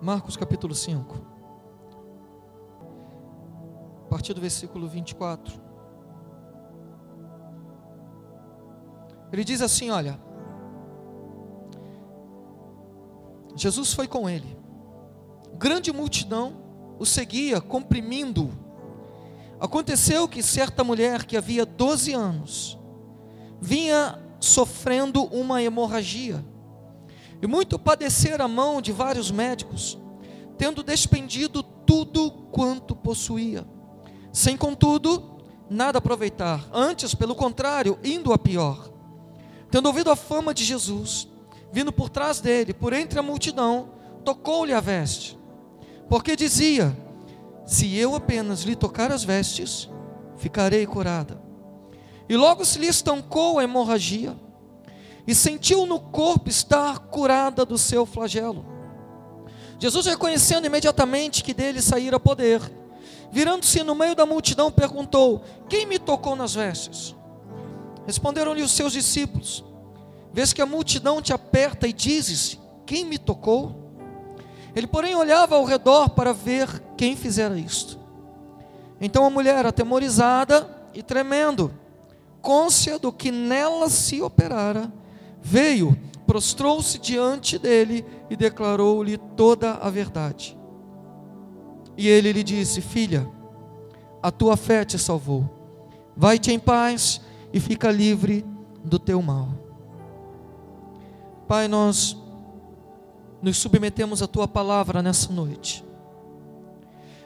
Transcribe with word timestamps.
Marcos 0.00 0.36
capítulo 0.36 0.74
5, 0.74 1.16
a 4.04 4.08
partir 4.08 4.34
do 4.34 4.40
versículo 4.40 4.86
24. 4.86 5.58
Ele 9.32 9.42
diz 9.42 9.62
assim: 9.62 9.90
Olha, 9.90 10.20
Jesus 13.54 13.94
foi 13.94 14.06
com 14.06 14.28
ele, 14.28 14.56
grande 15.54 15.90
multidão 15.92 16.64
o 16.98 17.06
seguia, 17.06 17.60
comprimindo. 17.60 18.50
Aconteceu 19.58 20.28
que 20.28 20.42
certa 20.42 20.84
mulher 20.84 21.24
que 21.24 21.36
havia 21.36 21.64
12 21.64 22.12
anos 22.12 22.78
vinha 23.58 24.22
sofrendo 24.38 25.24
uma 25.24 25.62
hemorragia 25.62 26.44
e 27.40 27.46
muito 27.46 27.78
padecer 27.78 28.40
a 28.40 28.48
mão 28.48 28.80
de 28.80 28.92
vários 28.92 29.30
médicos, 29.30 29.98
tendo 30.56 30.82
despendido 30.82 31.62
tudo 31.62 32.30
quanto 32.50 32.94
possuía, 32.94 33.66
sem 34.32 34.56
contudo 34.56 35.36
nada 35.68 35.98
aproveitar, 35.98 36.66
antes, 36.72 37.14
pelo 37.14 37.34
contrário, 37.34 37.98
indo 38.02 38.32
a 38.32 38.38
pior. 38.38 38.90
Tendo 39.70 39.86
ouvido 39.86 40.10
a 40.10 40.16
fama 40.16 40.54
de 40.54 40.64
Jesus, 40.64 41.28
vindo 41.72 41.92
por 41.92 42.08
trás 42.08 42.40
dele, 42.40 42.72
por 42.72 42.92
entre 42.92 43.18
a 43.18 43.22
multidão, 43.22 43.90
tocou-lhe 44.24 44.72
a 44.72 44.80
veste, 44.80 45.38
porque 46.08 46.36
dizia: 46.36 46.96
Se 47.66 47.96
eu 47.96 48.14
apenas 48.14 48.62
lhe 48.62 48.76
tocar 48.76 49.10
as 49.10 49.24
vestes, 49.24 49.88
ficarei 50.36 50.86
curada. 50.86 51.40
E 52.28 52.36
logo 52.36 52.64
se 52.64 52.78
lhe 52.78 52.86
estancou 52.86 53.58
a 53.58 53.64
hemorragia 53.64 54.36
e 55.26 55.34
sentiu 55.34 55.86
no 55.86 55.98
corpo 55.98 56.48
estar 56.48 56.98
curada 57.00 57.64
do 57.64 57.76
seu 57.76 58.06
flagelo. 58.06 58.64
Jesus, 59.78 60.06
reconhecendo 60.06 60.66
imediatamente 60.66 61.42
que 61.42 61.52
dele 61.52 61.82
saíra 61.82 62.18
poder, 62.18 62.60
virando-se 63.30 63.82
no 63.82 63.94
meio 63.94 64.14
da 64.14 64.24
multidão, 64.24 64.70
perguntou: 64.70 65.42
Quem 65.68 65.84
me 65.84 65.98
tocou 65.98 66.36
nas 66.36 66.54
vestes? 66.54 67.14
Responderam-lhe 68.06 68.62
os 68.62 68.70
seus 68.70 68.92
discípulos: 68.92 69.64
Vês 70.32 70.52
que 70.52 70.62
a 70.62 70.66
multidão 70.66 71.20
te 71.20 71.32
aperta 71.32 71.86
e 71.86 71.92
dizes: 71.92 72.58
Quem 72.86 73.04
me 73.04 73.18
tocou? 73.18 73.84
Ele, 74.74 74.86
porém, 74.86 75.14
olhava 75.14 75.56
ao 75.56 75.64
redor 75.64 76.10
para 76.10 76.32
ver 76.32 76.82
quem 76.96 77.16
fizera 77.16 77.58
isto. 77.58 77.98
Então 79.00 79.24
a 79.24 79.30
mulher, 79.30 79.66
atemorizada 79.66 80.68
e 80.94 81.02
tremendo, 81.02 81.72
côncia 82.40 82.98
do 82.98 83.12
que 83.12 83.30
nela 83.30 83.90
se 83.90 84.22
operara, 84.22 84.92
veio, 85.46 85.96
prostrou-se 86.26 86.98
diante 86.98 87.56
dele 87.56 88.04
e 88.28 88.34
declarou-lhe 88.34 89.16
toda 89.16 89.74
a 89.74 89.88
verdade. 89.88 90.58
E 91.96 92.08
ele 92.08 92.32
lhe 92.32 92.42
disse: 92.42 92.80
Filha, 92.80 93.30
a 94.20 94.30
tua 94.32 94.56
fé 94.56 94.84
te 94.84 94.98
salvou. 94.98 95.48
Vai-te 96.16 96.50
em 96.50 96.58
paz 96.58 97.20
e 97.52 97.60
fica 97.60 97.92
livre 97.92 98.44
do 98.84 98.98
teu 98.98 99.22
mal. 99.22 99.50
Pai, 101.46 101.68
nós 101.68 102.16
nos 103.40 103.56
submetemos 103.58 104.20
à 104.22 104.26
tua 104.26 104.48
palavra 104.48 105.00
nessa 105.00 105.32
noite. 105.32 105.84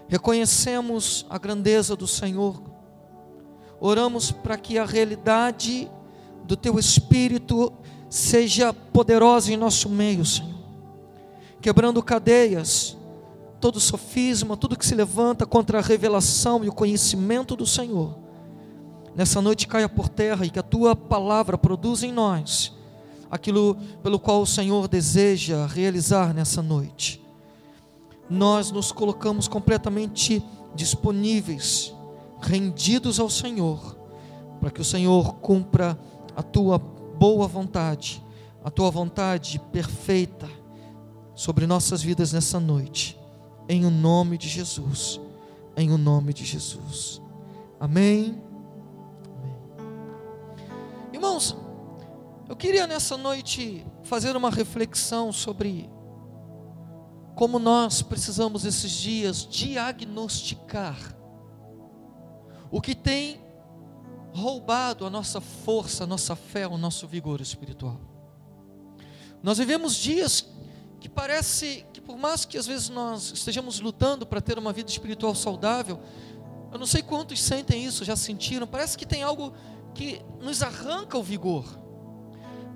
Reconhecemos 0.09 1.25
a 1.31 1.39
grandeza 1.39 1.97
do 1.97 2.07
Senhor. 2.07 2.61
Oramos 3.81 4.31
para 4.31 4.59
que 4.59 4.77
a 4.77 4.85
realidade 4.85 5.91
do 6.45 6.57
teu 6.57 6.79
espírito 6.79 7.73
seja 8.11 8.75
poderosa 8.75 9.53
em 9.53 9.57
nosso 9.57 9.89
meio, 9.89 10.27
Senhor, 10.27 10.59
quebrando 11.63 12.03
cadeias, 12.03 12.99
todo 13.61 13.79
sofisma, 13.79 14.57
tudo 14.57 14.77
que 14.77 14.85
se 14.85 14.95
levanta 14.95 15.47
contra 15.47 15.79
a 15.79 15.83
revelação 15.83 16.65
e 16.65 16.69
o 16.69 16.73
conhecimento 16.73 17.55
do 17.55 17.65
Senhor, 17.65 18.19
nessa 19.15 19.41
noite 19.41 19.69
caia 19.69 19.89
por 19.89 20.09
terra 20.09 20.45
e 20.45 20.51
que 20.51 20.59
a 20.59 20.63
tua 20.63 20.97
palavra 20.97 21.57
produza 21.57 22.07
em 22.07 22.13
nós 22.13 22.79
aquilo 23.31 23.77
pelo 24.03 24.19
qual 24.19 24.43
o 24.43 24.47
Senhor 24.47 24.89
deseja 24.89 25.65
realizar 25.67 26.35
nessa 26.35 26.61
noite. 26.61 27.23
Nós 28.29 28.71
nos 28.71 28.91
colocamos 28.91 29.47
completamente 29.47 30.43
disponíveis, 30.75 31.95
rendidos 32.41 33.21
ao 33.21 33.31
Senhor, 33.31 33.97
para 34.61 34.71
que 34.71 34.81
o 34.81 34.85
Senhor 34.85 35.35
cumpra 35.37 35.99
a 36.35 36.43
tua 36.43 36.79
boa 37.21 37.47
vontade, 37.47 38.25
a 38.65 38.71
tua 38.71 38.91
vontade 38.91 39.59
perfeita 39.71 40.49
sobre 41.35 41.67
nossas 41.67 42.03
vidas 42.03 42.33
nessa 42.33 42.59
noite, 42.59 43.21
em 43.69 43.85
o 43.85 43.91
nome 43.91 44.39
de 44.39 44.49
Jesus, 44.49 45.21
em 45.77 45.93
o 45.93 45.99
nome 45.99 46.33
de 46.33 46.47
Jesus. 46.47 47.21
Amém. 47.79 48.43
Amém. 49.37 49.57
Irmãos, 51.13 51.55
eu 52.49 52.57
queria 52.57 52.87
nessa 52.87 53.19
noite 53.19 53.85
fazer 54.03 54.35
uma 54.35 54.49
reflexão 54.49 55.31
sobre 55.31 55.91
como 57.35 57.59
nós 57.59 58.01
precisamos 58.01 58.65
esses 58.65 58.93
dias 58.93 59.47
diagnosticar 59.47 60.97
o 62.71 62.81
que 62.81 62.95
tem 62.95 63.43
roubado 64.33 65.05
a 65.07 65.11
nossa 65.11 65.41
força, 65.41 66.05
a 66.05 66.07
nossa 66.07 66.37
fé, 66.37 66.67
o 66.67 66.79
nosso 66.79 67.07
vigor 67.07 67.41
espiritual. 67.41 68.01
Nós 69.43 69.59
vivemos 69.59 69.97
dias 69.97 70.47
que 71.01 71.09
parece 71.09 71.87
que 71.93 72.01
por 72.01 72.17
mais 72.19 72.45
que 72.45 72.59
às 72.59 72.67
vezes 72.67 72.89
nós 72.91 73.33
estejamos 73.33 73.81
lutando 73.81 74.27
para 74.27 74.41
ter 74.41 74.59
uma 74.59 74.73
vida 74.73 74.91
espiritual 74.91 75.35
saudável, 75.35 76.01
eu 76.73 76.79
não 76.79 76.87
sei 76.87 77.03
quantos 77.03 77.41
sentem 77.41 77.85
isso, 77.85 78.05
já 78.05 78.15
sentiram, 78.15 78.67
parece 78.67 78.97
que 78.97 79.07
tem 79.07 79.23
algo 79.23 79.53
que 79.95 80.23
nos 80.41 80.63
arranca 80.63 81.19
o 81.19 81.23
vigor. 81.23 81.65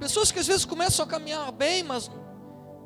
Pessoas 0.01 0.33
que 0.33 0.39
às 0.39 0.47
vezes 0.47 0.65
começam 0.65 1.05
a 1.05 1.09
caminhar 1.09 1.53
bem, 1.53 1.83
mas 1.83 2.11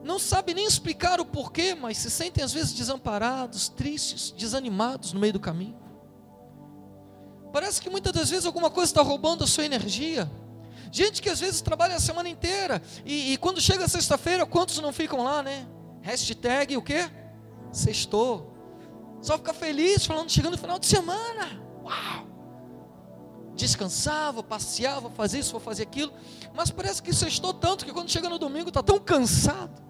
não 0.04 0.18
sabem 0.18 0.54
nem 0.54 0.66
explicar 0.66 1.20
o 1.20 1.24
porquê, 1.24 1.74
mas 1.74 1.98
se 1.98 2.10
sentem 2.10 2.44
às 2.44 2.52
vezes 2.52 2.72
desamparados, 2.72 3.68
tristes, 3.68 4.30
desanimados 4.32 5.12
no 5.12 5.20
meio 5.20 5.32
do 5.32 5.40
caminho. 5.40 5.76
Parece 7.52 7.80
que 7.80 7.88
muitas 7.88 8.12
das 8.12 8.30
vezes 8.30 8.46
alguma 8.46 8.70
coisa 8.70 8.90
está 8.90 9.02
roubando 9.02 9.44
a 9.44 9.46
sua 9.46 9.64
energia. 9.64 10.30
Gente 10.90 11.20
que 11.20 11.28
às 11.28 11.40
vezes 11.40 11.60
trabalha 11.60 11.96
a 11.96 12.00
semana 12.00 12.28
inteira 12.28 12.82
e, 13.04 13.32
e 13.32 13.36
quando 13.36 13.60
chega 13.60 13.86
sexta-feira, 13.88 14.46
quantos 14.46 14.78
não 14.78 14.92
ficam 14.92 15.22
lá, 15.22 15.42
né? 15.42 15.66
Hashtag 16.02 16.76
o 16.76 16.82
quê? 16.82 17.10
Sextou. 17.72 18.54
Só 19.20 19.36
fica 19.36 19.52
feliz 19.52 20.06
falando, 20.06 20.30
chegando 20.30 20.52
no 20.52 20.58
final 20.58 20.78
de 20.78 20.86
semana. 20.86 21.60
Uau! 21.82 22.26
Descansava, 23.54 24.42
passeava, 24.42 25.10
fazia 25.10 25.40
isso, 25.40 25.58
fazia 25.58 25.82
aquilo. 25.82 26.12
Mas 26.54 26.70
parece 26.70 27.02
que 27.02 27.12
sextou 27.12 27.52
tanto 27.52 27.84
que 27.84 27.92
quando 27.92 28.10
chega 28.10 28.28
no 28.28 28.38
domingo 28.38 28.68
está 28.68 28.82
tão 28.82 28.98
cansado. 28.98 29.82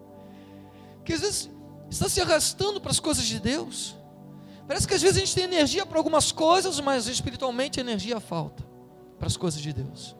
que 1.04 1.12
às 1.12 1.20
vezes 1.20 1.50
está 1.90 2.08
se 2.08 2.20
arrastando 2.20 2.80
para 2.80 2.92
as 2.92 3.00
coisas 3.00 3.24
de 3.24 3.40
Deus. 3.40 3.96
Parece 4.70 4.86
que 4.86 4.94
às 4.94 5.02
vezes 5.02 5.16
a 5.16 5.20
gente 5.20 5.34
tem 5.34 5.42
energia 5.42 5.84
para 5.84 5.98
algumas 5.98 6.30
coisas, 6.30 6.78
mas 6.78 7.08
espiritualmente 7.08 7.80
energia 7.80 8.20
falta 8.20 8.64
para 9.18 9.26
as 9.26 9.36
coisas 9.36 9.60
de 9.60 9.72
Deus. 9.72 10.14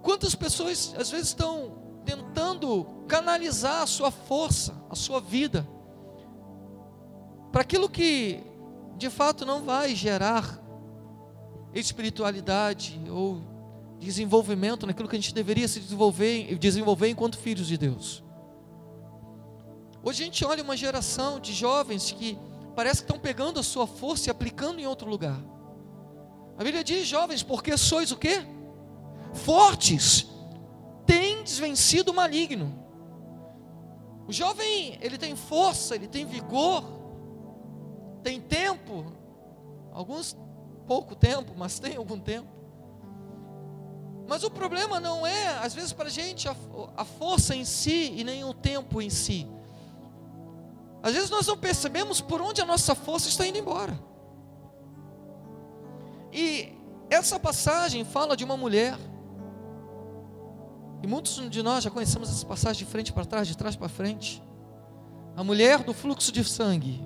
Quantas 0.00 0.36
pessoas 0.36 0.94
às 0.96 1.10
vezes 1.10 1.26
estão 1.26 1.72
tentando 2.04 2.84
canalizar 3.08 3.82
a 3.82 3.86
sua 3.88 4.12
força, 4.12 4.80
a 4.88 4.94
sua 4.94 5.20
vida, 5.20 5.68
para 7.50 7.62
aquilo 7.62 7.88
que 7.88 8.40
de 8.96 9.10
fato 9.10 9.44
não 9.44 9.64
vai 9.64 9.92
gerar 9.96 10.62
espiritualidade 11.74 13.00
ou 13.10 13.42
desenvolvimento 13.98 14.86
naquilo 14.86 15.08
que 15.08 15.16
a 15.16 15.18
gente 15.18 15.34
deveria 15.34 15.66
se 15.66 15.80
desenvolver, 15.80 16.56
desenvolver 16.60 17.08
enquanto 17.08 17.38
filhos 17.38 17.66
de 17.66 17.76
Deus. 17.76 18.22
Hoje 20.00 20.22
a 20.22 20.26
gente 20.26 20.44
olha 20.44 20.62
uma 20.62 20.76
geração 20.76 21.40
de 21.40 21.52
jovens 21.52 22.12
que 22.12 22.38
parece 22.74 23.00
que 23.02 23.04
estão 23.04 23.18
pegando 23.18 23.60
a 23.60 23.62
sua 23.62 23.86
força 23.86 24.28
e 24.28 24.30
aplicando 24.30 24.80
em 24.80 24.86
outro 24.86 25.08
lugar. 25.08 25.38
A 26.56 26.62
Bíblia 26.62 26.84
diz, 26.84 27.06
jovens, 27.06 27.42
porque 27.42 27.76
sois 27.76 28.12
o 28.12 28.16
quê? 28.16 28.46
Fortes, 29.32 30.28
tendes 31.06 31.58
vencido 31.58 32.12
o 32.12 32.14
maligno. 32.14 32.82
O 34.26 34.32
jovem, 34.32 34.98
ele 35.00 35.18
tem 35.18 35.36
força, 35.36 35.94
ele 35.94 36.06
tem 36.06 36.24
vigor, 36.24 36.84
tem 38.22 38.40
tempo, 38.40 39.12
alguns 39.92 40.36
pouco 40.86 41.14
tempo, 41.14 41.52
mas 41.56 41.78
tem 41.78 41.96
algum 41.96 42.18
tempo. 42.18 42.48
Mas 44.26 44.42
o 44.42 44.50
problema 44.50 44.98
não 44.98 45.26
é, 45.26 45.58
às 45.58 45.74
vezes, 45.74 45.92
para 45.92 46.06
a 46.06 46.10
gente, 46.10 46.48
a 46.48 47.04
força 47.04 47.54
em 47.54 47.64
si 47.64 48.14
e 48.16 48.24
nem 48.24 48.42
o 48.44 48.54
tempo 48.54 49.02
em 49.02 49.10
si. 49.10 49.46
Às 51.04 51.12
vezes 51.12 51.28
nós 51.28 51.46
não 51.46 51.58
percebemos 51.58 52.22
por 52.22 52.40
onde 52.40 52.62
a 52.62 52.64
nossa 52.64 52.94
força 52.94 53.28
está 53.28 53.46
indo 53.46 53.58
embora. 53.58 53.92
E 56.32 56.72
essa 57.10 57.38
passagem 57.38 58.06
fala 58.06 58.34
de 58.34 58.42
uma 58.42 58.56
mulher 58.56 58.98
E 61.02 61.06
muitos 61.06 61.50
de 61.50 61.62
nós 61.62 61.84
já 61.84 61.90
conhecemos 61.90 62.30
essa 62.30 62.46
passagem 62.46 62.86
de 62.86 62.90
frente 62.90 63.12
para 63.12 63.26
trás, 63.26 63.46
de 63.46 63.54
trás 63.54 63.76
para 63.76 63.90
frente. 63.90 64.42
A 65.36 65.44
mulher 65.44 65.82
do 65.82 65.92
fluxo 65.92 66.32
de 66.32 66.42
sangue. 66.42 66.98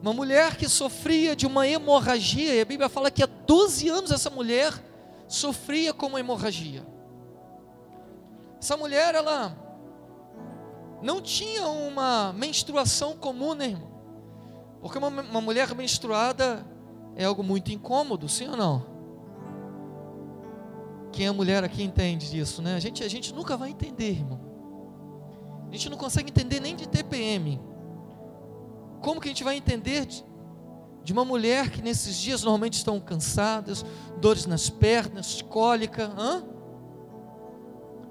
Uma 0.00 0.12
mulher 0.12 0.54
que 0.54 0.68
sofria 0.68 1.34
de 1.34 1.44
uma 1.44 1.66
hemorragia, 1.66 2.54
e 2.54 2.60
a 2.60 2.64
Bíblia 2.64 2.88
fala 2.88 3.10
que 3.10 3.24
há 3.24 3.26
12 3.26 3.88
anos 3.88 4.12
essa 4.12 4.30
mulher 4.30 4.72
sofria 5.26 5.92
com 5.92 6.06
uma 6.06 6.20
hemorragia. 6.20 6.86
Essa 8.60 8.76
mulher, 8.76 9.16
ela 9.16 9.56
não 11.02 11.20
tinha 11.20 11.66
uma 11.66 12.32
menstruação 12.32 13.16
comum, 13.16 13.54
né, 13.54 13.66
irmão? 13.66 13.90
Porque 14.80 14.98
uma, 14.98 15.08
uma 15.08 15.40
mulher 15.40 15.74
menstruada 15.74 16.64
é 17.14 17.24
algo 17.24 17.42
muito 17.42 17.72
incômodo, 17.72 18.28
sim 18.28 18.48
ou 18.48 18.56
não? 18.56 18.86
Quem 21.12 21.26
é 21.26 21.30
mulher 21.30 21.62
aqui 21.62 21.82
entende 21.82 22.30
disso, 22.30 22.62
né? 22.62 22.74
A 22.74 22.80
gente, 22.80 23.04
a 23.04 23.08
gente 23.08 23.34
nunca 23.34 23.56
vai 23.56 23.70
entender, 23.70 24.12
irmão. 24.12 24.40
A 25.68 25.72
gente 25.72 25.90
não 25.90 25.96
consegue 25.96 26.30
entender 26.30 26.60
nem 26.60 26.74
de 26.74 26.88
TPM. 26.88 27.60
Como 29.02 29.20
que 29.20 29.28
a 29.28 29.30
gente 29.30 29.44
vai 29.44 29.56
entender 29.56 30.06
de, 30.06 30.24
de 31.02 31.12
uma 31.12 31.24
mulher 31.24 31.70
que 31.70 31.82
nesses 31.82 32.16
dias 32.16 32.42
normalmente 32.42 32.74
estão 32.74 32.98
cansadas, 33.00 33.84
dores 34.20 34.46
nas 34.46 34.70
pernas, 34.70 35.42
cólica, 35.42 36.12
hã? 36.16 36.44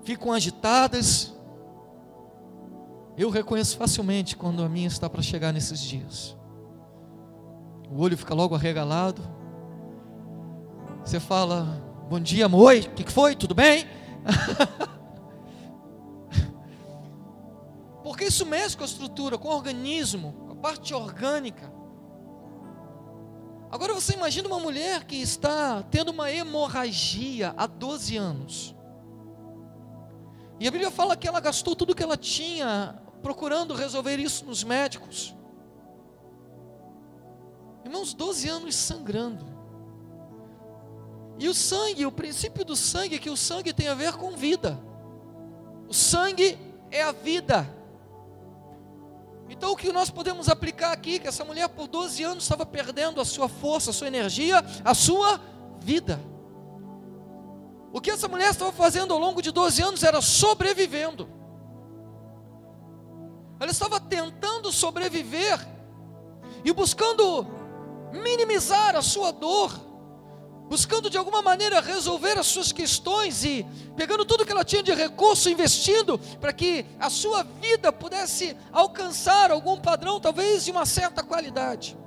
ficam 0.03 0.31
agitadas? 0.31 1.33
Eu 3.17 3.29
reconheço 3.29 3.77
facilmente 3.77 4.35
quando 4.35 4.63
a 4.63 4.69
minha 4.69 4.87
está 4.87 5.09
para 5.09 5.21
chegar 5.21 5.51
nesses 5.51 5.81
dias. 5.81 6.37
O 7.89 8.01
olho 8.01 8.17
fica 8.17 8.33
logo 8.33 8.55
arregalado. 8.55 9.21
Você 11.03 11.19
fala, 11.19 11.65
bom 12.09 12.19
dia, 12.19 12.45
amor, 12.45 12.75
o 12.75 12.89
que 12.93 13.11
foi? 13.11 13.35
Tudo 13.35 13.53
bem? 13.53 13.85
Porque 18.03 18.25
isso 18.25 18.45
mexe 18.45 18.77
com 18.77 18.83
a 18.83 18.87
estrutura, 18.87 19.37
com 19.37 19.49
o 19.49 19.55
organismo, 19.55 20.33
com 20.47 20.53
a 20.53 20.55
parte 20.55 20.93
orgânica. 20.93 21.71
Agora 23.71 23.93
você 23.93 24.13
imagina 24.13 24.47
uma 24.47 24.59
mulher 24.59 25.05
que 25.05 25.15
está 25.15 25.81
tendo 25.83 26.09
uma 26.09 26.31
hemorragia 26.31 27.53
há 27.57 27.65
12 27.67 28.17
anos. 28.17 28.75
E 30.61 30.67
a 30.67 30.69
Bíblia 30.69 30.91
fala 30.91 31.17
que 31.17 31.27
ela 31.27 31.39
gastou 31.39 31.75
tudo 31.75 31.95
que 31.95 32.03
ela 32.03 32.15
tinha 32.15 32.95
procurando 33.23 33.73
resolver 33.73 34.19
isso 34.19 34.45
nos 34.45 34.63
médicos. 34.63 35.35
Irmãos, 37.83 38.13
12 38.13 38.47
anos 38.47 38.75
sangrando. 38.75 39.43
E 41.39 41.49
o 41.49 41.53
sangue, 41.55 42.05
o 42.05 42.11
princípio 42.11 42.63
do 42.63 42.75
sangue 42.75 43.15
é 43.15 43.17
que 43.17 43.31
o 43.31 43.35
sangue 43.35 43.73
tem 43.73 43.87
a 43.87 43.95
ver 43.95 44.13
com 44.13 44.37
vida. 44.37 44.79
O 45.87 45.95
sangue 45.95 46.59
é 46.91 47.01
a 47.01 47.11
vida. 47.11 47.67
Então 49.49 49.71
o 49.71 49.75
que 49.75 49.91
nós 49.91 50.11
podemos 50.11 50.47
aplicar 50.47 50.91
aqui, 50.91 51.17
que 51.17 51.27
essa 51.27 51.43
mulher 51.43 51.69
por 51.69 51.87
12 51.87 52.21
anos 52.23 52.43
estava 52.43 52.67
perdendo 52.67 53.19
a 53.19 53.25
sua 53.25 53.49
força, 53.49 53.89
a 53.89 53.93
sua 53.93 54.09
energia, 54.09 54.63
a 54.85 54.93
sua 54.93 55.41
vida. 55.79 56.19
O 57.93 57.99
que 57.99 58.11
essa 58.11 58.27
mulher 58.27 58.51
estava 58.51 58.71
fazendo 58.71 59.13
ao 59.13 59.19
longo 59.19 59.41
de 59.41 59.51
12 59.51 59.81
anos 59.81 60.03
era 60.03 60.21
sobrevivendo. 60.21 61.27
Ela 63.59 63.71
estava 63.71 63.99
tentando 63.99 64.71
sobreviver 64.71 65.59
e 66.63 66.71
buscando 66.71 67.45
minimizar 68.11 68.95
a 68.95 69.01
sua 69.01 69.31
dor, 69.31 69.71
buscando 70.67 71.09
de 71.09 71.17
alguma 71.17 71.41
maneira 71.41 71.81
resolver 71.81 72.39
as 72.39 72.47
suas 72.47 72.71
questões 72.71 73.43
e 73.43 73.65
pegando 73.95 74.25
tudo 74.25 74.45
que 74.45 74.51
ela 74.51 74.63
tinha 74.63 74.81
de 74.81 74.93
recurso, 74.93 75.49
investindo 75.49 76.17
para 76.39 76.53
que 76.53 76.85
a 76.99 77.09
sua 77.09 77.43
vida 77.43 77.91
pudesse 77.91 78.55
alcançar 78.71 79.51
algum 79.51 79.77
padrão, 79.79 80.19
talvez 80.19 80.65
de 80.65 80.71
uma 80.71 80.85
certa 80.85 81.21
qualidade. 81.21 81.97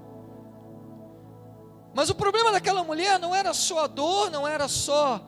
Mas 1.95 2.11
o 2.11 2.15
problema 2.15 2.51
daquela 2.51 2.83
mulher 2.83 3.21
não 3.21 3.33
era 3.33 3.55
só 3.55 3.85
a 3.85 3.87
dor, 3.87 4.29
não 4.31 4.49
era 4.49 4.67
só 4.67 5.25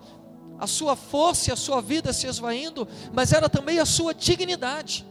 a 0.59 0.67
sua 0.67 0.97
força 0.97 1.51
e 1.51 1.53
a 1.53 1.57
sua 1.57 1.81
vida 1.81 2.13
se 2.13 2.27
esvaindo, 2.27 2.89
mas 3.13 3.33
era 3.33 3.49
também 3.49 3.79
a 3.79 3.87
sua 3.87 4.15
dignidade. 4.15 5.07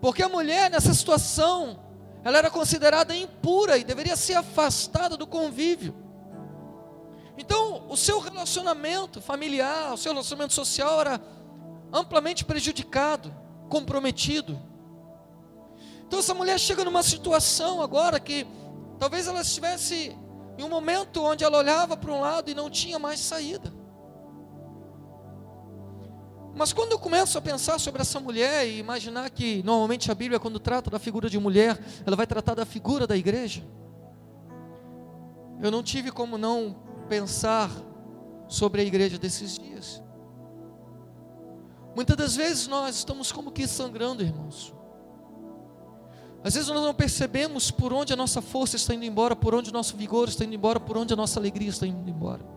Porque 0.00 0.22
a 0.22 0.28
mulher 0.28 0.70
nessa 0.70 0.92
situação, 0.92 1.78
ela 2.22 2.38
era 2.38 2.50
considerada 2.50 3.14
impura 3.14 3.78
e 3.78 3.84
deveria 3.84 4.16
ser 4.16 4.34
afastada 4.34 5.16
do 5.16 5.26
convívio. 5.26 5.94
Então, 7.38 7.86
o 7.88 7.96
seu 7.96 8.18
relacionamento 8.18 9.20
familiar, 9.20 9.92
o 9.92 9.96
seu 9.96 10.12
relacionamento 10.12 10.54
social 10.54 11.00
era 11.00 11.20
amplamente 11.92 12.44
prejudicado, 12.44 13.34
comprometido. 13.68 14.60
Então, 16.06 16.18
essa 16.18 16.34
mulher 16.34 16.58
chega 16.58 16.84
numa 16.84 17.02
situação 17.02 17.82
agora 17.82 18.18
que 18.20 18.46
talvez 18.98 19.26
ela 19.26 19.40
estivesse 19.40 20.16
em 20.56 20.62
um 20.62 20.68
momento 20.68 21.22
onde 21.22 21.44
ela 21.44 21.58
olhava 21.58 21.96
para 21.96 22.12
um 22.12 22.20
lado 22.20 22.50
e 22.50 22.54
não 22.54 22.70
tinha 22.70 22.98
mais 22.98 23.20
saída. 23.20 23.72
Mas 26.56 26.72
quando 26.72 26.92
eu 26.92 26.98
começo 26.98 27.36
a 27.36 27.40
pensar 27.42 27.78
sobre 27.78 28.00
essa 28.00 28.18
mulher 28.18 28.66
e 28.66 28.78
imaginar 28.78 29.28
que 29.28 29.62
normalmente 29.62 30.10
a 30.10 30.14
Bíblia, 30.14 30.40
quando 30.40 30.58
trata 30.58 30.88
da 30.90 30.98
figura 30.98 31.28
de 31.28 31.38
mulher, 31.38 31.78
ela 32.06 32.16
vai 32.16 32.26
tratar 32.26 32.54
da 32.54 32.64
figura 32.64 33.06
da 33.06 33.14
igreja, 33.14 33.62
eu 35.62 35.70
não 35.70 35.82
tive 35.82 36.10
como 36.10 36.38
não 36.38 36.74
pensar 37.10 37.70
sobre 38.48 38.80
a 38.80 38.84
igreja 38.84 39.18
desses 39.18 39.58
dias. 39.58 40.02
Muitas 41.94 42.16
das 42.16 42.34
vezes 42.36 42.66
nós 42.66 42.96
estamos 42.96 43.30
como 43.30 43.52
que 43.52 43.66
sangrando, 43.66 44.22
irmãos. 44.22 44.74
Às 46.42 46.54
vezes 46.54 46.70
nós 46.70 46.82
não 46.82 46.94
percebemos 46.94 47.70
por 47.70 47.92
onde 47.92 48.14
a 48.14 48.16
nossa 48.16 48.40
força 48.40 48.76
está 48.76 48.94
indo 48.94 49.04
embora, 49.04 49.36
por 49.36 49.54
onde 49.54 49.68
o 49.68 49.72
nosso 49.74 49.94
vigor 49.94 50.26
está 50.28 50.44
indo 50.44 50.54
embora, 50.54 50.80
por 50.80 50.96
onde 50.96 51.12
a 51.12 51.16
nossa 51.16 51.38
alegria 51.38 51.68
está 51.68 51.86
indo 51.86 52.08
embora. 52.08 52.55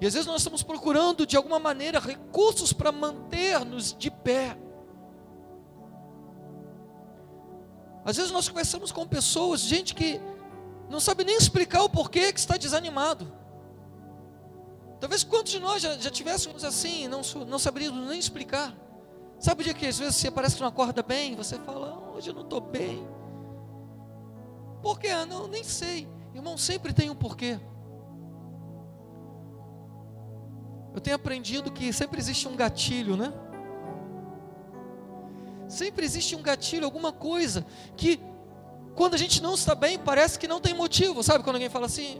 E 0.00 0.06
às 0.06 0.12
vezes 0.12 0.26
nós 0.26 0.40
estamos 0.40 0.62
procurando 0.62 1.26
de 1.26 1.36
alguma 1.36 1.58
maneira 1.58 1.98
recursos 1.98 2.72
para 2.72 2.92
manter-nos 2.92 3.94
de 3.96 4.10
pé. 4.10 4.56
Às 8.04 8.16
vezes 8.16 8.30
nós 8.30 8.48
conversamos 8.48 8.92
com 8.92 9.06
pessoas, 9.06 9.62
gente 9.62 9.94
que 9.94 10.20
não 10.88 11.00
sabe 11.00 11.24
nem 11.24 11.36
explicar 11.36 11.82
o 11.82 11.88
porquê 11.88 12.32
que 12.32 12.38
está 12.38 12.56
desanimado. 12.56 13.32
Talvez 15.00 15.24
quantos 15.24 15.52
de 15.52 15.58
nós 15.58 15.82
já, 15.82 15.96
já 15.96 16.10
tivéssemos 16.10 16.64
assim, 16.64 17.08
não, 17.08 17.22
não 17.46 17.58
saberíamos 17.58 18.08
nem 18.08 18.18
explicar. 18.18 18.74
Sabe 19.38 19.60
o 19.62 19.64
dia 19.64 19.74
que 19.74 19.86
às 19.86 19.98
vezes 19.98 20.16
você 20.16 20.30
parece 20.30 20.56
que 20.56 20.60
não 20.60 20.68
acorda 20.68 21.02
bem, 21.02 21.34
você 21.34 21.58
fala, 21.58 21.88
ah, 21.88 22.16
hoje 22.16 22.30
eu 22.30 22.34
não 22.34 22.42
estou 22.42 22.60
bem. 22.60 23.06
Por 24.82 24.98
quê? 24.98 25.08
Não, 25.28 25.48
nem 25.48 25.64
sei. 25.64 26.08
Irmão, 26.34 26.56
sempre 26.56 26.92
tem 26.92 27.10
um 27.10 27.14
porquê. 27.14 27.58
Eu 30.96 31.00
tenho 31.02 31.14
aprendido 31.14 31.70
que 31.70 31.92
sempre 31.92 32.18
existe 32.18 32.48
um 32.48 32.56
gatilho, 32.56 33.18
né? 33.18 33.30
Sempre 35.68 36.06
existe 36.06 36.34
um 36.34 36.40
gatilho, 36.40 36.86
alguma 36.86 37.12
coisa 37.12 37.66
que 37.98 38.18
quando 38.94 39.12
a 39.12 39.18
gente 39.18 39.42
não 39.42 39.52
está 39.52 39.74
bem, 39.74 39.98
parece 39.98 40.38
que 40.38 40.48
não 40.48 40.58
tem 40.58 40.72
motivo, 40.72 41.22
sabe? 41.22 41.44
Quando 41.44 41.56
alguém 41.56 41.68
fala 41.68 41.84
assim, 41.84 42.18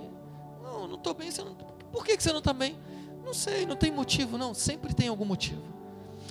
não, 0.63 0.87
não 0.87 0.97
estou 0.97 1.15
bem, 1.15 1.31
você 1.31 1.43
não, 1.43 1.55
por 1.91 2.05
que 2.05 2.21
você 2.21 2.31
não 2.31 2.41
está 2.41 2.53
bem? 2.53 2.79
Não 3.25 3.33
sei, 3.33 3.65
não 3.65 3.77
tem 3.77 3.91
motivo, 3.91 4.37
não, 4.37 4.53
sempre 4.53 4.93
tem 4.93 5.09
algum 5.09 5.25
motivo. 5.25 5.63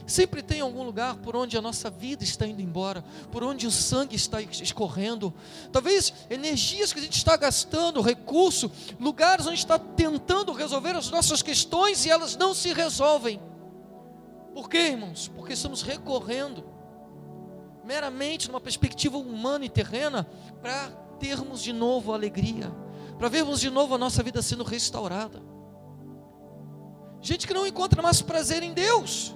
Sempre 0.08 0.44
tem 0.44 0.62
algum 0.62 0.84
lugar 0.84 1.16
por 1.18 1.36
onde 1.36 1.58
a 1.58 1.62
nossa 1.62 1.90
vida 1.90 2.24
está 2.24 2.46
indo 2.46 2.62
embora, 2.62 3.04
por 3.32 3.44
onde 3.44 3.66
o 3.66 3.72
sangue 3.72 4.16
está 4.16 4.40
escorrendo. 4.42 5.34
Talvez 5.72 6.14
energias 6.30 6.94
que 6.94 7.00
a 7.00 7.02
gente 7.02 7.18
está 7.18 7.36
gastando, 7.36 8.02
recurso, 8.02 8.72
lugares 9.00 9.48
onde 9.48 9.58
está 9.58 9.80
tentando 9.80 10.52
resolver 10.52 10.96
as 10.96 11.10
nossas 11.10 11.42
questões 11.42 12.06
e 12.06 12.12
elas 12.12 12.36
não 12.36 12.54
se 12.54 12.72
resolvem. 12.72 13.42
Por 14.54 14.70
quê, 14.70 14.90
irmãos? 14.90 15.28
Porque 15.36 15.54
estamos 15.54 15.82
recorrendo 15.82 16.64
meramente 17.84 18.48
numa 18.48 18.62
perspectiva 18.62 19.18
humana 19.18 19.66
e 19.66 19.70
terrena 19.70 20.28
para 20.62 20.90
termos 21.20 21.62
de 21.62 21.74
novo 21.74 22.14
alegria, 22.14 22.72
para 23.18 23.28
vermos 23.28 23.60
de 23.60 23.70
novo 23.70 23.96
a 23.96 23.98
nossa 23.98 24.22
vida 24.22 24.42
sendo 24.42 24.64
restaurada. 24.64 25.42
Gente 27.22 27.48
que 27.48 27.54
não 27.54 27.66
encontra 27.66 28.02
mais 28.02 28.22
prazer 28.22 28.62
em 28.62 28.74
Deus. 28.74 29.36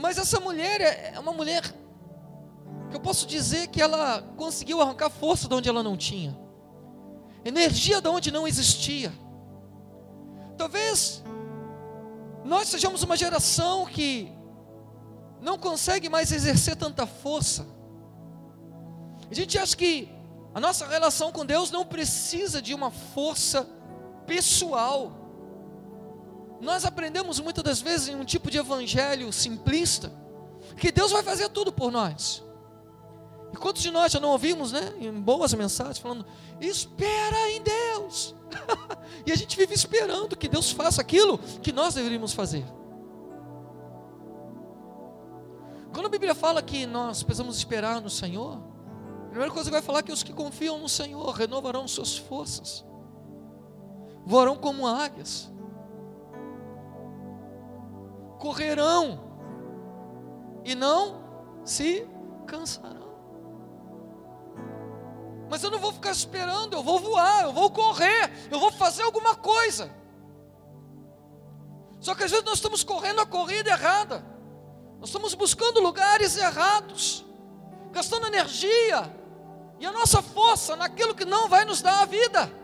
Mas 0.00 0.16
essa 0.16 0.40
mulher 0.40 0.80
é, 0.80 1.12
é 1.14 1.20
uma 1.20 1.32
mulher 1.32 1.62
que 2.88 2.96
eu 2.96 3.00
posso 3.00 3.26
dizer 3.26 3.68
que 3.68 3.82
ela 3.82 4.22
conseguiu 4.36 4.80
arrancar 4.80 5.10
força 5.10 5.46
de 5.46 5.54
onde 5.54 5.68
ela 5.68 5.82
não 5.82 5.94
tinha, 5.94 6.36
energia 7.44 8.00
de 8.00 8.08
onde 8.08 8.32
não 8.32 8.48
existia. 8.48 9.12
Talvez 10.56 11.22
nós 12.44 12.68
sejamos 12.68 13.02
uma 13.02 13.14
geração 13.14 13.84
que 13.84 14.32
não 15.40 15.58
consegue 15.58 16.08
mais 16.08 16.32
exercer 16.32 16.76
tanta 16.76 17.06
força. 17.06 17.66
A 19.30 19.34
gente 19.34 19.58
acha 19.58 19.76
que 19.76 20.08
a 20.54 20.60
nossa 20.60 20.86
relação 20.86 21.30
com 21.30 21.44
Deus 21.44 21.70
não 21.70 21.84
precisa 21.84 22.62
de 22.62 22.72
uma 22.72 22.90
força 22.90 23.68
pessoal. 24.26 25.12
Nós 26.60 26.84
aprendemos 26.84 27.40
muitas 27.40 27.64
das 27.64 27.80
vezes 27.80 28.08
em 28.08 28.14
um 28.14 28.24
tipo 28.24 28.50
de 28.50 28.58
evangelho 28.58 29.32
simplista 29.32 30.12
que 30.76 30.92
Deus 30.92 31.10
vai 31.10 31.22
fazer 31.22 31.48
tudo 31.48 31.72
por 31.72 31.90
nós. 31.90 32.42
E 33.52 33.56
quantos 33.56 33.82
de 33.82 33.90
nós 33.90 34.12
já 34.12 34.20
não 34.20 34.30
ouvimos, 34.30 34.72
né, 34.72 34.92
em 35.00 35.12
boas 35.12 35.52
mensagens, 35.54 35.98
falando: 35.98 36.24
espera 36.60 37.50
em 37.50 37.62
Deus. 37.62 38.34
e 39.26 39.32
a 39.32 39.36
gente 39.36 39.56
vive 39.56 39.74
esperando 39.74 40.36
que 40.36 40.48
Deus 40.48 40.70
faça 40.70 41.00
aquilo 41.00 41.38
que 41.38 41.72
nós 41.72 41.94
deveríamos 41.94 42.32
fazer. 42.32 42.64
Quando 45.92 46.06
a 46.06 46.10
Bíblia 46.10 46.34
fala 46.34 46.62
que 46.62 46.86
nós 46.86 47.22
precisamos 47.22 47.56
esperar 47.56 48.00
no 48.00 48.10
Senhor, 48.10 48.62
a 49.24 49.28
primeira 49.30 49.52
coisa 49.52 49.68
que 49.68 49.74
vai 49.74 49.82
falar 49.82 50.00
é 50.00 50.02
que 50.02 50.12
os 50.12 50.22
que 50.22 50.32
confiam 50.32 50.78
no 50.78 50.88
Senhor 50.88 51.30
renovarão 51.32 51.88
suas 51.88 52.16
forças, 52.16 52.84
voarão 54.24 54.56
como 54.56 54.86
águias, 54.86 55.50
correrão 58.40 59.20
e 60.64 60.74
não 60.74 61.22
se 61.64 62.08
cansarão. 62.46 63.10
Mas 65.48 65.62
eu 65.62 65.70
não 65.70 65.78
vou 65.78 65.92
ficar 65.92 66.10
esperando, 66.10 66.74
eu 66.74 66.82
vou 66.82 66.98
voar, 66.98 67.44
eu 67.44 67.52
vou 67.52 67.70
correr, 67.70 68.32
eu 68.50 68.58
vou 68.58 68.72
fazer 68.72 69.02
alguma 69.02 69.36
coisa. 69.36 69.90
Só 72.00 72.14
que 72.14 72.24
às 72.24 72.30
vezes 72.30 72.44
nós 72.44 72.54
estamos 72.54 72.82
correndo 72.82 73.20
a 73.20 73.26
corrida 73.26 73.70
errada, 73.70 74.24
nós 74.98 75.10
estamos 75.10 75.34
buscando 75.34 75.80
lugares 75.80 76.36
errados, 76.36 77.24
gastando 77.92 78.26
energia 78.26 79.14
e 79.78 79.84
a 79.84 79.92
nossa 79.92 80.22
força 80.22 80.76
naquilo 80.76 81.14
que 81.14 81.24
não 81.24 81.48
vai 81.48 81.64
nos 81.64 81.82
dar 81.82 82.02
a 82.02 82.06
vida. 82.06 82.59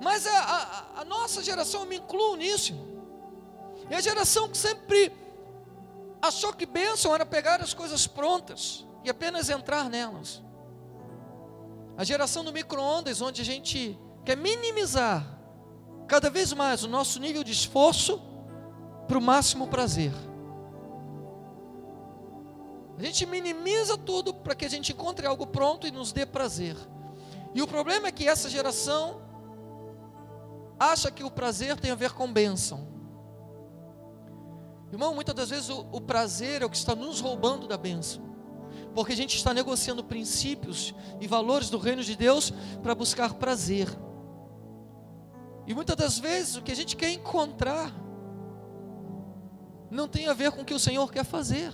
Mas 0.00 0.26
a, 0.26 0.38
a, 0.38 1.00
a 1.00 1.04
nossa 1.04 1.42
geração, 1.42 1.80
eu 1.80 1.86
me 1.86 1.96
incluo 1.96 2.36
nisso, 2.36 2.74
é 3.90 3.96
a 3.96 4.00
geração 4.00 4.48
que 4.48 4.56
sempre 4.56 5.12
achou 6.20 6.52
que 6.52 6.66
bênção 6.66 7.14
era 7.14 7.24
pegar 7.24 7.60
as 7.60 7.72
coisas 7.72 8.06
prontas 8.06 8.86
e 9.04 9.10
apenas 9.10 9.48
entrar 9.48 9.88
nelas. 9.88 10.42
A 11.96 12.04
geração 12.04 12.44
do 12.44 12.52
micro-ondas, 12.52 13.20
onde 13.20 13.42
a 13.42 13.44
gente 13.44 13.98
quer 14.24 14.36
minimizar 14.36 15.38
cada 16.06 16.30
vez 16.30 16.52
mais 16.52 16.84
o 16.84 16.88
nosso 16.88 17.18
nível 17.18 17.42
de 17.42 17.52
esforço 17.52 18.20
para 19.06 19.18
o 19.18 19.22
máximo 19.22 19.66
prazer. 19.66 20.12
A 22.98 23.02
gente 23.02 23.24
minimiza 23.26 23.96
tudo 23.96 24.34
para 24.34 24.54
que 24.54 24.64
a 24.64 24.68
gente 24.68 24.92
encontre 24.92 25.26
algo 25.26 25.46
pronto 25.46 25.86
e 25.86 25.90
nos 25.90 26.12
dê 26.12 26.26
prazer. 26.26 26.76
E 27.54 27.62
o 27.62 27.66
problema 27.66 28.08
é 28.08 28.12
que 28.12 28.28
essa 28.28 28.50
geração 28.50 29.20
acha 30.78 31.10
que 31.10 31.24
o 31.24 31.30
prazer 31.30 31.78
tem 31.78 31.90
a 31.90 31.94
ver 31.94 32.12
com 32.12 32.32
bênção. 32.32 32.86
Irmão, 34.90 35.14
muitas 35.14 35.34
das 35.34 35.50
vezes 35.50 35.68
o, 35.68 35.86
o 35.92 36.00
prazer 36.00 36.62
é 36.62 36.64
o 36.64 36.70
que 36.70 36.76
está 36.76 36.94
nos 36.94 37.20
roubando 37.20 37.66
da 37.66 37.76
bênção. 37.76 38.22
Porque 38.94 39.12
a 39.12 39.16
gente 39.16 39.36
está 39.36 39.52
negociando 39.52 40.02
princípios 40.04 40.94
e 41.20 41.26
valores 41.26 41.68
do 41.68 41.78
reino 41.78 42.02
de 42.02 42.16
Deus 42.16 42.52
para 42.82 42.94
buscar 42.94 43.34
prazer. 43.34 43.88
E 45.66 45.74
muitas 45.74 45.96
das 45.96 46.18
vezes 46.18 46.56
o 46.56 46.62
que 46.62 46.72
a 46.72 46.76
gente 46.76 46.96
quer 46.96 47.10
encontrar 47.10 47.92
não 49.90 50.08
tem 50.08 50.26
a 50.28 50.32
ver 50.32 50.50
com 50.52 50.62
o 50.62 50.64
que 50.64 50.74
o 50.74 50.80
Senhor 50.80 51.10
quer 51.12 51.24
fazer. 51.24 51.72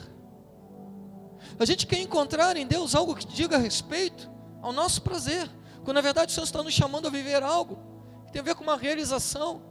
A 1.59 1.65
gente 1.65 1.87
quer 1.87 2.01
encontrar 2.01 2.57
em 2.57 2.67
Deus 2.67 2.95
algo 2.95 3.15
que 3.15 3.27
diga 3.27 3.59
respeito 3.59 4.31
ao 4.61 4.73
nosso 4.73 5.03
prazer, 5.03 5.49
quando 5.85 5.97
na 5.97 6.01
verdade 6.01 6.33
o 6.33 6.35
Senhor 6.35 6.45
está 6.45 6.63
nos 6.63 6.73
chamando 6.73 7.07
a 7.07 7.11
viver 7.11 7.43
algo 7.43 7.94
tem 8.35 8.41
a 8.41 8.45
ver 8.45 8.57
com 8.57 8.65
uma 8.65 8.77
realização 8.77 9.63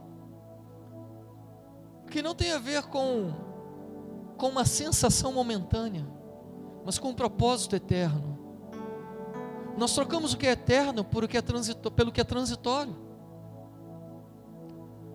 que 2.10 2.22
não 2.22 2.34
tem 2.34 2.50
a 2.50 2.58
ver 2.58 2.84
com, 2.84 3.30
com 4.38 4.48
uma 4.48 4.64
sensação 4.64 5.34
momentânea, 5.34 6.06
mas 6.82 6.98
com 6.98 7.08
um 7.08 7.14
propósito 7.14 7.76
eterno. 7.76 8.38
Nós 9.76 9.94
trocamos 9.94 10.32
o 10.32 10.38
que 10.38 10.46
é 10.46 10.52
eterno 10.52 11.04
por 11.04 11.24
o 11.24 11.28
que 11.28 11.36
é 11.36 11.42
pelo 11.94 12.10
que 12.10 12.22
é 12.22 12.24
transitório. 12.24 12.96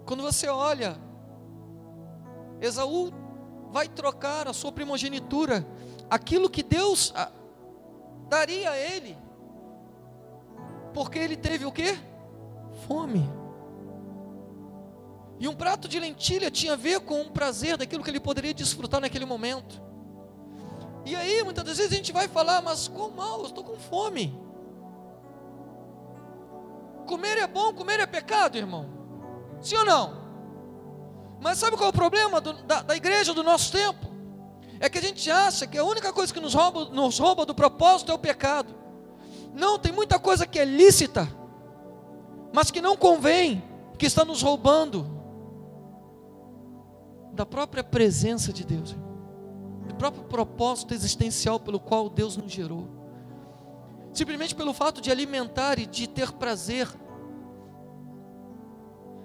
Quando 0.06 0.22
você 0.22 0.48
olha, 0.48 0.96
Esaú 2.62 3.12
vai 3.72 3.88
trocar 3.88 4.48
a 4.48 4.54
sua 4.54 4.72
primogenitura, 4.72 5.66
aquilo 6.08 6.52
que 6.52 6.62
Deus 6.62 7.12
ah, 7.16 7.32
daria 8.30 8.70
a 8.70 8.78
ele, 8.78 9.18
porque 10.94 11.18
ele 11.18 11.36
teve 11.36 11.66
o 11.66 11.72
que? 11.72 11.98
Fome. 12.86 13.39
E 15.40 15.48
um 15.48 15.56
prato 15.56 15.88
de 15.88 15.98
lentilha 16.00 16.52
tinha 16.52 16.74
a 16.74 16.76
ver 16.76 17.00
com 17.00 17.22
um 17.22 17.30
prazer 17.30 17.78
daquilo 17.78 18.04
que 18.04 18.10
ele 18.10 18.20
poderia 18.20 18.54
desfrutar 18.54 19.00
naquele 19.00 19.24
momento. 19.24 19.82
E 21.06 21.16
aí, 21.16 21.42
muitas 21.44 21.64
das 21.64 21.78
vezes 21.78 21.94
a 21.94 21.96
gente 21.96 22.12
vai 22.12 22.28
falar, 22.28 22.62
mas 22.62 22.90
como 22.90 23.16
mal, 23.16 23.40
eu 23.40 23.46
estou 23.46 23.64
com 23.64 23.78
fome. 23.78 24.38
Comer 27.08 27.38
é 27.38 27.48
bom, 27.48 27.74
comer 27.74 28.02
é 28.02 28.06
pecado, 28.06 28.58
irmão. 28.58 28.90
Sim 29.62 29.78
ou 29.78 29.86
não? 29.86 30.20
Mas 31.40 31.58
sabe 31.58 31.78
qual 31.78 31.88
é 31.88 31.90
o 31.90 31.94
problema 31.94 32.42
do, 32.42 32.52
da, 32.64 32.82
da, 32.82 32.96
igreja 32.96 33.34
do 33.34 33.42
nosso 33.42 33.72
tempo? 33.72 34.08
É 34.78 34.90
que 34.90 34.98
a 34.98 35.02
gente 35.02 35.32
acha 35.32 35.66
que 35.66 35.78
a 35.78 35.84
única 35.86 36.12
coisa 36.12 36.34
que 36.34 36.40
nos 36.40 36.54
rouba, 36.54 36.86
nos 36.86 37.18
rouba 37.18 37.46
do 37.46 37.56
propósito 37.56 38.12
é 38.12 38.16
o 38.16 38.20
pecado. 38.20 38.76
Não, 39.54 39.80
tem 39.80 39.92
muita 39.92 40.20
coisa 40.20 40.46
que 40.46 40.60
é 40.60 40.66
lícita, 40.66 41.28
mas 42.54 42.70
que 42.70 42.82
não 42.82 42.96
convém, 42.98 43.64
que 43.98 44.06
está 44.06 44.26
nos 44.26 44.42
roubando 44.42 45.19
da 47.40 47.46
própria 47.46 47.82
presença 47.82 48.52
de 48.52 48.66
Deus, 48.66 48.98
do 49.88 49.96
próprio 49.96 50.26
propósito 50.26 50.94
existencial 50.94 51.58
pelo 51.58 51.80
qual 51.80 52.10
Deus 52.10 52.36
nos 52.36 52.52
gerou. 52.52 52.90
Simplesmente 54.12 54.54
pelo 54.54 54.74
fato 54.74 55.00
de 55.00 55.10
alimentar 55.10 55.80
e 55.80 55.86
de 55.86 56.06
ter 56.06 56.34
prazer. 56.34 56.86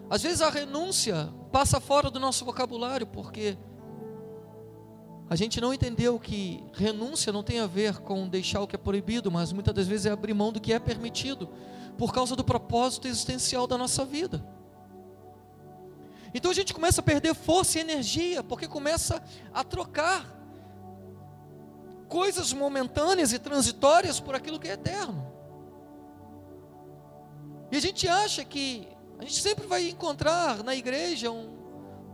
Às 0.09 0.23
vezes 0.23 0.41
a 0.43 0.49
renúncia 0.49 1.29
passa 1.51 1.81
fora 1.81 2.09
do 2.09 2.21
nosso 2.21 2.45
vocabulário, 2.45 3.05
porque 3.05 3.59
a 5.29 5.35
gente 5.35 5.61
não 5.61 5.75
entendeu 5.75 6.17
que 6.21 6.63
renúncia 6.73 7.33
não 7.33 7.43
tem 7.43 7.59
a 7.59 7.67
ver 7.67 7.99
com 7.99 8.29
deixar 8.29 8.61
o 8.61 8.67
que 8.69 8.77
é 8.77 8.79
proibido, 8.79 9.29
mas 9.29 9.53
muitas 9.53 9.75
das 9.75 9.89
vezes 9.89 10.07
é 10.07 10.13
abrir 10.13 10.35
mão 10.35 10.53
do 10.53 10.61
que 10.61 10.73
é 10.73 10.79
permitido, 10.79 11.49
por 11.99 12.15
causa 12.15 12.37
do 12.37 12.45
propósito 12.45 13.09
existencial 13.09 13.67
da 13.67 13.77
nossa 13.77 14.05
vida. 14.05 14.55
Então 16.35 16.51
a 16.51 16.55
gente 16.55 16.75
começa 16.75 17.01
a 17.01 17.05
perder 17.05 17.33
força 17.33 17.79
e 17.79 17.81
energia, 17.81 18.43
porque 18.43 18.67
começa 18.67 19.23
a 19.53 19.63
trocar 19.63 20.35
coisas 22.09 22.53
momentâneas 22.53 23.33
e 23.33 23.39
transitórias 23.39 24.19
por 24.19 24.35
aquilo 24.35 24.59
que 24.59 24.67
é 24.67 24.73
eterno. 24.73 25.33
E 27.71 27.77
a 27.77 27.81
gente 27.81 28.09
acha 28.09 28.45
que 28.45 28.89
a 29.19 29.23
gente 29.23 29.41
sempre 29.41 29.67
vai 29.67 29.89
encontrar 29.89 30.63
na 30.65 30.75
igreja 30.75 31.31
um, 31.31 31.57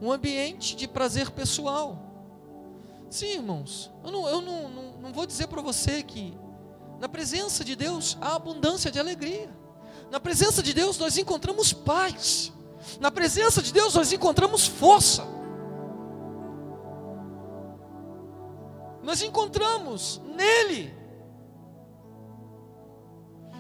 um 0.01 0.13
ambiente 0.13 0.77
de 0.77 0.87
prazer 0.87 1.31
pessoal. 1.31 1.99
Sim, 3.09 3.37
irmãos, 3.37 3.91
eu 4.05 4.11
não, 4.13 4.29
eu 4.29 4.41
não, 4.41 4.69
não, 4.69 4.93
não 4.99 5.13
vou 5.13 5.27
dizer 5.27 5.49
para 5.49 5.63
você 5.63 6.03
que 6.03 6.37
na 7.01 7.09
presença 7.09 7.65
de 7.65 7.75
Deus 7.75 8.17
há 8.21 8.37
abundância 8.37 8.91
de 8.91 9.01
alegria. 9.01 9.51
Na 10.11 10.21
presença 10.21 10.63
de 10.63 10.75
Deus 10.75 10.99
nós 10.99 11.17
encontramos 11.17 11.73
paz. 11.73 12.53
Na 12.99 13.11
presença 13.11 13.63
de 13.63 13.73
Deus 13.73 13.95
nós 13.95 14.13
encontramos 14.13 14.67
força. 14.67 15.25
Nós 19.03 19.23
encontramos 19.23 20.21
nele. 20.25 20.95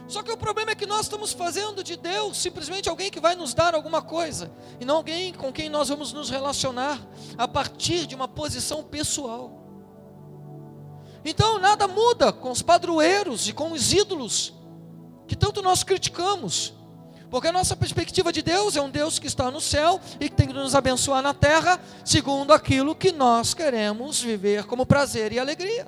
Só 0.06 0.24
que 0.24 0.32
o 0.32 0.36
problema 0.36 0.72
é 0.72 0.74
que 0.74 0.86
nós 0.86 1.02
estamos 1.02 1.32
fazendo 1.32 1.84
de 1.84 1.96
Deus 1.96 2.36
simplesmente 2.36 2.88
alguém 2.88 3.10
que 3.10 3.20
vai 3.20 3.36
nos 3.36 3.54
dar 3.54 3.76
alguma 3.76 4.02
coisa, 4.02 4.50
e 4.80 4.84
não 4.84 4.96
alguém 4.96 5.32
com 5.32 5.52
quem 5.52 5.68
nós 5.68 5.88
vamos 5.88 6.12
nos 6.12 6.28
relacionar 6.28 7.00
a 7.38 7.46
partir 7.46 8.06
de 8.06 8.14
uma 8.16 8.26
posição 8.26 8.82
pessoal. 8.82 9.60
Então 11.24 11.58
nada 11.58 11.86
muda 11.86 12.32
com 12.32 12.50
os 12.50 12.60
padroeiros 12.60 13.48
e 13.48 13.52
com 13.52 13.70
os 13.72 13.92
ídolos 13.92 14.52
que 15.28 15.36
tanto 15.36 15.62
nós 15.62 15.84
criticamos. 15.84 16.74
Porque 17.30 17.46
a 17.46 17.52
nossa 17.52 17.76
perspectiva 17.76 18.32
de 18.32 18.42
Deus 18.42 18.76
é 18.76 18.82
um 18.82 18.90
Deus 18.90 19.20
que 19.20 19.28
está 19.28 19.50
no 19.50 19.60
céu 19.60 20.00
e 20.18 20.28
que 20.28 20.34
tem 20.34 20.48
que 20.48 20.52
nos 20.52 20.74
abençoar 20.74 21.22
na 21.22 21.32
terra, 21.32 21.80
segundo 22.04 22.52
aquilo 22.52 22.94
que 22.94 23.12
nós 23.12 23.54
queremos 23.54 24.20
viver 24.20 24.64
como 24.66 24.84
prazer 24.84 25.32
e 25.32 25.38
alegria. 25.38 25.86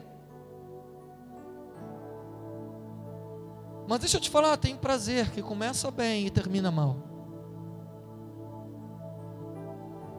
Mas 3.89 3.99
deixa 3.99 4.19
eu 4.19 4.21
te 4.21 4.31
falar, 4.31 4.57
tem 4.57 4.77
prazer 4.77 5.31
que 5.31 5.43
começa 5.43 5.91
bem 5.91 6.27
e 6.27 6.31
termina 6.31 6.71
mal. 6.71 6.97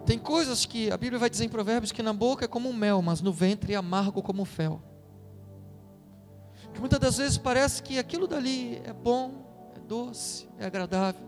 Tem 0.06 0.20
coisas 0.20 0.66
que 0.66 0.92
a 0.92 0.98
Bíblia 0.98 1.18
vai 1.18 1.30
dizer 1.30 1.46
em 1.46 1.50
Provérbios 1.50 1.94
que 1.94 2.04
na 2.04 2.12
boca 2.12 2.44
é 2.44 2.48
como 2.48 2.74
mel, 2.74 3.02
mas 3.02 3.22
no 3.22 3.32
ventre 3.32 3.74
é 3.74 3.78
amargo 3.78 4.22
como 4.22 4.44
fel. 4.44 4.82
Que 6.74 6.80
muitas 6.82 7.00
das 7.00 7.18
vezes 7.18 7.38
parece 7.38 7.82
que 7.82 7.98
aquilo 7.98 8.28
dali 8.28 8.82
é 8.84 8.92
bom, 8.92 9.43
doce, 9.84 10.50
é 10.58 10.66
agradável. 10.66 11.28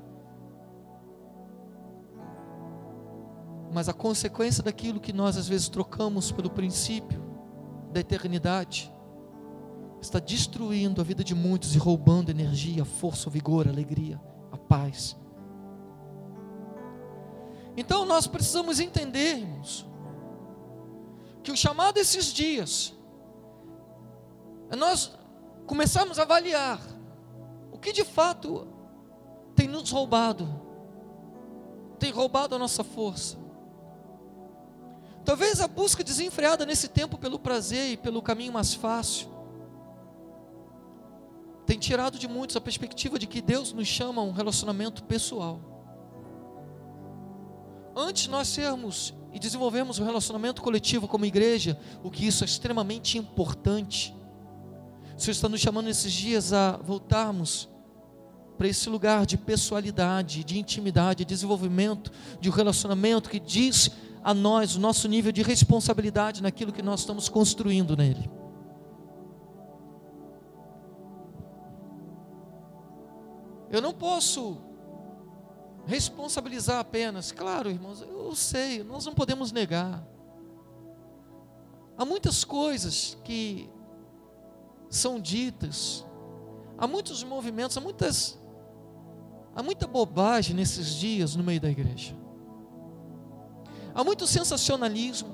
Mas 3.71 3.89
a 3.89 3.93
consequência 3.93 4.63
daquilo 4.63 4.99
que 4.99 5.11
nós 5.11 5.37
às 5.37 5.47
vezes 5.47 5.67
trocamos 5.67 6.31
pelo 6.31 6.49
princípio 6.49 7.21
da 7.91 7.99
eternidade 7.99 8.91
está 10.01 10.19
destruindo 10.19 11.01
a 11.01 11.03
vida 11.03 11.23
de 11.23 11.35
muitos 11.35 11.75
e 11.75 11.77
roubando 11.77 12.29
energia, 12.29 12.85
força, 12.85 13.29
vigor, 13.29 13.67
alegria, 13.67 14.21
a 14.51 14.57
paz. 14.57 15.17
Então 17.77 18.05
nós 18.05 18.27
precisamos 18.27 18.79
entender, 18.79 19.39
irmãos, 19.39 19.85
que 21.43 21.51
o 21.51 21.57
chamado 21.57 21.97
esses 21.97 22.33
dias 22.33 22.93
é 24.69 24.75
nós 24.75 25.17
começarmos 25.67 26.17
a 26.17 26.23
avaliar 26.23 26.79
que 27.85 27.93
de 27.93 28.03
fato 28.03 28.67
tem 29.55 29.67
nos 29.67 29.91
roubado, 29.91 30.49
tem 31.99 32.11
roubado 32.11 32.55
a 32.55 32.57
nossa 32.57 32.83
força. 32.83 33.37
Talvez 35.23 35.61
a 35.61 35.67
busca 35.67 36.03
desenfreada 36.03 36.65
nesse 36.65 36.87
tempo 36.87 37.15
pelo 37.15 37.37
prazer 37.37 37.91
e 37.91 37.97
pelo 37.97 38.23
caminho 38.23 38.51
mais 38.51 38.73
fácil 38.73 39.29
tem 41.67 41.77
tirado 41.77 42.17
de 42.17 42.27
muitos 42.27 42.55
a 42.55 42.61
perspectiva 42.61 43.19
de 43.19 43.27
que 43.27 43.39
Deus 43.39 43.71
nos 43.71 43.87
chama 43.87 44.19
a 44.21 44.25
um 44.25 44.31
relacionamento 44.31 45.03
pessoal. 45.03 45.59
Antes 47.95 48.27
nós 48.27 48.47
sermos 48.47 49.13
e 49.31 49.37
desenvolvermos 49.39 49.99
um 49.99 50.05
relacionamento 50.05 50.61
coletivo 50.61 51.07
como 51.07 51.25
igreja, 51.25 51.79
o 52.03 52.09
que 52.09 52.25
isso 52.25 52.43
é 52.43 52.45
extremamente 52.45 53.17
importante. 53.17 54.15
O 55.15 55.19
Senhor 55.19 55.31
está 55.33 55.47
nos 55.47 55.61
chamando 55.61 55.85
nesses 55.85 56.11
dias 56.11 56.51
a 56.51 56.77
voltarmos 56.77 57.74
para 58.57 58.67
esse 58.67 58.89
lugar 58.89 59.25
de 59.25 59.37
pessoalidade, 59.37 60.43
de 60.43 60.57
intimidade, 60.59 61.19
de 61.19 61.25
desenvolvimento 61.25 62.11
de 62.39 62.49
um 62.49 62.51
relacionamento 62.51 63.29
que 63.29 63.39
diz 63.39 63.89
a 64.23 64.33
nós 64.33 64.75
o 64.75 64.79
nosso 64.79 65.07
nível 65.07 65.31
de 65.31 65.43
responsabilidade 65.43 66.41
naquilo 66.41 66.71
que 66.71 66.81
nós 66.81 67.01
estamos 67.01 67.29
construindo 67.29 67.95
nele. 67.95 68.29
Eu 73.69 73.81
não 73.81 73.93
posso 73.93 74.57
responsabilizar 75.85 76.79
apenas. 76.79 77.31
Claro, 77.31 77.69
irmãos, 77.69 78.01
eu 78.01 78.33
sei, 78.35 78.83
nós 78.83 79.05
não 79.05 79.13
podemos 79.13 79.51
negar. 79.51 80.03
Há 81.97 82.03
muitas 82.03 82.43
coisas 82.43 83.17
que 83.23 83.69
são 84.89 85.19
ditas, 85.19 86.05
há 86.77 86.87
muitos 86.87 87.23
movimentos, 87.23 87.77
há 87.77 87.81
muitas 87.81 88.39
há 89.55 89.63
muita 89.63 89.87
bobagem 89.87 90.55
nesses 90.55 90.95
dias 90.95 91.35
no 91.35 91.43
meio 91.43 91.61
da 91.61 91.69
igreja. 91.69 92.15
Há 93.93 94.03
muito 94.03 94.27
sensacionalismo, 94.27 95.33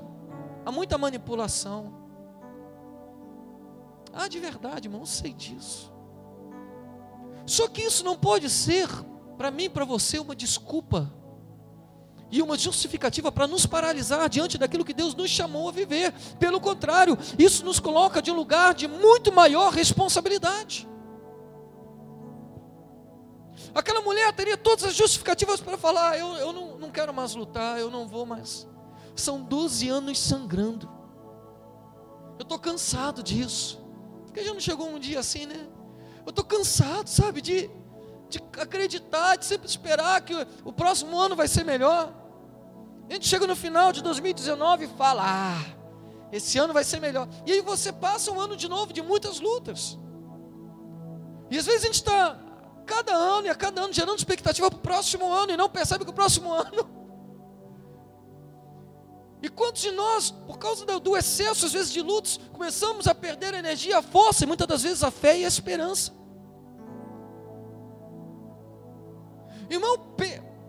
há 0.64 0.70
muita 0.70 0.96
manipulação. 0.96 1.92
Ah, 4.12 4.28
de 4.28 4.38
verdade, 4.38 4.86
irmão, 4.86 5.00
eu 5.00 5.06
sei 5.06 5.32
disso. 5.32 5.92
Só 7.44 7.66
que 7.66 7.82
isso 7.82 8.04
não 8.04 8.16
pode 8.16 8.48
ser, 8.48 8.88
para 9.36 9.50
mim 9.50 9.64
e 9.64 9.68
para 9.68 9.84
você, 9.84 10.18
uma 10.18 10.36
desculpa 10.36 11.12
e 12.30 12.40
uma 12.40 12.56
justificativa 12.56 13.32
para 13.32 13.46
nos 13.46 13.66
paralisar 13.66 14.28
diante 14.28 14.56
daquilo 14.56 14.84
que 14.84 14.94
Deus 14.94 15.14
nos 15.14 15.28
chamou 15.28 15.68
a 15.68 15.72
viver. 15.72 16.14
Pelo 16.38 16.60
contrário, 16.60 17.18
isso 17.38 17.64
nos 17.64 17.80
coloca 17.80 18.22
de 18.22 18.30
um 18.30 18.34
lugar 18.34 18.74
de 18.74 18.86
muito 18.86 19.32
maior 19.32 19.72
responsabilidade. 19.72 20.88
Aquela 23.74 24.02
mulher 24.02 24.32
teria 24.34 24.56
todas 24.56 24.84
as 24.84 24.94
justificativas 24.94 25.60
para 25.60 25.78
falar: 25.78 26.18
eu, 26.18 26.34
eu 26.34 26.52
não, 26.52 26.78
não 26.78 26.90
quero 26.90 27.12
mais 27.12 27.34
lutar, 27.34 27.78
eu 27.78 27.90
não 27.90 28.06
vou 28.06 28.26
mais. 28.26 28.66
São 29.16 29.42
12 29.42 29.88
anos 29.88 30.18
sangrando. 30.18 30.90
Eu 32.38 32.42
estou 32.42 32.58
cansado 32.58 33.22
disso. 33.22 33.80
Porque 34.24 34.42
já 34.42 34.52
não 34.52 34.60
chegou 34.60 34.88
um 34.88 34.98
dia 34.98 35.20
assim, 35.20 35.46
né? 35.46 35.68
Eu 36.24 36.30
estou 36.30 36.44
cansado, 36.44 37.08
sabe, 37.08 37.40
de, 37.40 37.70
de 38.28 38.38
acreditar, 38.58 39.36
de 39.36 39.44
sempre 39.44 39.66
esperar 39.66 40.20
que 40.22 40.34
o, 40.34 40.46
o 40.64 40.72
próximo 40.72 41.18
ano 41.18 41.36
vai 41.36 41.48
ser 41.48 41.64
melhor. 41.64 42.12
A 43.08 43.12
gente 43.14 43.28
chega 43.28 43.46
no 43.46 43.54
final 43.56 43.92
de 43.92 44.02
2019 44.02 44.84
e 44.84 44.88
fala: 44.88 45.22
Ah, 45.24 45.82
esse 46.32 46.58
ano 46.58 46.72
vai 46.72 46.84
ser 46.84 47.00
melhor. 47.00 47.28
E 47.46 47.52
aí 47.52 47.60
você 47.60 47.92
passa 47.92 48.32
um 48.32 48.40
ano 48.40 48.56
de 48.56 48.68
novo 48.68 48.92
de 48.92 49.02
muitas 49.02 49.38
lutas. 49.40 49.98
E 51.50 51.58
às 51.58 51.66
vezes 51.66 51.82
a 51.82 51.86
gente 51.86 51.96
está, 51.96 52.41
cada 52.82 53.14
ano 53.14 53.46
e 53.46 53.50
a 53.50 53.54
cada 53.54 53.82
ano, 53.82 53.92
gerando 53.92 54.18
expectativa 54.18 54.70
para 54.70 54.78
o 54.78 54.82
próximo 54.82 55.32
ano 55.32 55.52
e 55.52 55.56
não 55.56 55.68
percebe 55.68 56.04
que 56.04 56.10
o 56.10 56.14
próximo 56.14 56.52
ano. 56.54 57.02
E 59.42 59.48
quantos 59.48 59.82
de 59.82 59.90
nós, 59.90 60.30
por 60.30 60.56
causa 60.56 60.86
do 60.86 61.16
excesso, 61.16 61.66
às 61.66 61.72
vezes, 61.72 61.92
de 61.92 62.00
lutas, 62.00 62.38
começamos 62.52 63.08
a 63.08 63.14
perder 63.14 63.54
a 63.54 63.58
energia, 63.58 63.98
a 63.98 64.02
força 64.02 64.44
e 64.44 64.46
muitas 64.46 64.68
das 64.68 64.82
vezes 64.82 65.02
a 65.02 65.10
fé 65.10 65.38
e 65.38 65.44
a 65.44 65.48
esperança? 65.48 66.12
Irmão, 69.68 70.14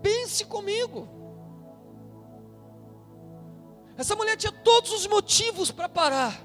pense 0.02 0.46
comigo. 0.46 1.08
Essa 3.96 4.16
mulher 4.16 4.36
tinha 4.38 4.52
todos 4.52 4.92
os 4.92 5.06
motivos 5.06 5.70
para 5.70 5.88
parar, 5.88 6.42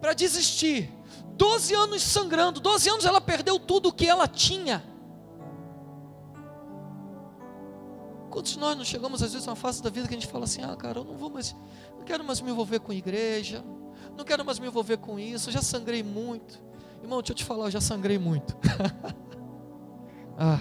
para 0.00 0.14
desistir. 0.14 0.90
Doze 1.36 1.74
anos 1.74 2.02
sangrando, 2.02 2.60
doze 2.60 2.88
anos 2.88 3.04
ela 3.04 3.20
perdeu 3.20 3.58
tudo 3.58 3.88
o 3.88 3.92
que 3.92 4.06
ela 4.06 4.28
tinha. 4.28 4.84
Quantos 8.30 8.56
nós 8.56 8.76
não 8.76 8.84
chegamos 8.84 9.22
às 9.22 9.32
vezes 9.32 9.46
a 9.46 9.52
uma 9.52 9.56
fase 9.56 9.82
da 9.82 9.90
vida 9.90 10.08
que 10.08 10.14
a 10.14 10.18
gente 10.18 10.30
fala 10.30 10.44
assim: 10.44 10.62
ah, 10.62 10.74
cara, 10.76 10.98
eu 10.98 11.04
não 11.04 11.16
vou 11.16 11.30
mais, 11.30 11.54
não 11.96 12.04
quero 12.04 12.24
mais 12.24 12.40
me 12.40 12.50
envolver 12.50 12.80
com 12.80 12.92
igreja, 12.92 13.64
não 14.16 14.24
quero 14.24 14.44
mais 14.44 14.58
me 14.58 14.66
envolver 14.66 14.96
com 14.96 15.18
isso, 15.18 15.48
eu 15.48 15.52
já 15.52 15.62
sangrei 15.62 16.02
muito. 16.02 16.60
Irmão, 17.02 17.20
deixa 17.20 17.32
eu 17.32 17.36
te 17.36 17.44
falar, 17.44 17.66
eu 17.66 17.70
já 17.70 17.80
sangrei 17.80 18.18
muito. 18.18 18.56
ah. 20.38 20.58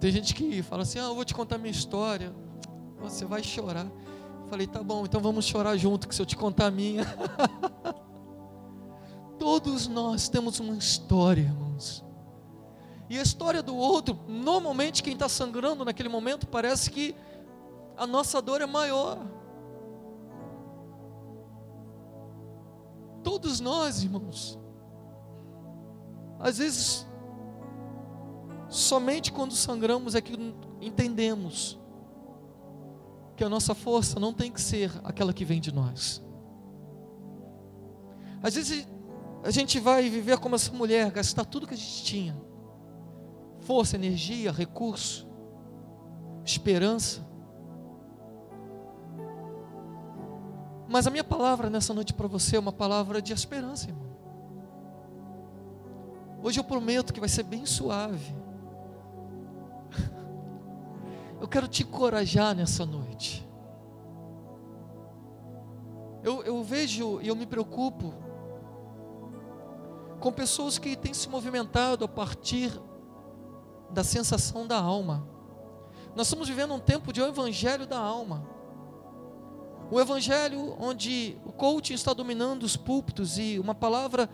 Tem 0.00 0.10
gente 0.10 0.34
que 0.34 0.62
fala 0.62 0.82
assim: 0.82 0.98
ah, 0.98 1.04
eu 1.04 1.14
vou 1.14 1.24
te 1.24 1.34
contar 1.34 1.56
minha 1.56 1.70
história, 1.70 2.34
você 2.98 3.24
vai 3.24 3.42
chorar. 3.42 3.86
Falei: 4.48 4.66
tá 4.66 4.82
bom, 4.82 5.04
então 5.04 5.20
vamos 5.20 5.44
chorar 5.44 5.76
junto, 5.76 6.08
que 6.08 6.14
se 6.14 6.20
eu 6.20 6.26
te 6.26 6.36
contar 6.36 6.66
a 6.66 6.70
minha. 6.70 7.04
Todos 9.38 9.88
nós 9.88 10.28
temos 10.28 10.60
uma 10.60 10.74
história, 10.74 11.42
irmãos. 11.42 12.04
E 13.08 13.18
a 13.18 13.22
história 13.22 13.62
do 13.62 13.76
outro, 13.76 14.18
normalmente 14.26 15.02
quem 15.02 15.12
está 15.12 15.28
sangrando 15.28 15.84
naquele 15.84 16.08
momento, 16.08 16.46
parece 16.46 16.90
que 16.90 17.14
a 17.96 18.06
nossa 18.06 18.40
dor 18.40 18.62
é 18.62 18.66
maior. 18.66 19.18
Todos 23.22 23.60
nós, 23.60 24.02
irmãos, 24.02 24.58
às 26.38 26.58
vezes, 26.58 27.06
somente 28.68 29.32
quando 29.32 29.54
sangramos 29.54 30.14
é 30.14 30.20
que 30.20 30.34
entendemos 30.80 31.78
que 33.36 33.44
a 33.44 33.48
nossa 33.48 33.74
força 33.74 34.20
não 34.20 34.32
tem 34.32 34.50
que 34.50 34.60
ser 34.60 34.90
aquela 35.02 35.32
que 35.32 35.44
vem 35.44 35.60
de 35.60 35.72
nós. 35.72 36.22
Às 38.42 38.54
vezes 38.54 38.86
a 39.42 39.50
gente 39.50 39.80
vai 39.80 40.08
viver 40.08 40.38
como 40.38 40.54
essa 40.54 40.72
mulher, 40.72 41.10
gastar 41.10 41.44
tudo 41.44 41.66
que 41.66 41.74
a 41.74 41.76
gente 41.76 42.04
tinha 42.04 42.44
força, 43.64 43.96
energia, 43.96 44.52
recurso, 44.52 45.26
esperança. 46.44 47.26
Mas 50.86 51.06
a 51.06 51.10
minha 51.10 51.24
palavra 51.24 51.70
nessa 51.70 51.94
noite 51.94 52.12
para 52.12 52.28
você 52.28 52.56
é 52.56 52.60
uma 52.60 52.72
palavra 52.72 53.20
de 53.20 53.32
esperança, 53.32 53.88
irmão. 53.88 54.04
Hoje 56.42 56.60
eu 56.60 56.64
prometo 56.64 57.12
que 57.12 57.20
vai 57.20 57.28
ser 57.28 57.42
bem 57.42 57.64
suave. 57.64 58.34
Eu 61.44 61.48
quero 61.48 61.68
te 61.68 61.82
encorajar 61.82 62.56
nessa 62.56 62.86
noite. 62.86 63.46
Eu, 66.22 66.42
eu 66.42 66.64
vejo 66.64 67.20
e 67.20 67.28
eu 67.28 67.36
me 67.36 67.44
preocupo 67.44 68.14
com 70.20 70.32
pessoas 70.32 70.78
que 70.78 70.96
têm 70.96 71.12
se 71.12 71.28
movimentado 71.28 72.02
a 72.02 72.08
partir 72.08 72.72
da 73.90 74.02
sensação 74.02 74.66
da 74.66 74.78
alma. 74.78 75.28
Nós 76.16 76.28
estamos 76.28 76.48
vivendo 76.48 76.72
um 76.72 76.80
tempo 76.80 77.12
de 77.12 77.20
um 77.20 77.26
evangelho 77.26 77.86
da 77.86 77.98
alma. 77.98 78.48
O 79.90 80.00
evangelho 80.00 80.74
onde 80.80 81.36
o 81.44 81.52
coaching 81.52 81.92
está 81.92 82.14
dominando 82.14 82.62
os 82.62 82.74
púlpitos 82.74 83.36
e 83.36 83.58
uma 83.58 83.74
palavra 83.74 84.30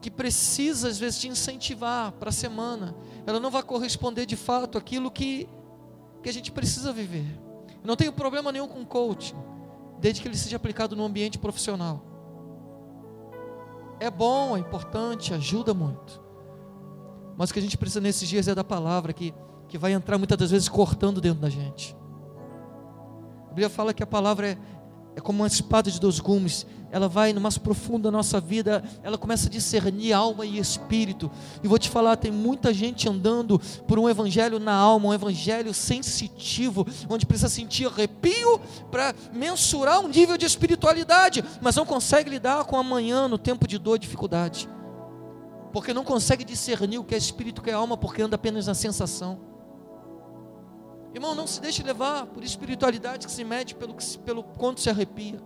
que 0.00 0.10
precisa 0.10 0.88
às 0.88 0.98
vezes 0.98 1.20
te 1.20 1.28
incentivar 1.28 2.10
para 2.10 2.30
a 2.30 2.32
semana, 2.32 2.96
ela 3.24 3.38
não 3.38 3.48
vai 3.48 3.62
corresponder 3.62 4.26
de 4.26 4.34
fato 4.34 4.76
àquilo 4.76 5.08
que, 5.08 5.48
que 6.22 6.28
a 6.28 6.32
gente 6.32 6.52
precisa 6.52 6.92
viver. 6.92 7.26
Não 7.82 7.96
tenho 7.96 8.12
problema 8.12 8.52
nenhum 8.52 8.68
com 8.68 8.84
coaching, 8.84 9.36
desde 9.98 10.20
que 10.20 10.28
ele 10.28 10.36
seja 10.36 10.56
aplicado 10.56 10.94
no 10.94 11.04
ambiente 11.04 11.38
profissional. 11.38 12.04
É 13.98 14.10
bom, 14.10 14.56
é 14.56 14.60
importante, 14.60 15.34
ajuda 15.34 15.74
muito. 15.74 16.22
Mas 17.36 17.50
o 17.50 17.52
que 17.52 17.58
a 17.58 17.62
gente 17.62 17.78
precisa 17.78 18.00
nesses 18.00 18.28
dias 18.28 18.48
é 18.48 18.54
da 18.54 18.64
palavra 18.64 19.12
que 19.12 19.34
que 19.70 19.78
vai 19.78 19.92
entrar 19.92 20.18
muitas 20.18 20.36
das 20.36 20.50
vezes 20.50 20.68
cortando 20.68 21.20
dentro 21.20 21.40
da 21.40 21.48
gente. 21.48 21.96
A 23.46 23.48
Bíblia 23.50 23.70
fala 23.70 23.94
que 23.94 24.02
a 24.02 24.06
palavra 24.06 24.48
é, 24.48 24.58
é 25.14 25.20
como 25.20 25.42
uma 25.42 25.46
espada 25.46 25.88
de 25.88 26.00
dois 26.00 26.18
gumes, 26.18 26.66
ela 26.92 27.08
vai 27.08 27.32
no 27.32 27.40
mais 27.40 27.56
profundo 27.56 28.04
da 28.04 28.10
nossa 28.10 28.40
vida, 28.40 28.82
ela 29.02 29.16
começa 29.16 29.46
a 29.46 29.50
discernir 29.50 30.12
alma 30.12 30.44
e 30.44 30.58
espírito. 30.58 31.30
E 31.62 31.68
vou 31.68 31.78
te 31.78 31.88
falar, 31.88 32.16
tem 32.16 32.32
muita 32.32 32.74
gente 32.74 33.08
andando 33.08 33.60
por 33.86 33.98
um 33.98 34.08
evangelho 34.08 34.58
na 34.58 34.74
alma, 34.74 35.08
um 35.08 35.14
evangelho 35.14 35.72
sensitivo, 35.72 36.86
onde 37.08 37.26
precisa 37.26 37.48
sentir 37.48 37.86
arrepio 37.86 38.60
para 38.90 39.14
mensurar 39.32 40.00
um 40.00 40.08
nível 40.08 40.36
de 40.36 40.46
espiritualidade, 40.46 41.44
mas 41.60 41.76
não 41.76 41.86
consegue 41.86 42.30
lidar 42.30 42.64
com 42.64 42.76
amanhã 42.76 43.28
no 43.28 43.38
tempo 43.38 43.66
de 43.66 43.78
dor 43.78 43.96
e 43.96 44.00
dificuldade. 44.00 44.68
Porque 45.72 45.94
não 45.94 46.04
consegue 46.04 46.44
discernir 46.44 46.98
o 46.98 47.04
que 47.04 47.14
é 47.14 47.18
espírito, 47.18 47.60
o 47.60 47.62
que 47.62 47.70
é 47.70 47.74
alma, 47.74 47.96
porque 47.96 48.22
anda 48.22 48.34
apenas 48.34 48.66
na 48.66 48.74
sensação. 48.74 49.50
Irmão, 51.14 51.34
não 51.34 51.46
se 51.46 51.60
deixe 51.60 51.82
levar 51.82 52.26
por 52.26 52.42
espiritualidade 52.42 53.26
que 53.26 53.32
se 53.32 53.44
mede 53.44 53.74
pelo, 53.74 53.94
pelo 54.24 54.42
quanto 54.42 54.80
se 54.80 54.88
arrepia. 54.88 55.40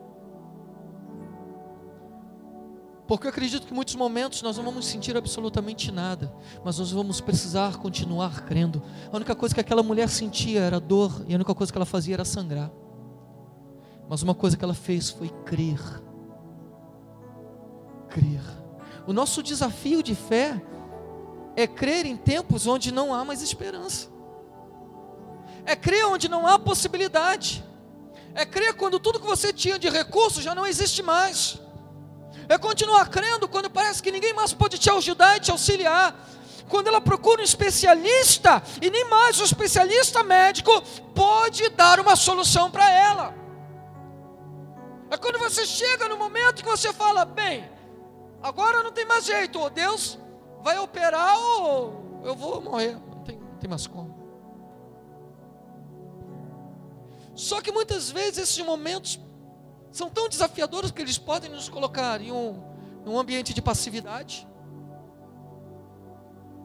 Porque 3.07 3.27
eu 3.27 3.31
acredito 3.31 3.67
que 3.67 3.73
em 3.73 3.75
muitos 3.75 3.95
momentos 3.97 4.41
nós 4.41 4.57
não 4.57 4.65
vamos 4.65 4.87
sentir 4.87 5.17
absolutamente 5.17 5.93
nada, 5.93 6.35
mas 6.65 6.79
nós 6.79 6.91
vamos 6.91 7.21
precisar 7.21 7.77
continuar 7.77 8.45
crendo. 8.47 8.83
A 9.13 9.17
única 9.17 9.35
coisa 9.35 9.55
que 9.55 9.61
aquela 9.61 9.83
mulher 9.83 10.09
sentia 10.09 10.61
era 10.61 10.81
dor, 10.81 11.25
e 11.29 11.35
a 11.35 11.37
única 11.37 11.55
coisa 11.55 11.71
que 11.71 11.77
ela 11.77 11.85
fazia 11.85 12.15
era 12.15 12.25
sangrar. 12.25 12.71
Mas 14.09 14.23
uma 14.23 14.35
coisa 14.35 14.57
que 14.57 14.65
ela 14.65 14.75
fez 14.75 15.11
foi 15.11 15.29
crer. 15.45 15.81
Crer. 18.09 18.43
O 19.07 19.13
nosso 19.13 19.43
desafio 19.43 20.03
de 20.03 20.15
fé 20.15 20.63
é 21.57 21.67
crer 21.67 22.07
em 22.07 22.17
tempos 22.17 22.67
onde 22.67 22.91
não 22.91 23.13
há 23.13 23.23
mais 23.23 23.43
esperança. 23.43 24.09
É 25.67 25.77
crer 25.77 26.07
onde 26.07 26.27
não 26.27 26.47
há 26.47 26.59
possibilidade. 26.59 27.63
É 28.35 28.47
crer 28.47 28.75
quando 28.75 28.99
tudo 28.99 29.21
que 29.21 29.27
você 29.27 29.53
tinha 29.53 29.79
de 29.79 29.91
recurso 29.91 30.41
já 30.41 30.55
não 30.55 30.67
existe 30.67 31.03
mais 31.03 31.64
é 32.49 32.59
continuar 32.59 33.09
crendo 33.09 33.49
quando 33.49 33.71
parece 33.71 34.03
que 34.03 34.13
ninguém 34.13 34.33
mais 34.33 34.53
pode 34.53 34.79
te 34.79 34.91
ajudar 34.91 35.37
e 35.37 35.41
te 35.41 35.51
auxiliar. 35.51 36.15
Quando 36.69 36.89
ela 36.89 37.01
procura 37.01 37.41
um 37.41 37.45
especialista 37.45 38.63
e 38.81 38.89
nem 38.91 39.09
mais 39.09 39.39
o 39.39 39.45
especialista 39.45 40.23
médico 40.23 40.83
pode 41.15 41.69
dar 41.71 42.01
uma 42.01 42.17
solução 42.17 42.71
para 42.71 42.91
ela. 42.91 43.35
É 45.11 45.17
quando 45.17 45.39
você 45.39 45.67
chega 45.67 46.09
no 46.09 46.17
momento 46.17 46.63
que 46.63 46.69
você 46.69 46.93
fala: 46.93 47.25
bem, 47.25 47.69
agora 48.43 48.83
não 48.83 48.93
tem 48.93 49.05
mais 49.05 49.25
jeito, 49.25 49.61
ou 49.61 49.69
Deus 49.69 50.19
vai 50.63 50.79
operar 50.79 51.39
ou 51.39 52.23
eu 52.25 52.35
vou 52.35 52.61
morrer, 52.61 52.95
não 52.95 53.23
tem, 53.23 53.37
não 53.37 53.59
tem 53.59 53.69
mais 53.69 53.87
como. 53.87 54.25
Só 57.35 57.61
que 57.61 57.71
muitas 57.73 58.11
vezes 58.11 58.39
esses 58.39 58.65
momentos 58.65 59.21
são 59.95 60.11
tão 60.11 60.29
desafiadores 60.29 60.91
que 60.91 61.01
eles 61.01 61.17
podem 61.17 61.49
nos 61.49 61.69
colocar 61.69 62.21
em 62.21 62.33
um, 62.33 62.61
em 63.07 63.09
um 63.09 63.17
ambiente 63.17 63.55
de 63.55 63.63
passividade, 63.63 64.45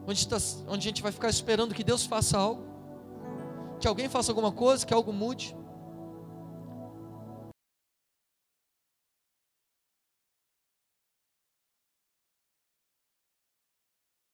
onde, 0.04 0.26
tá, 0.26 0.36
onde 0.66 0.88
a 0.88 0.90
gente 0.90 1.00
vai 1.00 1.12
ficar 1.12 1.28
esperando 1.30 1.72
que 1.72 1.84
Deus 1.84 2.04
faça 2.04 2.36
algo, 2.36 2.64
que 3.78 3.86
alguém 3.86 4.08
faça 4.08 4.32
alguma 4.32 4.50
coisa, 4.50 4.84
que 4.84 4.92
algo 4.92 5.12
mude. 5.12 5.56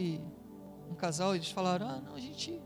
E 0.00 0.22
um 0.90 0.94
casal, 0.94 1.34
eles 1.34 1.50
falaram: 1.50 1.86
Ah, 1.86 2.00
não, 2.00 2.14
a 2.14 2.20
gente 2.20 2.58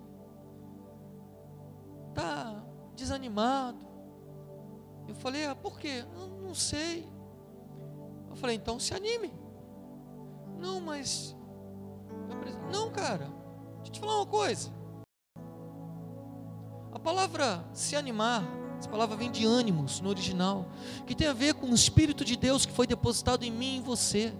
está 2.12 2.64
desanimado 2.94 3.89
eu 5.10 5.16
falei, 5.16 5.44
ah, 5.44 5.54
por 5.54 5.78
quê? 5.78 6.04
Eu 6.14 6.28
não 6.40 6.54
sei. 6.54 7.08
Eu 8.28 8.36
falei, 8.36 8.56
então 8.56 8.78
se 8.78 8.94
anime. 8.94 9.32
Não, 10.58 10.80
mas. 10.80 11.36
Não, 12.72 12.90
cara. 12.90 13.26
Deixa 13.76 13.88
eu 13.88 13.92
te 13.92 14.00
falar 14.00 14.16
uma 14.16 14.26
coisa. 14.26 14.72
A 16.92 16.98
palavra 16.98 17.64
se 17.72 17.96
animar, 17.96 18.44
essa 18.78 18.88
palavra 18.88 19.16
vem 19.16 19.30
de 19.30 19.44
ânimos 19.44 20.00
no 20.00 20.10
original, 20.10 20.66
que 21.06 21.14
tem 21.14 21.26
a 21.26 21.32
ver 21.32 21.54
com 21.54 21.66
o 21.66 21.74
Espírito 21.74 22.24
de 22.24 22.36
Deus 22.36 22.64
que 22.64 22.72
foi 22.72 22.86
depositado 22.86 23.44
em 23.44 23.50
mim 23.50 23.74
e 23.74 23.76
em 23.78 23.82
você. 23.82 24.32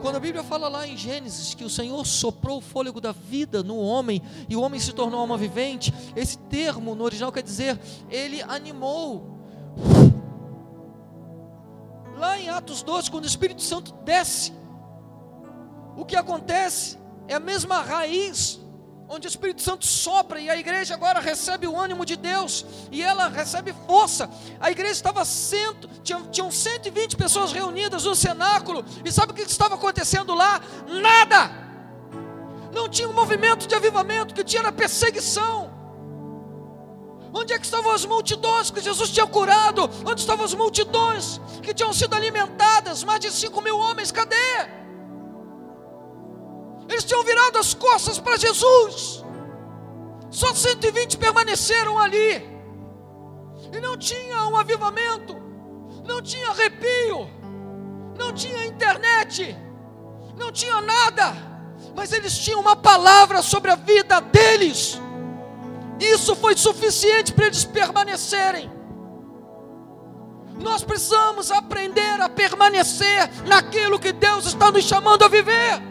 Quando 0.00 0.16
a 0.16 0.20
Bíblia 0.20 0.44
fala 0.44 0.68
lá 0.68 0.86
em 0.86 0.96
Gênesis 0.96 1.54
que 1.54 1.64
o 1.64 1.70
Senhor 1.70 2.06
soprou 2.06 2.58
o 2.58 2.60
fôlego 2.60 3.00
da 3.00 3.12
vida 3.12 3.62
no 3.62 3.76
homem 3.78 4.22
e 4.48 4.54
o 4.54 4.60
homem 4.60 4.78
se 4.78 4.92
tornou 4.92 5.20
alma 5.20 5.36
vivente, 5.36 5.92
esse 6.14 6.38
termo 6.38 6.94
no 6.94 7.04
original 7.04 7.32
quer 7.32 7.42
dizer 7.42 7.78
ele 8.10 8.40
animou 8.42 9.33
Lá 12.16 12.38
em 12.38 12.48
Atos 12.48 12.82
12, 12.82 13.10
quando 13.10 13.24
o 13.24 13.28
Espírito 13.28 13.62
Santo 13.62 13.92
desce, 14.04 14.52
o 15.96 16.04
que 16.04 16.16
acontece 16.16 16.98
é 17.28 17.34
a 17.34 17.40
mesma 17.40 17.80
raiz, 17.80 18.60
onde 19.08 19.26
o 19.26 19.28
Espírito 19.28 19.62
Santo 19.62 19.86
sopra 19.86 20.40
e 20.40 20.48
a 20.48 20.56
igreja 20.56 20.94
agora 20.94 21.20
recebe 21.20 21.66
o 21.66 21.78
ânimo 21.78 22.04
de 22.04 22.16
Deus 22.16 22.64
e 22.90 23.02
ela 23.02 23.28
recebe 23.28 23.74
força. 23.86 24.30
A 24.58 24.70
igreja 24.70 24.92
estava 24.92 25.24
cento, 25.24 25.88
tinham, 26.02 26.26
tinham 26.30 26.50
120 26.50 27.16
pessoas 27.16 27.52
reunidas 27.52 28.04
no 28.04 28.14
cenáculo, 28.14 28.84
e 29.04 29.12
sabe 29.12 29.32
o 29.32 29.34
que 29.34 29.42
estava 29.42 29.74
acontecendo 29.74 30.34
lá? 30.34 30.60
Nada! 30.88 31.64
Não 32.72 32.88
tinha 32.88 33.08
um 33.08 33.12
movimento 33.12 33.68
de 33.68 33.74
avivamento, 33.74 34.34
que 34.34 34.42
tinha 34.42 34.62
na 34.62 34.72
perseguição. 34.72 35.73
Onde 37.34 37.52
é 37.52 37.58
que 37.58 37.64
estavam 37.64 37.90
as 37.90 38.04
multidões 38.04 38.70
que 38.70 38.80
Jesus 38.80 39.10
tinha 39.10 39.26
curado? 39.26 39.90
Onde 40.06 40.20
estavam 40.20 40.44
as 40.44 40.54
multidões 40.54 41.40
que 41.60 41.74
tinham 41.74 41.92
sido 41.92 42.14
alimentadas? 42.14 43.02
Mais 43.02 43.18
de 43.18 43.30
5 43.32 43.60
mil 43.60 43.76
homens, 43.76 44.12
cadê? 44.12 44.36
Eles 46.88 47.04
tinham 47.04 47.24
virado 47.24 47.58
as 47.58 47.74
costas 47.74 48.20
para 48.20 48.36
Jesus. 48.36 49.24
Só 50.30 50.54
120 50.54 51.16
permaneceram 51.18 51.98
ali. 51.98 52.54
E 53.72 53.80
não 53.80 53.96
tinha 53.96 54.46
um 54.46 54.56
avivamento, 54.56 55.34
não 56.04 56.22
tinha 56.22 56.50
arrepio, 56.50 57.28
não 58.16 58.32
tinha 58.32 58.66
internet, 58.66 59.56
não 60.36 60.52
tinha 60.52 60.80
nada, 60.80 61.34
mas 61.96 62.12
eles 62.12 62.38
tinham 62.38 62.60
uma 62.60 62.76
palavra 62.76 63.42
sobre 63.42 63.72
a 63.72 63.74
vida 63.74 64.20
deles. 64.20 65.00
Isso 65.98 66.34
foi 66.34 66.56
suficiente 66.56 67.32
para 67.32 67.46
eles 67.46 67.64
permanecerem. 67.64 68.70
Nós 70.60 70.84
precisamos 70.84 71.50
aprender 71.50 72.20
a 72.20 72.28
permanecer 72.28 73.28
naquilo 73.46 73.98
que 73.98 74.12
Deus 74.12 74.46
está 74.46 74.70
nos 74.70 74.84
chamando 74.84 75.24
a 75.24 75.28
viver. 75.28 75.82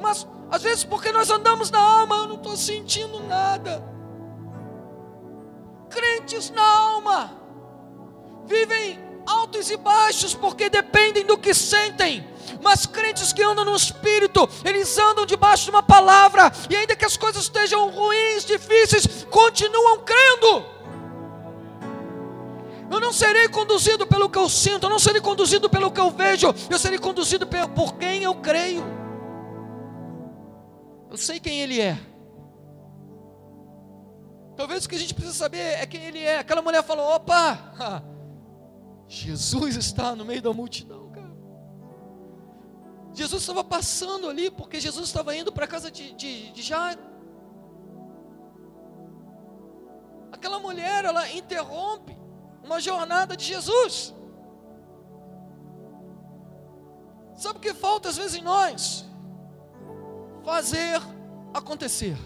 Mas 0.00 0.26
às 0.50 0.62
vezes 0.62 0.84
porque 0.84 1.12
nós 1.12 1.30
andamos 1.30 1.70
na 1.70 1.78
alma, 1.78 2.16
eu 2.16 2.28
não 2.28 2.36
estou 2.36 2.56
sentindo 2.56 3.20
nada. 3.24 3.84
Crentes 5.90 6.50
na 6.50 6.62
alma 6.62 7.32
vivem 8.46 8.98
altos 9.26 9.70
e 9.70 9.76
baixos 9.76 10.34
porque 10.34 10.70
dependem 10.70 11.24
do 11.24 11.36
que 11.36 11.52
sentem 11.52 12.26
mas 12.62 12.86
crentes 12.86 13.32
que 13.32 13.42
andam 13.42 13.64
no 13.64 13.74
Espírito, 13.74 14.48
eles 14.64 14.96
andam 14.98 15.26
debaixo 15.26 15.64
de 15.64 15.70
uma 15.70 15.82
palavra, 15.82 16.52
e 16.68 16.76
ainda 16.76 16.96
que 16.96 17.04
as 17.04 17.16
coisas 17.16 17.44
estejam 17.44 17.90
ruins, 17.90 18.44
difíceis, 18.44 19.24
continuam 19.30 20.04
crendo. 20.04 20.78
Eu 22.90 23.00
não 23.00 23.12
serei 23.12 23.48
conduzido 23.48 24.06
pelo 24.06 24.30
que 24.30 24.38
eu 24.38 24.48
sinto, 24.48 24.84
eu 24.84 24.90
não 24.90 24.98
serei 24.98 25.20
conduzido 25.20 25.68
pelo 25.68 25.90
que 25.90 26.00
eu 26.00 26.10
vejo, 26.10 26.54
eu 26.70 26.78
serei 26.78 26.98
conduzido 26.98 27.46
por 27.46 27.94
quem 27.94 28.22
eu 28.22 28.34
creio. 28.36 28.82
Eu 31.10 31.16
sei 31.16 31.38
quem 31.40 31.60
Ele 31.60 31.80
é. 31.80 31.98
Talvez 34.56 34.84
o 34.84 34.88
que 34.88 34.96
a 34.96 34.98
gente 34.98 35.14
precisa 35.14 35.34
saber 35.34 35.58
é 35.58 35.86
quem 35.86 36.02
Ele 36.04 36.18
é. 36.18 36.38
Aquela 36.38 36.60
mulher 36.60 36.82
falou: 36.82 37.14
opa, 37.14 38.02
Jesus 39.06 39.76
está 39.76 40.16
no 40.16 40.24
meio 40.24 40.42
da 40.42 40.52
multidão. 40.52 41.07
Jesus 43.14 43.42
estava 43.42 43.64
passando 43.64 44.28
ali 44.28 44.50
porque 44.50 44.80
Jesus 44.80 45.06
estava 45.06 45.34
indo 45.34 45.52
para 45.52 45.64
a 45.64 45.68
casa 45.68 45.90
de, 45.90 46.12
de, 46.12 46.52
de 46.52 46.62
Jairo. 46.62 47.00
Aquela 50.30 50.58
mulher, 50.58 51.04
ela 51.04 51.30
interrompe 51.32 52.16
uma 52.62 52.80
jornada 52.80 53.36
de 53.36 53.44
Jesus. 53.44 54.14
Sabe 57.34 57.58
o 57.58 57.60
que 57.60 57.72
falta 57.72 58.08
às 58.08 58.16
vezes 58.16 58.36
em 58.36 58.42
nós? 58.42 59.04
Fazer 60.44 61.00
acontecer. 61.54 62.16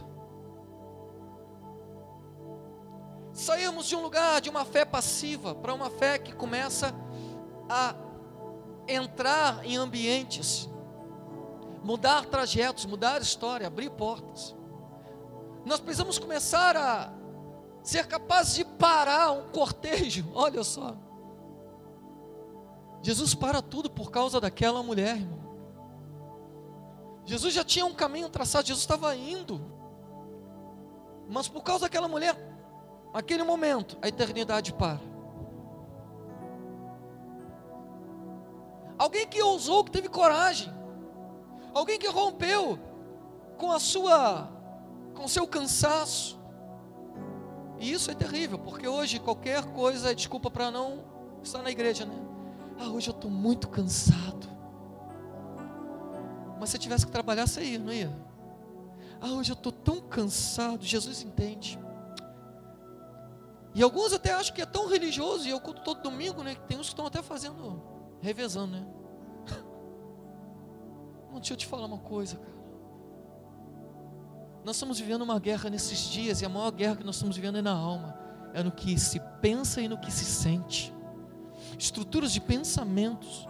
Saímos 3.32 3.86
de 3.86 3.96
um 3.96 4.02
lugar 4.02 4.40
de 4.40 4.50
uma 4.50 4.64
fé 4.64 4.84
passiva 4.84 5.54
para 5.54 5.72
uma 5.72 5.88
fé 5.88 6.18
que 6.18 6.34
começa 6.34 6.94
a 7.68 7.94
entrar 8.86 9.64
em 9.64 9.76
ambientes 9.76 10.68
mudar 11.82 12.26
trajetos, 12.26 12.86
mudar 12.86 13.20
história, 13.20 13.66
abrir 13.66 13.90
portas. 13.90 14.54
Nós 15.64 15.80
precisamos 15.80 16.18
começar 16.18 16.76
a 16.76 17.12
ser 17.82 18.06
capazes 18.06 18.54
de 18.54 18.64
parar 18.64 19.32
um 19.32 19.50
cortejo. 19.50 20.30
Olha 20.34 20.62
só. 20.62 20.96
Jesus 23.02 23.34
para 23.34 23.60
tudo 23.60 23.90
por 23.90 24.10
causa 24.10 24.40
daquela 24.40 24.82
mulher, 24.82 25.16
irmão. 25.16 25.42
Jesus 27.24 27.54
já 27.54 27.64
tinha 27.64 27.84
um 27.84 27.94
caminho 27.94 28.28
traçado, 28.28 28.66
Jesus 28.66 28.82
estava 28.82 29.14
indo. 29.16 29.60
Mas 31.28 31.48
por 31.48 31.62
causa 31.62 31.82
daquela 31.82 32.08
mulher, 32.08 32.36
naquele 33.12 33.42
momento, 33.42 33.96
a 34.02 34.08
eternidade 34.08 34.72
para. 34.72 35.00
Alguém 38.98 39.26
que 39.26 39.42
ousou, 39.42 39.82
que 39.84 39.90
teve 39.90 40.08
coragem. 40.08 40.72
Alguém 41.74 41.98
que 41.98 42.08
rompeu 42.08 42.78
com 43.56 43.70
a 43.70 43.78
sua 43.78 44.50
com 45.14 45.28
seu 45.28 45.46
cansaço. 45.46 46.40
E 47.78 47.92
isso 47.92 48.10
é 48.10 48.14
terrível, 48.14 48.58
porque 48.58 48.86
hoje 48.86 49.18
qualquer 49.18 49.64
coisa 49.72 50.10
é 50.10 50.14
desculpa 50.14 50.50
para 50.50 50.70
não 50.70 51.04
estar 51.42 51.62
na 51.62 51.70
igreja, 51.70 52.04
né? 52.04 52.14
Ah, 52.78 52.88
hoje 52.88 53.10
eu 53.10 53.14
estou 53.14 53.30
muito 53.30 53.68
cansado. 53.68 54.48
Mas 56.58 56.70
se 56.70 56.78
tivesse 56.78 57.04
que 57.04 57.12
trabalhar, 57.12 57.46
você 57.46 57.62
ia, 57.62 57.78
não 57.78 57.92
ia? 57.92 58.12
Ah, 59.20 59.32
hoje 59.32 59.50
eu 59.50 59.54
estou 59.54 59.72
tão 59.72 60.00
cansado. 60.00 60.84
Jesus 60.84 61.22
entende. 61.22 61.78
E 63.74 63.82
alguns 63.82 64.12
até 64.12 64.32
acham 64.32 64.54
que 64.54 64.62
é 64.62 64.66
tão 64.66 64.86
religioso, 64.86 65.46
e 65.46 65.50
eu 65.50 65.60
conto 65.60 65.82
todo 65.82 66.02
domingo, 66.02 66.42
né? 66.42 66.54
Tem 66.68 66.78
uns 66.78 66.86
que 66.86 66.92
estão 66.92 67.06
até 67.06 67.22
fazendo, 67.22 67.82
revezando, 68.20 68.72
né? 68.72 68.86
Deixa 71.34 71.54
eu 71.54 71.56
te 71.56 71.66
falar 71.66 71.86
uma 71.86 71.98
coisa, 71.98 72.36
cara. 72.36 72.62
Nós 74.64 74.76
estamos 74.76 75.00
vivendo 75.00 75.22
uma 75.22 75.40
guerra 75.40 75.68
nesses 75.68 76.00
dias, 76.08 76.40
e 76.40 76.44
a 76.44 76.48
maior 76.48 76.70
guerra 76.70 76.96
que 76.96 77.04
nós 77.04 77.16
estamos 77.16 77.34
vivendo 77.34 77.58
é 77.58 77.62
na 77.62 77.72
alma, 77.72 78.16
é 78.54 78.62
no 78.62 78.70
que 78.70 78.98
se 78.98 79.20
pensa 79.40 79.80
e 79.80 79.88
no 79.88 79.98
que 79.98 80.10
se 80.10 80.24
sente. 80.24 80.94
Estruturas 81.76 82.32
de 82.32 82.40
pensamentos, 82.40 83.48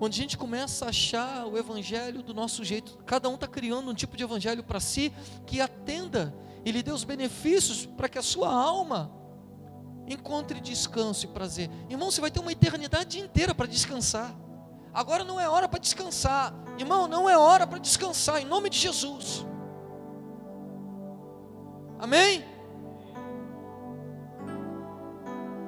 onde 0.00 0.18
a 0.18 0.22
gente 0.22 0.36
começa 0.36 0.86
a 0.86 0.88
achar 0.88 1.46
o 1.46 1.56
evangelho 1.56 2.22
do 2.22 2.34
nosso 2.34 2.64
jeito, 2.64 2.98
cada 3.06 3.28
um 3.28 3.34
está 3.34 3.46
criando 3.46 3.90
um 3.90 3.94
tipo 3.94 4.16
de 4.16 4.24
evangelho 4.24 4.64
para 4.64 4.80
si 4.80 5.12
que 5.46 5.60
atenda 5.60 6.34
e 6.64 6.72
lhe 6.72 6.82
dê 6.82 6.90
os 6.90 7.04
benefícios 7.04 7.86
para 7.86 8.08
que 8.08 8.18
a 8.18 8.22
sua 8.22 8.52
alma 8.52 9.12
encontre 10.08 10.60
descanso 10.60 11.26
e 11.26 11.28
prazer. 11.28 11.70
Irmão, 11.88 12.10
você 12.10 12.20
vai 12.20 12.30
ter 12.30 12.40
uma 12.40 12.50
eternidade 12.50 13.20
inteira 13.20 13.54
para 13.54 13.66
descansar. 13.66 14.34
Agora 14.92 15.24
não 15.24 15.38
é 15.40 15.48
hora 15.48 15.68
para 15.68 15.78
descansar, 15.78 16.52
irmão, 16.76 17.06
não 17.06 17.28
é 17.28 17.38
hora 17.38 17.66
para 17.66 17.78
descansar, 17.78 18.40
em 18.42 18.44
nome 18.44 18.68
de 18.68 18.78
Jesus. 18.78 19.46
Amém? 21.98 22.44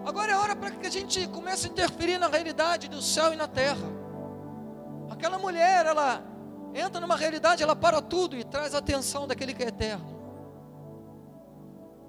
Agora 0.04 0.32
é 0.32 0.36
hora 0.36 0.56
para 0.56 0.70
que 0.72 0.86
a 0.86 0.90
gente 0.90 1.28
comece 1.28 1.68
a 1.68 1.70
interferir 1.70 2.18
na 2.18 2.26
realidade 2.26 2.88
do 2.88 3.00
céu 3.00 3.32
e 3.32 3.36
na 3.36 3.46
terra. 3.46 3.86
Aquela 5.08 5.38
mulher, 5.38 5.86
ela 5.86 6.24
entra 6.74 7.00
numa 7.00 7.16
realidade, 7.16 7.62
ela 7.62 7.76
para 7.76 8.02
tudo 8.02 8.36
e 8.36 8.42
traz 8.42 8.74
a 8.74 8.78
atenção 8.78 9.28
daquele 9.28 9.54
que 9.54 9.62
é 9.62 9.68
eterno. 9.68 10.21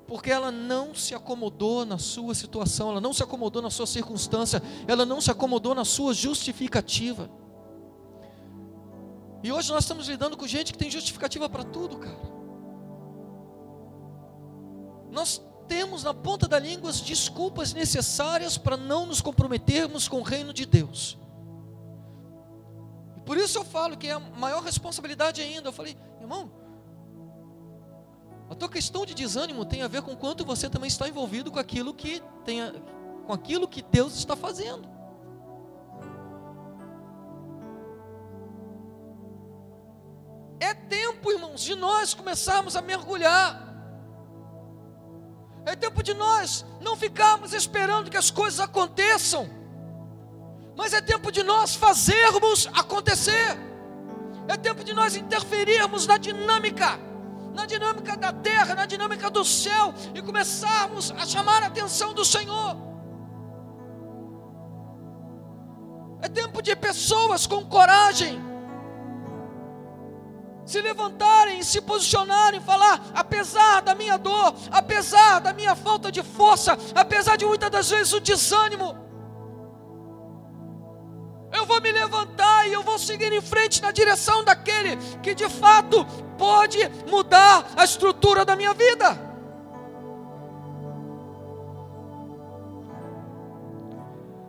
Porque 0.08 0.30
ela 0.30 0.52
não 0.52 0.94
se 0.94 1.16
acomodou 1.16 1.86
na 1.86 1.98
sua 1.98 2.36
situação, 2.36 2.89
ela 2.92 3.02
não 3.02 3.13
se 3.13 3.24
acomodou 3.24 3.62
na 3.62 3.70
sua 3.70 3.88
circunstância, 3.88 4.62
ela 4.88 5.06
não 5.06 5.22
se 5.22 5.32
acomodou 5.32 5.74
na 5.74 5.86
sua 5.86 6.13
justificativa. 6.13 7.30
E 9.42 9.52
hoje 9.52 9.72
nós 9.72 9.84
estamos 9.84 10.08
lidando 10.08 10.38
com 10.38 10.48
gente 10.48 10.72
que 10.72 10.78
tem 10.78 10.89
justificativa 10.89 11.50
para 11.50 11.63
tudo, 11.63 11.98
cara. 11.98 12.34
Nós 15.12 15.42
temos 15.68 16.04
na 16.04 16.13
ponta 16.13 16.48
da 16.48 16.60
língua 16.60 16.89
as 16.89 17.02
desculpas 17.02 17.74
necessárias 17.74 18.58
para 18.58 18.78
não 18.78 19.06
nos 19.06 19.22
comprometermos 19.22 20.08
com 20.08 20.20
o 20.20 20.24
reino 20.24 20.54
de 20.54 20.66
Deus. 20.66 21.18
Por 23.26 23.38
isso 23.38 23.58
eu 23.58 23.63
falo 23.63 23.98
que 23.98 24.08
é 24.08 24.12
a 24.12 24.20
maior 24.20 24.62
responsabilidade 24.62 25.42
ainda. 25.42 25.70
Eu 25.70 25.74
falei, 25.74 25.98
irmão, 26.20 26.52
a 28.54 28.56
tua 28.56 28.70
questão 28.70 29.06
de 29.06 29.13
desânimo 29.13 29.66
tem 29.66 29.82
a 29.82 29.88
ver 29.88 30.02
com 30.02 30.16
quanto 30.16 30.46
você 30.46 30.70
também 30.70 30.88
está 30.88 31.08
envolvido 31.08 31.52
com 31.52 31.60
aquilo 31.60 31.94
que 31.94 32.22
tem 32.46 32.62
a, 32.62 32.72
com 33.26 33.34
aquilo 33.34 33.68
que 33.68 33.82
Deus 33.82 34.16
está 34.16 34.36
fazendo. 34.36 34.88
É 40.60 40.74
tempo, 40.74 41.32
irmãos, 41.32 41.62
de 41.62 41.76
nós 41.76 42.13
começarmos 42.13 42.76
a 42.76 42.82
mergulhar 42.82 43.74
é 45.66 45.76
tempo 45.76 46.04
de 46.04 46.13
nós 46.13 46.66
não 46.82 46.96
ficarmos 46.96 47.54
esperando 47.54 48.12
que 48.12 48.18
as 48.18 48.30
coisas 48.30 48.60
aconteçam, 48.60 49.50
mas 50.76 50.94
é 50.94 51.02
tempo 51.02 51.32
de 51.32 51.42
nós 51.42 51.76
fazermos 51.76 52.68
acontecer. 52.68 53.58
É 54.48 54.58
tempo 54.58 54.84
de 54.84 54.94
nós 54.94 55.16
interferirmos 55.16 56.06
na 56.06 56.18
dinâmica, 56.18 57.00
na 57.54 57.66
dinâmica 57.66 58.18
da 58.18 58.34
terra, 58.34 58.76
na 58.76 58.86
dinâmica 58.86 59.30
do 59.30 59.46
céu 59.46 59.94
e 60.13 60.22
começarmos 60.22 61.12
a 61.12 61.26
chamar 61.26 61.63
a 61.63 61.68
atenção 61.68 62.13
do 62.13 62.26
Senhor. 62.26 62.76
É 66.22 66.28
tempo 66.28 66.62
de 66.62 66.76
pessoas 66.76 67.46
com 67.46 67.66
coragem 67.66 68.42
se 70.66 70.82
levantarem 70.82 71.62
se 71.62 71.82
posicionarem, 71.82 72.62
falar, 72.62 73.02
apesar 73.13 73.82
da 73.82 73.94
minha 73.96 74.18
dor, 74.18 74.56
apesar 74.72 75.39
da 75.39 75.54
minha 75.54 75.76
falta 75.76 76.12
de 76.12 76.24
força, 76.24 76.78
apesar 76.96 77.36
de 77.36 77.46
muitas 77.46 77.70
das 77.70 77.89
vezes 77.89 78.13
o 78.13 78.20
desânimo, 78.20 78.98
eu 81.63 81.67
vou 81.67 81.80
me 81.80 81.91
levantar 81.93 82.67
e 82.67 82.73
eu 82.73 82.84
vou 82.84 82.99
seguir 82.99 83.32
em 83.32 83.41
frente 83.41 83.82
na 83.82 83.89
direção 83.89 84.43
daquele 84.43 84.97
que 85.21 85.34
de 85.34 85.47
fato 85.47 86.06
pode 86.38 86.78
mudar 87.10 87.71
a 87.78 87.86
estrutura 87.86 88.43
da 88.43 88.54
minha 88.54 88.73
vida. 88.73 89.17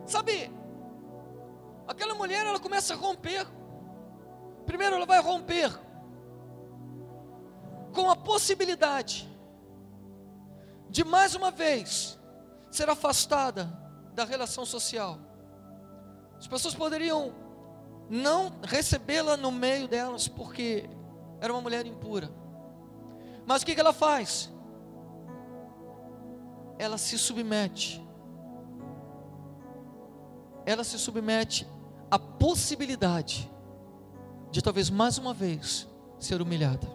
Sabe, 0.07 0.51
aquela 1.87 2.15
mulher 2.15 2.45
ela 2.45 2.59
começa 2.59 2.95
a 2.95 2.97
romper. 2.97 3.47
Primeiro 4.67 4.97
ela 4.97 5.07
vai 5.07 5.21
romper 5.21 5.71
com 7.93 8.11
a 8.11 8.17
possibilidade 8.17 9.31
de 10.91 11.05
mais 11.05 11.37
uma 11.37 11.53
vez 11.53 12.19
ser 12.73 12.91
afastada 12.91 13.73
da 14.13 14.25
relação 14.25 14.67
social. 14.67 15.34
As 16.45 16.49
pessoas 16.49 16.75
poderiam 16.75 17.33
não 18.07 18.53
recebê-la 18.63 19.35
no 19.35 19.51
meio 19.51 19.89
delas 19.89 20.29
porque 20.29 20.87
era 21.41 21.51
uma 21.51 21.63
mulher 21.63 21.87
impura. 21.87 22.31
Mas 23.47 23.63
o 23.63 23.65
que 23.65 23.81
ela 23.81 23.95
faz? 23.95 24.53
Ela 26.79 26.99
se 26.99 27.17
submete. 27.17 28.07
Ela 30.67 30.85
se 30.85 30.99
submete 30.99 31.67
à 32.11 32.19
possibilidade 32.19 33.51
de 34.51 34.61
talvez 34.61 34.91
mais 34.91 35.17
uma 35.17 35.33
vez 35.33 35.89
ser 36.19 36.43
humilhada. 36.43 36.87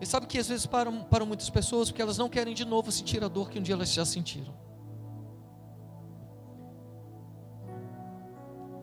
E 0.00 0.06
sabe 0.06 0.28
que 0.28 0.38
às 0.38 0.46
vezes 0.46 0.64
param, 0.64 1.02
param 1.02 1.26
muitas 1.26 1.50
pessoas 1.50 1.90
porque 1.90 2.02
elas 2.02 2.18
não 2.18 2.28
querem 2.28 2.54
de 2.54 2.64
novo 2.64 2.92
sentir 2.92 3.24
a 3.24 3.26
dor 3.26 3.50
que 3.50 3.58
um 3.58 3.62
dia 3.62 3.74
elas 3.74 3.92
já 3.92 4.04
sentiram. 4.04 4.67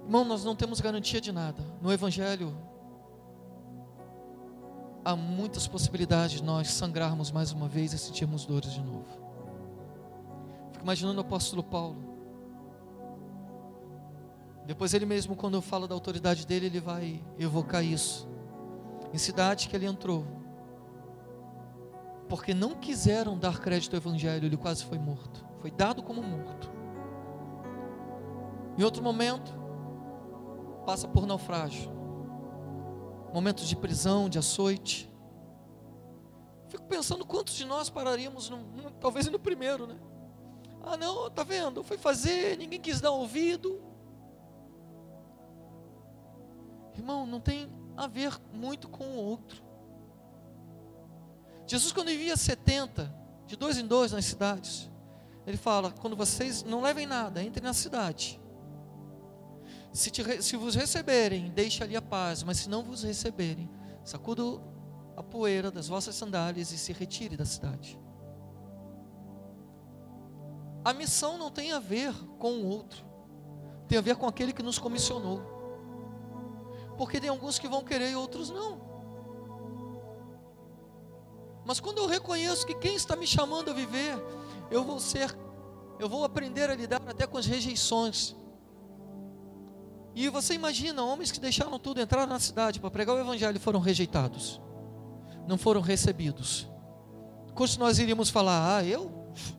Irmão, 0.06 0.24
nós 0.24 0.44
não 0.46 0.56
temos 0.56 0.80
garantia 0.80 1.20
de 1.20 1.32
nada. 1.32 1.64
No 1.82 1.92
Evangelho, 1.92 2.56
há 5.04 5.16
muitas 5.16 5.68
possibilidades 5.68 6.38
de 6.38 6.44
nós 6.44 6.72
sangrarmos 6.72 7.32
mais 7.32 7.52
uma 7.52 7.68
vez 7.68 7.92
e 7.92 7.98
sentirmos 7.98 8.46
dores 8.46 8.72
de 8.72 8.82
novo. 8.82 9.08
Fico 10.72 10.84
imaginando 10.84 11.18
o 11.18 11.22
apóstolo 11.22 11.64
Paulo. 11.64 11.98
Depois 14.68 14.94
ele 14.94 15.08
mesmo, 15.08 15.36
quando 15.36 15.60
fala 15.60 15.88
da 15.88 15.96
autoridade 15.96 16.46
dele, 16.46 16.68
ele 16.68 16.80
vai 16.80 17.24
evocar 17.40 17.84
isso. 17.84 18.28
Em 19.12 19.18
cidade 19.18 19.68
que 19.68 19.76
ele 19.76 19.88
entrou, 19.88 20.26
porque 22.30 22.54
não 22.54 22.76
quiseram 22.76 23.38
dar 23.38 23.60
crédito 23.60 23.96
ao 23.96 23.98
Evangelho, 23.98 24.46
ele 24.46 24.58
quase 24.58 24.84
foi 24.84 25.00
morto. 25.00 25.44
Foi 25.62 25.72
dado 25.72 26.04
como 26.04 26.22
morto. 26.22 26.72
Em 28.78 28.84
outro 28.84 29.02
momento, 29.02 29.65
passa 30.86 31.08
por 31.08 31.26
naufrágio. 31.26 31.92
Momentos 33.34 33.68
de 33.68 33.76
prisão, 33.76 34.30
de 34.30 34.40
açoite. 34.40 35.12
Fico 36.70 36.86
pensando 36.86 37.26
quantos 37.26 37.56
de 37.56 37.66
nós 37.66 37.90
pararíamos, 37.90 38.50
no, 38.50 38.58
no, 38.58 38.92
talvez 38.92 39.28
no 39.28 39.40
primeiro, 39.40 39.88
né? 39.88 39.98
Ah, 40.84 40.96
não, 40.96 41.30
tá 41.30 41.44
vendo? 41.44 41.84
Foi 41.84 41.98
fazer, 41.98 42.58
ninguém 42.58 42.80
quis 42.80 43.02
dar 43.02 43.12
ouvido. 43.12 43.82
Irmão, 46.96 47.26
não 47.26 47.40
tem 47.40 47.70
a 47.98 48.08
ver 48.08 48.40
muito 48.54 48.88
com 48.88 49.04
o 49.04 49.16
outro. 49.16 49.64
Jesus, 51.68 51.92
quando 51.92 52.12
envia 52.12 52.38
70, 52.38 53.14
de 53.48 53.56
dois 53.56 53.78
em 53.78 53.88
dois 53.88 54.12
nas 54.12 54.26
cidades, 54.26 54.90
ele 55.46 55.58
fala: 55.58 55.92
quando 55.92 56.16
vocês 56.16 56.64
não 56.64 56.82
levem 56.82 57.06
nada, 57.06 57.44
entrem 57.44 57.64
na 57.64 57.74
cidade. 57.74 58.40
Se, 59.96 60.12
te, 60.12 60.44
se 60.44 60.58
vos 60.58 60.76
receberem, 60.76 61.50
deixe 61.52 61.82
ali 61.82 61.96
a 61.96 62.02
paz, 62.02 62.44
mas 62.44 62.58
se 62.58 62.70
não 62.70 62.84
vos 62.84 63.04
receberem, 63.04 63.70
sacuda 64.04 64.44
a 65.16 65.24
poeira 65.24 65.72
das 65.72 65.88
vossas 65.88 66.16
sandálias 66.16 66.70
e 66.74 66.78
se 66.78 66.92
retire 66.92 67.38
da 67.38 67.46
cidade. 67.46 67.98
A 70.84 70.92
missão 70.92 71.38
não 71.38 71.50
tem 71.50 71.72
a 71.72 71.80
ver 71.80 72.14
com 72.38 72.56
o 72.58 72.68
outro, 72.68 73.06
tem 73.88 73.98
a 73.98 74.02
ver 74.02 74.18
com 74.18 74.28
aquele 74.28 74.52
que 74.52 74.62
nos 74.62 74.78
comissionou. 74.78 75.42
Porque 76.98 77.18
tem 77.18 77.30
alguns 77.30 77.58
que 77.58 77.68
vão 77.68 77.82
querer 77.82 78.12
e 78.12 78.16
outros 78.18 78.50
não. 78.50 78.82
Mas 81.64 81.80
quando 81.80 82.00
eu 82.00 82.06
reconheço 82.06 82.68
que 82.68 82.76
quem 82.76 82.96
está 82.96 83.16
me 83.16 83.26
chamando 83.26 83.72
a 83.72 83.74
viver, 83.74 84.22
eu 84.70 84.84
vou 84.84 85.00
ser, 85.00 85.34
eu 85.98 86.10
vou 86.10 86.26
aprender 86.26 86.70
a 86.70 86.76
lidar 86.76 87.02
até 87.08 87.26
com 87.26 87.38
as 87.38 87.46
rejeições. 87.46 88.36
E 90.16 90.30
você 90.30 90.54
imagina, 90.54 91.04
homens 91.04 91.30
que 91.30 91.42
deixaram 91.42 91.78
tudo, 91.78 92.00
entraram 92.00 92.26
na 92.26 92.40
cidade 92.40 92.80
para 92.80 92.90
pregar 92.90 93.14
o 93.16 93.20
evangelho 93.20 93.58
e 93.58 93.60
foram 93.60 93.82
rejeitados. 93.82 94.62
Não 95.46 95.58
foram 95.58 95.82
recebidos. 95.82 96.70
Quando 97.54 97.78
nós 97.78 98.00
iríamos 98.00 98.30
falar, 98.30 98.78
ah, 98.78 98.84
eu, 98.86 99.12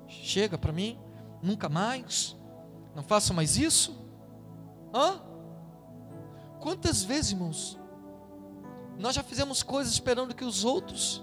chega 0.08 0.56
para 0.56 0.72
mim, 0.72 0.98
nunca 1.42 1.68
mais, 1.68 2.34
não 2.94 3.02
faço 3.02 3.34
mais 3.34 3.58
isso? 3.58 3.94
Hã? 4.94 5.20
Quantas 6.58 7.04
vezes, 7.04 7.32
irmãos, 7.32 7.78
nós 8.98 9.14
já 9.14 9.22
fizemos 9.22 9.62
coisas 9.62 9.92
esperando 9.92 10.34
que 10.34 10.44
os 10.44 10.64
outros 10.64 11.22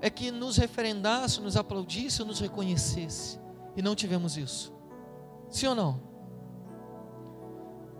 é 0.00 0.08
que 0.08 0.30
nos 0.30 0.56
referendasse, 0.56 1.42
nos 1.42 1.56
aplaudisse, 1.58 2.24
nos 2.24 2.40
reconhecesse, 2.40 3.38
e 3.76 3.82
não 3.82 3.94
tivemos 3.94 4.38
isso. 4.38 4.72
Sim 5.50 5.66
ou 5.66 5.74
não? 5.74 6.05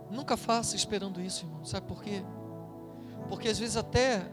Nunca 0.09 0.37
faça 0.37 0.75
esperando 0.75 1.21
isso, 1.21 1.45
irmão. 1.45 1.65
Sabe 1.65 1.87
por 1.87 2.01
quê? 2.01 2.23
Porque 3.27 3.49
às 3.49 3.59
vezes 3.59 3.75
até 3.75 4.29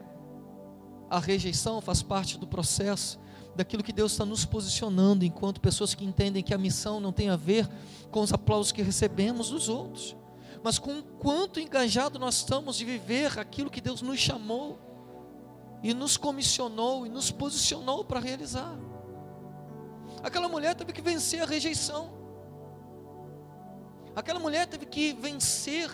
a 1.10 1.18
rejeição 1.18 1.80
faz 1.80 2.02
parte 2.02 2.38
do 2.38 2.46
processo 2.46 3.18
daquilo 3.54 3.82
que 3.82 3.92
Deus 3.92 4.12
está 4.12 4.24
nos 4.24 4.44
posicionando 4.44 5.24
enquanto 5.24 5.60
pessoas 5.60 5.94
que 5.94 6.04
entendem 6.04 6.42
que 6.42 6.54
a 6.54 6.58
missão 6.58 7.00
não 7.00 7.12
tem 7.12 7.28
a 7.30 7.36
ver 7.36 7.68
com 8.10 8.20
os 8.20 8.32
aplausos 8.32 8.72
que 8.72 8.82
recebemos 8.82 9.50
dos 9.50 9.68
outros, 9.68 10.16
mas 10.62 10.78
com 10.78 10.98
o 10.98 11.02
quanto 11.02 11.60
engajado 11.60 12.18
nós 12.18 12.36
estamos 12.36 12.76
de 12.76 12.84
viver 12.84 13.38
aquilo 13.38 13.70
que 13.70 13.80
Deus 13.80 14.02
nos 14.02 14.18
chamou 14.18 14.78
e 15.82 15.92
nos 15.92 16.16
comissionou 16.16 17.06
e 17.06 17.08
nos 17.08 17.30
posicionou 17.30 18.04
para 18.04 18.18
realizar. 18.18 18.76
Aquela 20.22 20.48
mulher 20.48 20.74
teve 20.74 20.92
que 20.92 21.02
vencer 21.02 21.42
a 21.42 21.46
rejeição. 21.46 22.23
Aquela 24.14 24.38
mulher 24.38 24.66
teve 24.66 24.86
que 24.86 25.12
vencer 25.12 25.90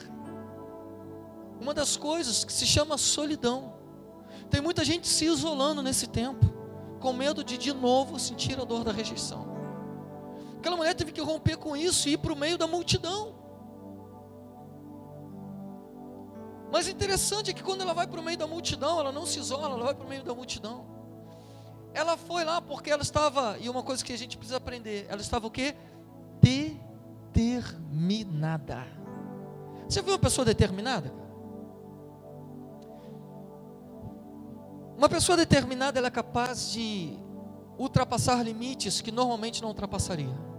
uma 1.61 1.73
das 1.73 1.97
coisas 1.97 2.45
que 2.45 2.53
se 2.53 2.67
chama 2.67 2.99
solidão. 2.99 3.75
Tem 4.51 4.61
muita 4.61 4.85
gente 4.85 5.09
se 5.09 5.25
isolando 5.25 5.83
nesse 5.83 6.07
tempo 6.07 6.47
com 7.01 7.13
medo 7.13 7.43
de 7.43 7.57
de 7.57 7.73
novo 7.73 8.19
sentir 8.19 8.61
a 8.61 8.65
dor 8.65 8.85
da 8.85 8.93
rejeição. 8.93 9.49
Aquela 10.59 10.77
mulher 10.77 10.95
teve 10.95 11.13
que 11.13 11.21
romper 11.21 11.57
com 11.57 11.75
isso 11.75 12.09
e 12.09 12.13
ir 12.13 12.19
para 12.19 12.33
o 12.33 12.37
meio 12.37 12.59
da 12.59 12.67
multidão. 12.67 13.35
Mas 16.71 16.87
interessante 16.87 17.51
é 17.51 17.55
que 17.55 17.63
quando 17.63 17.81
ela 17.81 17.95
vai 17.95 18.07
para 18.07 18.21
o 18.21 18.23
meio 18.23 18.37
da 18.37 18.47
multidão, 18.47 19.01
ela 19.01 19.11
não 19.11 19.25
se 19.25 19.39
isola, 19.39 19.75
ela 19.75 19.85
vai 19.85 19.95
para 19.95 20.05
o 20.05 20.09
meio 20.09 20.23
da 20.23 20.35
multidão. 20.35 20.85
Ela 21.93 22.17
foi 22.17 22.45
lá 22.45 22.61
porque 22.61 22.91
ela 22.91 23.03
estava, 23.03 23.59
e 23.59 23.69
uma 23.69 23.83
coisa 23.83 24.05
que 24.05 24.13
a 24.13 24.19
gente 24.19 24.37
precisa 24.37 24.59
aprender, 24.59 25.07
ela 25.09 25.21
estava 25.21 25.47
o 25.47 25.51
quê? 25.51 25.75
Determinada. 27.33 28.87
Você 29.89 30.03
viu 30.03 30.13
uma 30.13 30.19
pessoa 30.19 30.45
determinada? 30.45 31.13
Uma 34.97 35.09
pessoa 35.09 35.37
determinada 35.37 35.99
ela 35.99 36.09
é 36.09 36.11
capaz 36.11 36.73
de 36.73 37.19
ultrapassar 37.79 38.43
limites 38.43 39.01
que 39.01 39.11
normalmente 39.11 39.63
não 39.63 39.69
ultrapassaria. 39.69 40.51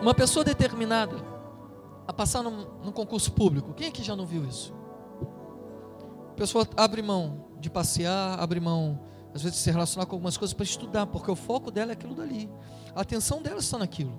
Uma 0.00 0.14
pessoa 0.14 0.44
determinada 0.44 1.16
a 2.06 2.12
passar 2.12 2.42
num, 2.42 2.64
num, 2.84 2.92
concurso 2.92 3.32
público, 3.32 3.74
quem 3.74 3.88
aqui 3.88 4.02
já 4.02 4.14
não 4.14 4.24
viu 4.24 4.44
isso? 4.46 4.72
A 6.30 6.34
pessoa 6.34 6.66
abre 6.76 7.02
mão 7.02 7.48
de 7.58 7.68
passear, 7.68 8.40
abre 8.40 8.60
mão, 8.60 9.09
às 9.34 9.42
vezes, 9.42 9.58
se 9.58 9.70
relacionar 9.70 10.06
com 10.06 10.16
algumas 10.16 10.36
coisas 10.36 10.54
para 10.54 10.64
estudar, 10.64 11.06
porque 11.06 11.30
o 11.30 11.36
foco 11.36 11.70
dela 11.70 11.92
é 11.92 11.94
aquilo 11.94 12.14
dali, 12.14 12.50
a 12.94 13.00
atenção 13.00 13.40
dela 13.40 13.60
está 13.60 13.78
naquilo. 13.78 14.18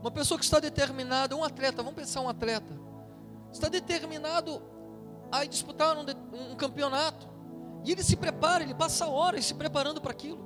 Uma 0.00 0.10
pessoa 0.10 0.38
que 0.38 0.44
está 0.44 0.60
determinada, 0.60 1.34
um 1.34 1.42
atleta, 1.42 1.82
vamos 1.82 1.94
pensar 1.94 2.20
um 2.20 2.28
atleta, 2.28 2.78
está 3.50 3.68
determinado 3.68 4.62
a 5.32 5.44
disputar 5.44 5.96
um, 5.96 6.04
um 6.52 6.54
campeonato. 6.56 7.26
E 7.84 7.92
ele 7.92 8.02
se 8.02 8.16
prepara, 8.16 8.62
ele 8.64 8.74
passa 8.74 9.06
horas 9.06 9.46
se 9.46 9.54
preparando 9.54 10.00
para 10.00 10.10
aquilo. 10.10 10.44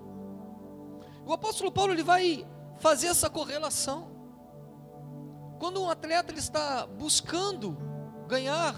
O 1.26 1.32
apóstolo 1.32 1.70
Paulo 1.70 1.92
ele 1.92 2.02
vai 2.02 2.46
fazer 2.78 3.08
essa 3.08 3.28
correlação. 3.28 4.10
Quando 5.58 5.82
um 5.82 5.90
atleta 5.90 6.32
ele 6.32 6.38
está 6.38 6.86
buscando 6.86 7.76
ganhar 8.28 8.74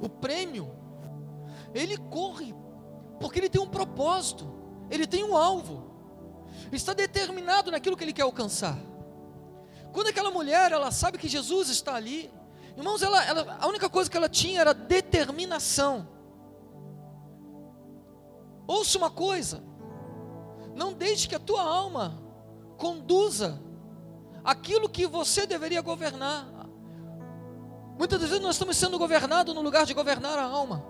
o 0.00 0.08
prêmio, 0.08 0.74
ele 1.74 1.96
corre 1.96 2.54
porque 3.20 3.38
ele 3.38 3.48
tem 3.48 3.60
um 3.60 3.68
propósito, 3.68 4.46
ele 4.90 5.06
tem 5.06 5.24
um 5.24 5.36
alvo, 5.36 5.90
está 6.72 6.92
determinado 6.92 7.70
naquilo 7.70 7.96
que 7.96 8.04
ele 8.04 8.12
quer 8.12 8.22
alcançar. 8.22 8.78
Quando 9.92 10.08
aquela 10.08 10.30
mulher 10.30 10.72
ela 10.72 10.90
sabe 10.90 11.18
que 11.18 11.28
Jesus 11.28 11.68
está 11.70 11.94
ali, 11.94 12.30
Irmãos, 12.76 13.00
ela, 13.00 13.24
ela, 13.24 13.56
a 13.58 13.66
única 13.66 13.88
coisa 13.88 14.10
que 14.10 14.16
ela 14.16 14.28
tinha 14.28 14.60
era 14.60 14.74
determinação. 14.74 16.06
Ouça 18.66 18.98
uma 18.98 19.10
coisa: 19.10 19.62
não 20.74 20.92
deixe 20.92 21.26
que 21.26 21.34
a 21.34 21.38
tua 21.38 21.62
alma 21.62 22.22
conduza 22.76 23.58
aquilo 24.44 24.90
que 24.90 25.06
você 25.06 25.46
deveria 25.46 25.80
governar. 25.80 26.46
Muitas 27.98 28.20
vezes 28.20 28.40
nós 28.40 28.56
estamos 28.56 28.76
sendo 28.76 28.98
governados 28.98 29.54
no 29.54 29.62
lugar 29.62 29.86
de 29.86 29.94
governar 29.94 30.38
a 30.38 30.44
alma. 30.44 30.84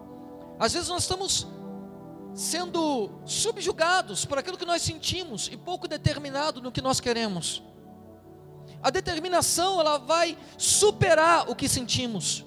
Às 0.59 0.73
vezes 0.73 0.89
nós 0.89 1.03
estamos 1.03 1.47
sendo 2.37 3.23
subjugados 3.25 4.27
por 4.27 4.37
aquilo 4.37 4.59
que 4.59 4.67
nós 4.67 4.83
sentimos 4.83 5.49
e 5.51 5.57
pouco 5.57 5.89
determinado 5.89 6.61
no 6.61 6.71
que 6.71 6.83
nós 6.83 7.01
queremos. 7.01 7.63
A 8.83 8.91
determinação 8.91 9.81
ela 9.81 9.97
vai 9.97 10.37
superar 10.59 11.49
o 11.49 11.57
que 11.57 11.67
sentimos. 11.67 12.45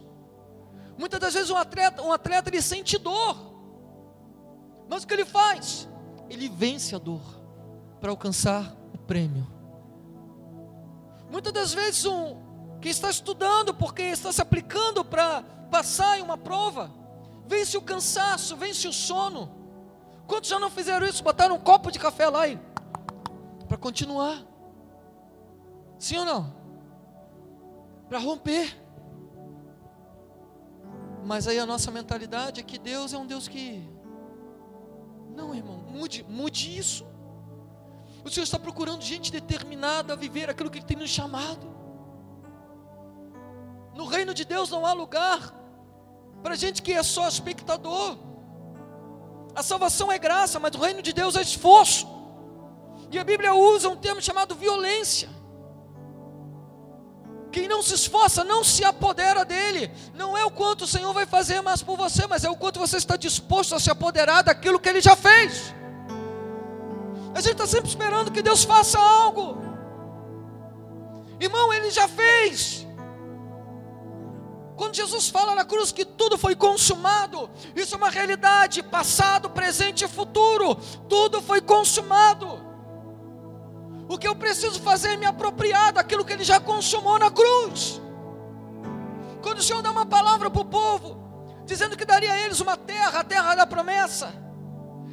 Muitas 0.96 1.20
das 1.20 1.34
vezes 1.34 1.50
um 1.50 1.58
atleta, 1.58 2.04
um 2.04 2.14
atleta 2.14 2.52
ele 2.52 2.62
sente 2.62 3.00
dor. 3.00 3.36
Mas 4.88 5.04
o 5.04 5.08
que 5.08 5.14
ele 5.16 5.26
faz? 5.26 5.90
Ele 6.30 6.48
vence 6.48 6.96
a 6.96 7.00
dor 7.00 7.22
para 8.00 8.12
alcançar 8.12 8.78
o 8.94 8.98
prêmio. 9.00 9.48
Muitas 11.32 11.52
das 11.52 11.74
vezes 11.74 12.06
um 12.06 12.38
que 12.80 12.90
está 12.90 13.10
estudando 13.10 13.74
porque 13.74 14.04
está 14.04 14.32
se 14.32 14.42
aplicando 14.42 15.04
para 15.04 15.42
passar 15.72 16.20
em 16.20 16.22
uma 16.22 16.38
prova, 16.38 16.92
vence 17.48 17.76
o 17.76 17.82
cansaço, 17.82 18.56
vence 18.56 18.88
o 18.88 18.94
sono. 18.94 19.59
Quantos 20.30 20.48
já 20.48 20.60
não 20.60 20.70
fizeram 20.70 21.08
isso? 21.08 21.24
Botaram 21.24 21.56
um 21.56 21.60
copo 21.60 21.92
de 21.92 21.98
café 21.98 22.30
lá 22.30 22.48
e 22.48 22.60
para 23.68 23.78
continuar. 23.78 24.46
Sim 25.98 26.20
ou 26.20 26.26
não? 26.26 26.56
Para 28.08 28.20
romper. 28.20 28.80
Mas 31.26 31.48
aí 31.48 31.58
a 31.58 31.66
nossa 31.66 31.90
mentalidade 31.90 32.62
é 32.62 32.64
que 32.64 32.78
Deus 32.78 33.12
é 33.12 33.18
um 33.18 33.26
Deus 33.26 33.48
que. 33.48 33.84
Não, 35.36 35.54
irmão, 35.56 35.78
mude, 35.78 36.24
mude 36.30 36.78
isso. 36.78 37.08
O 38.24 38.30
Senhor 38.30 38.44
está 38.44 38.60
procurando 38.60 39.02
gente 39.02 39.32
determinada 39.32 40.14
a 40.14 40.16
viver 40.16 40.48
aquilo 40.48 40.70
que 40.70 40.78
Ele 40.78 40.86
tem 40.86 40.98
nos 40.98 41.10
chamado. 41.10 41.68
No 43.96 44.06
reino 44.06 44.34
de 44.34 44.46
Deus 44.46 44.70
não 44.70 44.86
há 44.86 44.94
lugar 44.94 45.56
para 46.44 46.56
gente 46.56 46.84
que 46.84 46.94
é 46.94 47.02
só 47.02 47.28
espectador. 47.28 48.29
A 49.60 49.64
salvação 49.64 50.10
é 50.10 50.18
graça, 50.18 50.58
mas 50.58 50.74
o 50.74 50.80
reino 50.80 51.02
de 51.02 51.12
Deus 51.12 51.36
é 51.36 51.42
esforço. 51.42 52.08
E 53.12 53.20
a 53.20 53.26
Bíblia 53.26 53.54
usa 53.54 53.90
um 53.90 53.96
termo 53.98 54.22
chamado 54.22 54.56
violência. 54.56 55.28
Quem 57.52 57.68
não 57.68 57.82
se 57.84 57.94
esforça 57.94 58.42
não 58.46 58.64
se 58.64 58.86
apodera 58.86 59.44
dele. 59.44 59.92
Não 60.14 60.38
é 60.38 60.46
o 60.46 60.50
quanto 60.50 60.86
o 60.86 60.88
Senhor 60.88 61.12
vai 61.12 61.26
fazer 61.26 61.60
mais 61.60 61.84
por 61.84 61.98
você, 61.98 62.26
mas 62.26 62.46
é 62.46 62.50
o 62.50 62.56
quanto 62.56 62.80
você 62.80 62.96
está 62.96 63.18
disposto 63.18 63.76
a 63.76 63.82
se 63.82 63.92
apoderar 63.92 64.44
daquilo 64.44 64.80
que 64.80 64.88
ele 64.88 65.02
já 65.02 65.18
fez. 65.18 65.76
A 67.36 67.42
gente 67.42 67.52
está 67.52 67.68
sempre 67.68 67.90
esperando 67.90 68.32
que 68.32 68.42
Deus 68.42 68.64
faça 68.64 68.98
algo. 68.98 69.62
Irmão, 71.38 71.74
ele 71.74 71.92
já 71.92 72.08
fez. 72.08 72.88
Quando 74.80 74.96
Jesus 74.96 75.28
fala 75.28 75.54
na 75.54 75.66
cruz 75.66 75.92
que 75.92 76.06
tudo 76.06 76.38
foi 76.38 76.56
consumado, 76.56 77.50
isso 77.76 77.96
é 77.96 77.98
uma 77.98 78.10
realidade, 78.10 78.82
passado, 78.82 79.50
presente 79.50 80.06
e 80.06 80.08
futuro, 80.08 80.74
tudo 81.10 81.42
foi 81.42 81.60
consumado. 81.60 82.48
O 84.08 84.18
que 84.18 84.26
eu 84.26 84.34
preciso 84.34 84.80
fazer 84.80 85.10
é 85.10 85.18
me 85.18 85.26
apropriar 85.26 85.92
daquilo 85.92 86.24
que 86.24 86.32
ele 86.32 86.46
já 86.46 86.62
consumou 86.62 87.20
na 87.20 87.30
cruz. 87.30 88.00
Quando 89.42 89.58
o 89.58 89.62
Senhor 89.62 89.82
dá 89.82 89.92
uma 89.92 90.06
palavra 90.06 90.50
para 90.50 90.62
o 90.62 90.66
povo, 90.66 91.62
dizendo 91.66 91.98
que 91.98 92.06
daria 92.06 92.32
a 92.32 92.40
eles 92.40 92.62
uma 92.62 92.78
terra, 92.78 93.20
a 93.20 93.24
terra 93.26 93.56
da 93.56 93.68
promessa. 93.68 94.34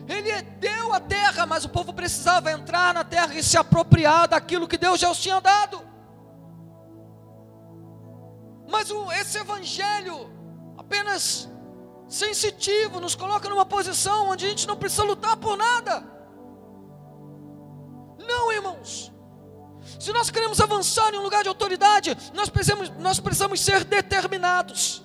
Ele 0.06 0.42
deu 0.60 0.92
a 0.92 1.00
terra, 1.00 1.44
mas 1.44 1.64
o 1.64 1.68
povo 1.68 1.92
precisava 1.92 2.52
entrar 2.52 2.94
na 2.94 3.02
terra 3.02 3.34
e 3.34 3.42
se 3.42 3.58
apropriar 3.58 4.28
daquilo 4.28 4.68
que 4.68 4.78
Deus 4.78 5.00
já 5.00 5.10
os 5.10 5.18
tinha 5.18 5.40
dado. 5.40 5.95
Mas 8.68 8.90
o, 8.90 9.10
esse 9.12 9.38
evangelho 9.38 10.30
apenas 10.76 11.48
sensitivo 12.08 13.00
nos 13.00 13.14
coloca 13.14 13.48
numa 13.48 13.66
posição 13.66 14.28
onde 14.28 14.46
a 14.46 14.48
gente 14.48 14.66
não 14.66 14.76
precisa 14.76 15.02
lutar 15.02 15.36
por 15.36 15.56
nada. 15.56 16.04
Não, 18.18 18.52
irmãos. 18.52 19.12
Se 20.00 20.12
nós 20.12 20.30
queremos 20.30 20.60
avançar 20.60 21.14
em 21.14 21.18
um 21.18 21.22
lugar 21.22 21.42
de 21.42 21.48
autoridade, 21.48 22.16
nós 22.34 22.48
precisamos, 22.48 22.90
nós 22.98 23.20
precisamos 23.20 23.60
ser 23.60 23.84
determinados. 23.84 25.02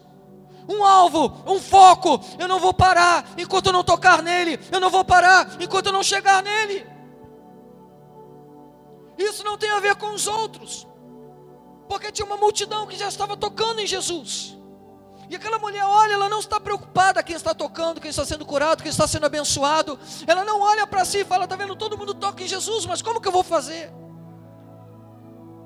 Um 0.68 0.84
alvo, 0.84 1.44
um 1.46 1.60
foco. 1.60 2.20
Eu 2.40 2.48
não 2.48 2.60
vou 2.60 2.74
parar 2.74 3.28
enquanto 3.38 3.68
eu 3.68 3.74
não 3.74 3.84
tocar 3.84 4.22
nele. 4.22 4.60
Eu 4.72 4.80
não 4.80 4.90
vou 4.90 5.04
parar 5.04 5.58
enquanto 5.60 5.88
eu 5.88 5.94
não 5.94 6.04
chegar 6.04 6.42
nele. 6.42 6.86
Isso 9.18 9.44
não 9.44 9.58
tem 9.58 9.70
a 9.72 9.80
ver 9.80 9.96
com 9.96 10.14
os 10.14 10.26
outros 10.26 10.88
porque 11.92 12.10
tinha 12.10 12.26
uma 12.26 12.38
multidão 12.38 12.88
que 12.88 12.96
já 12.96 13.10
estava 13.10 13.36
tocando 13.36 13.82
em 13.82 13.86
Jesus. 13.86 14.58
E 15.30 15.36
aquela 15.36 15.60
mulher 15.60 15.84
olha, 15.84 16.14
ela 16.14 16.30
não 16.30 16.40
está 16.40 16.58
preocupada 16.58 17.22
quem 17.22 17.36
está 17.36 17.54
tocando, 17.54 18.00
quem 18.00 18.10
está 18.10 18.26
sendo 18.26 18.46
curado, 18.46 18.82
quem 18.82 18.90
está 18.90 19.06
sendo 19.06 19.26
abençoado. 19.26 20.00
Ela 20.26 20.46
não 20.46 20.62
olha 20.62 20.88
para 20.88 21.04
si 21.04 21.18
e 21.18 21.26
fala: 21.26 21.44
está 21.44 21.58
vendo, 21.58 21.76
todo 21.76 21.98
mundo 21.98 22.14
toca 22.14 22.44
em 22.44 22.48
Jesus, 22.48 22.86
mas 22.86 23.02
como 23.02 23.20
que 23.20 23.28
eu 23.28 23.32
vou 23.34 23.44
fazer? 23.44 23.92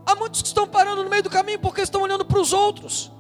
Há 0.03 0.15
muitos 0.15 0.41
que 0.41 0.47
estão 0.47 0.67
parando 0.67 1.03
no 1.03 1.09
meio 1.11 1.21
do 1.21 1.29
caminho 1.29 1.59
porque 1.59 1.81
estão 1.81 2.01
olhando 2.01 2.25
para 2.25 2.39
os 2.39 2.51
outros, 2.51 3.11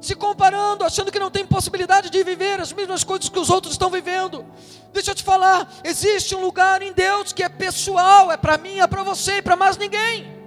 se 0.00 0.16
comparando, 0.16 0.82
achando 0.82 1.12
que 1.12 1.18
não 1.20 1.30
tem 1.30 1.46
possibilidade 1.46 2.10
de 2.10 2.24
viver 2.24 2.60
as 2.60 2.72
mesmas 2.72 3.04
coisas 3.04 3.28
que 3.28 3.38
os 3.38 3.50
outros 3.50 3.74
estão 3.74 3.88
vivendo. 3.88 4.44
Deixa 4.92 5.12
eu 5.12 5.14
te 5.14 5.22
falar: 5.22 5.72
existe 5.84 6.34
um 6.34 6.40
lugar 6.40 6.82
em 6.82 6.92
Deus 6.92 7.32
que 7.32 7.44
é 7.44 7.48
pessoal, 7.48 8.32
é 8.32 8.36
para 8.36 8.58
mim, 8.58 8.80
é 8.80 8.86
para 8.88 9.04
você 9.04 9.36
e 9.36 9.42
para 9.42 9.54
mais 9.54 9.76
ninguém. 9.76 10.37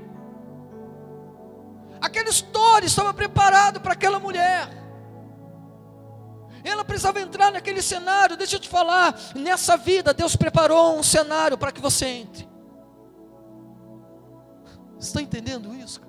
Aquela 2.02 2.30
história 2.30 2.88
estava 2.88 3.14
preparado 3.14 3.80
para 3.80 3.94
aquela 3.94 4.20
mulher. 4.20 4.68
Ela 6.64 6.84
precisava 6.84 7.20
entrar 7.20 7.52
naquele 7.52 7.82
cenário. 7.82 8.36
Deixa 8.36 8.56
eu 8.56 8.60
te 8.60 8.68
falar, 8.68 9.18
nessa 9.36 9.78
vida 9.78 10.14
Deus 10.14 10.36
preparou 10.36 10.98
um 10.98 11.04
cenário 11.04 11.58
para 11.58 11.72
que 11.72 11.80
você 11.80 12.06
entre. 12.08 12.50
Está 15.00 15.22
entendendo 15.22 15.74
isso? 15.76 16.02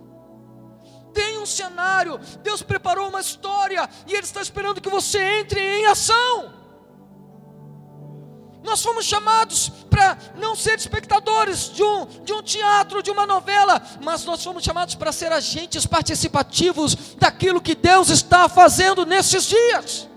Tem 1.12 1.38
um 1.38 1.46
cenário, 1.46 2.18
Deus 2.42 2.62
preparou 2.62 3.08
uma 3.08 3.20
história 3.20 3.88
e 4.06 4.12
Ele 4.12 4.24
está 4.24 4.40
esperando 4.40 4.80
que 4.80 4.88
você 4.88 5.22
entre 5.40 5.60
em 5.60 5.86
ação. 5.86 6.61
Nós 8.62 8.80
fomos 8.80 9.04
chamados 9.04 9.68
para 9.90 10.16
não 10.36 10.54
ser 10.54 10.78
espectadores 10.78 11.70
de 11.70 11.82
um, 11.82 12.06
de 12.24 12.32
um 12.32 12.42
teatro, 12.42 13.02
de 13.02 13.10
uma 13.10 13.26
novela, 13.26 13.82
mas 14.00 14.24
nós 14.24 14.42
fomos 14.42 14.62
chamados 14.62 14.94
para 14.94 15.12
ser 15.12 15.32
agentes 15.32 15.84
participativos 15.84 16.94
daquilo 17.16 17.60
que 17.60 17.74
Deus 17.74 18.08
está 18.08 18.48
fazendo 18.48 19.04
nesses 19.04 19.44
dias. 19.44 20.08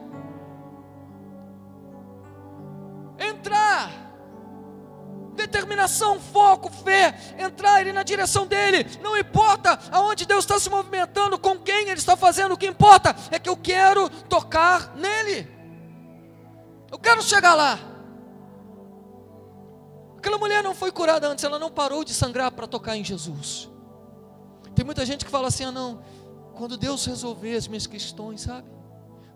Entrar, 3.18 3.92
determinação, 5.34 6.20
foco, 6.20 6.70
fé, 6.70 7.18
entrar 7.40 7.82
ele 7.82 7.94
na 7.94 8.04
direção 8.04 8.46
dele, 8.46 8.86
não 9.02 9.18
importa 9.18 9.80
aonde 9.92 10.26
Deus 10.26 10.44
está 10.44 10.60
se 10.60 10.70
movimentando, 10.70 11.40
com 11.40 11.58
quem 11.58 11.90
ele 11.90 12.00
está 12.00 12.16
fazendo, 12.16 12.54
o 12.54 12.58
que 12.58 12.68
importa 12.68 13.16
é 13.32 13.40
que 13.40 13.50
eu 13.50 13.58
quero 13.58 14.08
tocar 14.10 14.96
nele, 14.96 15.50
eu 16.92 17.00
quero 17.00 17.24
chegar 17.24 17.56
lá. 17.56 17.95
Aquela 20.26 20.40
mulher 20.40 20.64
não 20.64 20.74
foi 20.74 20.92
curada 20.92 21.28
antes, 21.28 21.44
ela 21.44 21.60
não 21.60 21.70
parou 21.70 22.04
de 22.04 22.12
sangrar 22.12 22.52
para 22.52 22.66
tocar 22.66 22.98
em 22.98 23.04
Jesus. 23.04 23.70
Tem 24.74 24.84
muita 24.84 25.06
gente 25.06 25.24
que 25.24 25.30
fala 25.30 25.50
assim: 25.50 25.66
ah, 25.66 25.72
não, 25.72 26.02
quando 26.56 26.78
Deus 26.78 27.06
resolver 27.06 27.56
as 27.56 27.68
minhas 27.68 27.86
questões, 27.86 28.42
sabe? 28.42 28.68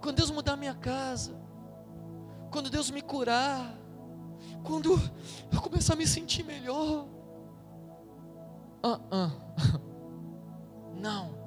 Quando 0.01 0.15
Deus 0.15 0.31
mudar 0.31 0.55
minha 0.55 0.73
casa, 0.73 1.39
quando 2.49 2.71
Deus 2.71 2.89
me 2.89 3.03
curar, 3.03 3.71
quando 4.63 4.99
eu 5.53 5.61
começar 5.61 5.93
a 5.93 5.95
me 5.95 6.07
sentir 6.07 6.41
melhor. 6.41 7.05
Ah, 8.81 8.99
ah. 9.11 9.31
Não. 10.99 11.37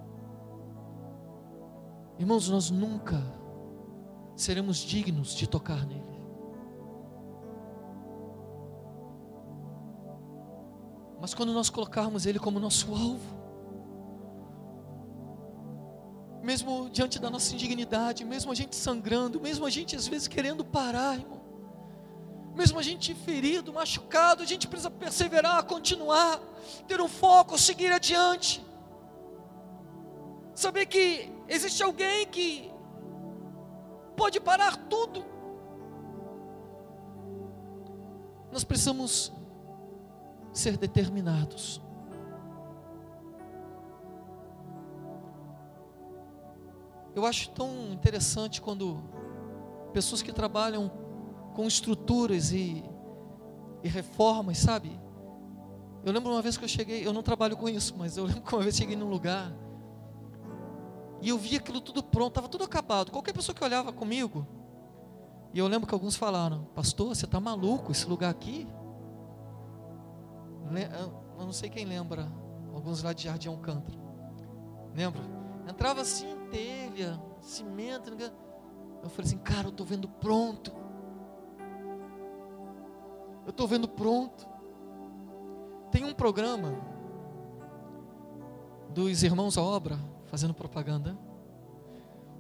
Irmãos, 2.17 2.49
nós 2.49 2.71
nunca 2.71 3.21
seremos 4.37 4.77
dignos 4.77 5.35
de 5.35 5.49
tocar 5.49 5.85
nele. 5.85 6.12
Mas 11.23 11.33
quando 11.35 11.53
nós 11.53 11.71
colocarmos 11.71 12.27
Ele 12.27 12.41
como 12.41 12.59
nosso 12.59 12.93
alvo, 12.93 13.21
mesmo 16.43 16.91
diante 16.91 17.21
da 17.21 17.31
nossa 17.31 17.55
indignidade, 17.55 18.25
mesmo 18.25 18.51
a 18.51 18.55
gente 18.57 18.75
sangrando, 18.75 19.41
mesmo 19.41 19.65
a 19.65 19.71
gente 19.71 19.95
às 19.95 20.09
vezes 20.09 20.27
querendo 20.27 20.65
parar, 20.65 21.21
irmão, 21.21 21.41
mesmo 22.57 22.77
a 22.77 22.83
gente 22.83 23.15
ferido, 23.15 23.73
machucado, 23.73 24.43
a 24.43 24.45
gente 24.45 24.67
precisa 24.67 24.91
perseverar, 24.91 25.63
continuar, 25.63 26.41
ter 26.89 27.01
um 27.01 27.07
foco, 27.07 27.57
seguir 27.57 27.93
adiante, 27.93 28.61
saber 30.57 30.87
que 30.87 31.33
existe 31.49 31.85
alguém 31.85 32.27
que 32.27 32.69
pode 34.17 34.41
parar 34.41 34.77
tudo. 34.89 35.25
Nós 38.51 38.65
precisamos 38.65 39.33
ser 40.53 40.77
determinados. 40.77 41.81
Eu 47.15 47.27
acho 47.27 47.51
tão 47.51 47.93
interessante 47.93 48.61
quando 48.61 49.03
pessoas 49.93 50.23
que 50.23 50.33
trabalham 50.33 50.91
com 51.55 51.67
estruturas 51.67 52.53
e, 52.53 52.83
e 53.83 53.89
reformas, 53.89 54.59
sabe? 54.59 54.99
Eu 56.05 56.13
lembro 56.13 56.33
uma 56.33 56.43
vez 56.43 56.57
que 56.57 56.65
eu 56.65 56.69
cheguei, 56.69 57.07
eu 57.07 57.13
não 57.13 57.23
trabalho 57.23 57.57
com 57.57 57.69
isso, 57.69 57.95
mas 57.97 58.17
eu 58.17 58.25
lembro 58.27 58.43
que 58.43 58.55
uma 58.55 58.63
vez 58.63 58.77
cheguei 58.77 58.97
num 58.97 59.09
lugar 59.09 59.53
e 61.21 61.29
eu 61.29 61.39
vi 61.39 61.57
aquilo 61.57 61.81
tudo 61.81 62.03
pronto, 62.03 62.29
estava 62.29 62.49
tudo 62.49 62.65
acabado. 62.65 63.13
Qualquer 63.13 63.33
pessoa 63.33 63.55
que 63.55 63.63
olhava 63.63 63.93
comigo, 63.93 64.47
e 65.55 65.59
eu 65.59 65.69
lembro 65.69 65.87
que 65.87 65.95
alguns 65.95 66.17
falaram: 66.17 66.65
Pastor, 66.75 67.15
você 67.15 67.27
está 67.27 67.39
maluco? 67.39 67.93
Esse 67.93 68.07
lugar 68.07 68.31
aqui 68.31 68.67
eu 71.39 71.45
não 71.45 71.53
sei 71.53 71.69
quem 71.69 71.85
lembra, 71.85 72.31
alguns 72.75 73.03
lá 73.03 73.13
de 73.13 73.25
Jardim 73.25 73.49
Alcântara. 73.49 73.99
Lembra? 74.95 75.23
Entrava 75.69 76.01
assim, 76.01 76.27
telha, 76.51 77.21
cimento. 77.41 78.11
Eu 79.03 79.11
falei 79.11 79.27
assim, 79.27 79.39
cara, 79.39 79.69
eu 79.69 79.71
estou 79.71 79.87
vendo 79.87 80.09
pronto. 80.09 80.73
Eu 83.45 83.51
estou 83.51 83.67
vendo 83.67 83.89
pronto. 83.89 84.47
Tem 85.91 86.05
um 86.05 86.15
programa 86.15 86.75
dos 88.91 89.23
irmãos 89.23 89.59
à 89.59 89.63
obra 89.63 89.99
fazendo 90.27 90.55
propaganda. 90.55 91.17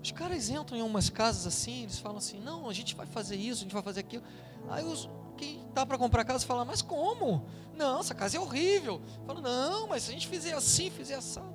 Os 0.02 0.10
caras 0.10 0.48
entram 0.50 0.76
em 0.76 0.82
umas 0.82 1.08
casas 1.08 1.46
assim, 1.46 1.82
eles 1.82 1.98
falam 1.98 2.18
assim: 2.18 2.40
não, 2.40 2.68
a 2.68 2.72
gente 2.72 2.94
vai 2.94 3.06
fazer 3.06 3.36
isso, 3.36 3.60
a 3.60 3.62
gente 3.64 3.72
vai 3.72 3.82
fazer 3.82 4.00
aquilo. 4.00 4.22
Aí 4.68 4.84
os, 4.84 5.08
quem 5.36 5.66
dá 5.72 5.84
para 5.84 5.98
comprar 5.98 6.24
casa 6.24 6.46
fala, 6.46 6.64
mas 6.64 6.82
como? 6.82 7.46
Não, 7.74 8.00
essa 8.00 8.14
casa 8.14 8.36
é 8.36 8.40
horrível. 8.40 9.00
Fala, 9.26 9.40
não, 9.40 9.88
mas 9.88 10.04
se 10.04 10.10
a 10.10 10.12
gente 10.12 10.28
fizer 10.28 10.52
assim, 10.54 10.90
fizer 10.90 11.14
assado. 11.14 11.54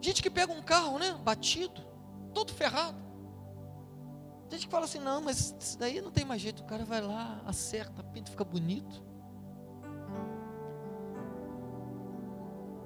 Gente 0.00 0.22
que 0.22 0.30
pega 0.30 0.52
um 0.52 0.62
carro, 0.62 0.98
né, 0.98 1.18
batido, 1.22 1.82
todo 2.34 2.52
ferrado. 2.52 3.06
Gente 4.50 4.66
que 4.66 4.70
fala 4.70 4.84
assim, 4.84 5.00
não, 5.00 5.20
mas 5.20 5.54
isso 5.58 5.78
daí 5.78 6.00
não 6.00 6.10
tem 6.10 6.24
mais 6.24 6.40
jeito. 6.40 6.62
O 6.62 6.66
cara 6.66 6.84
vai 6.84 7.00
lá, 7.00 7.40
acerta, 7.44 8.02
pinta, 8.02 8.30
fica 8.30 8.44
bonito. 8.44 9.02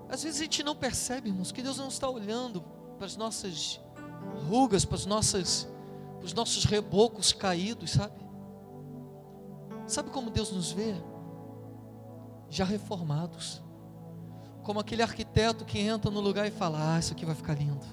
Às 0.08 0.22
vezes 0.22 0.40
a 0.40 0.44
gente 0.44 0.62
não 0.62 0.74
percebe, 0.74 1.28
irmãos, 1.28 1.52
que 1.52 1.62
Deus 1.62 1.78
não 1.78 1.88
está 1.88 2.08
olhando 2.08 2.62
para 2.96 3.06
as 3.06 3.16
nossas 3.16 3.80
rugas, 4.48 4.84
para, 4.84 4.96
as 4.96 5.06
nossas, 5.06 5.68
para 6.16 6.26
os 6.26 6.32
nossos 6.32 6.64
rebocos 6.64 7.32
caídos, 7.32 7.92
sabe? 7.92 8.30
Sabe 9.91 10.11
como 10.11 10.30
Deus 10.30 10.53
nos 10.53 10.70
vê? 10.70 10.95
Já 12.49 12.64
reformados. 12.64 13.62
como 14.62 14.78
aquele 14.78 15.03
arquiteto 15.03 15.64
que 15.64 15.80
entra 15.80 16.11
no 16.11 16.20
lugar 16.20 16.47
e 16.47 16.51
fala: 16.51 16.95
Ah, 16.95 16.99
isso 16.99 17.12
aqui 17.12 17.24
vai 17.24 17.34
ficar 17.34 17.55
lindo. 17.55 17.84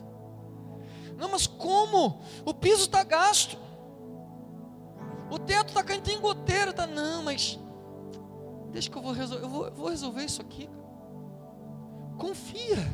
Não, 1.17 1.29
mas 1.29 1.47
como? 1.47 2.21
O 2.45 2.53
piso 2.53 2.83
está 2.83 3.03
gasto. 3.03 3.57
O 5.29 5.39
teto 5.39 5.69
está 5.69 5.83
caindo 5.83 6.07
em 6.09 6.19
goteira, 6.19 6.71
tá? 6.71 6.85
Não, 6.85 7.23
mas 7.23 7.59
deixa 8.71 8.89
que 8.89 8.97
eu 8.97 9.01
vou 9.01 9.11
resolver, 9.11 9.43
eu 9.43 9.49
vou, 9.49 9.65
eu 9.67 9.73
vou 9.73 9.89
resolver 9.89 10.23
isso 10.23 10.41
aqui. 10.41 10.69
Confia. 12.17 12.85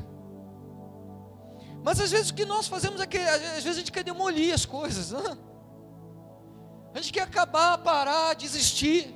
Mas 1.84 2.00
às 2.00 2.12
vezes 2.12 2.30
o 2.30 2.34
que 2.34 2.46
nós 2.46 2.68
fazemos 2.68 3.02
é 3.02 3.06
que 3.06 3.18
às 3.18 3.64
vezes 3.64 3.68
a 3.68 3.80
gente 3.80 3.92
quer 3.92 4.04
demolir 4.04 4.54
as 4.54 4.66
coisas. 4.66 5.12
Né? 5.12 5.38
A 6.94 7.02
gente 7.02 7.12
quer 7.12 7.24
acabar, 7.24 7.78
parar, 7.80 8.36
desistir. 8.36 9.08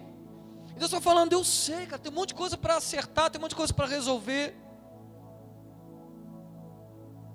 E 0.70 0.80
Deus 0.80 0.92
está 0.92 1.00
falando, 1.00 1.34
eu 1.34 1.44
sei, 1.44 1.86
cara, 1.86 2.02
tem 2.02 2.12
um 2.12 2.16
monte 2.16 2.30
de 2.30 2.36
coisa 2.36 2.58
para 2.58 2.78
acertar, 2.78 3.30
tem 3.30 3.40
um 3.40 3.42
monte 3.44 3.52
de 3.52 3.56
coisa 3.56 3.74
para 3.74 3.88
resolver. 3.88 4.56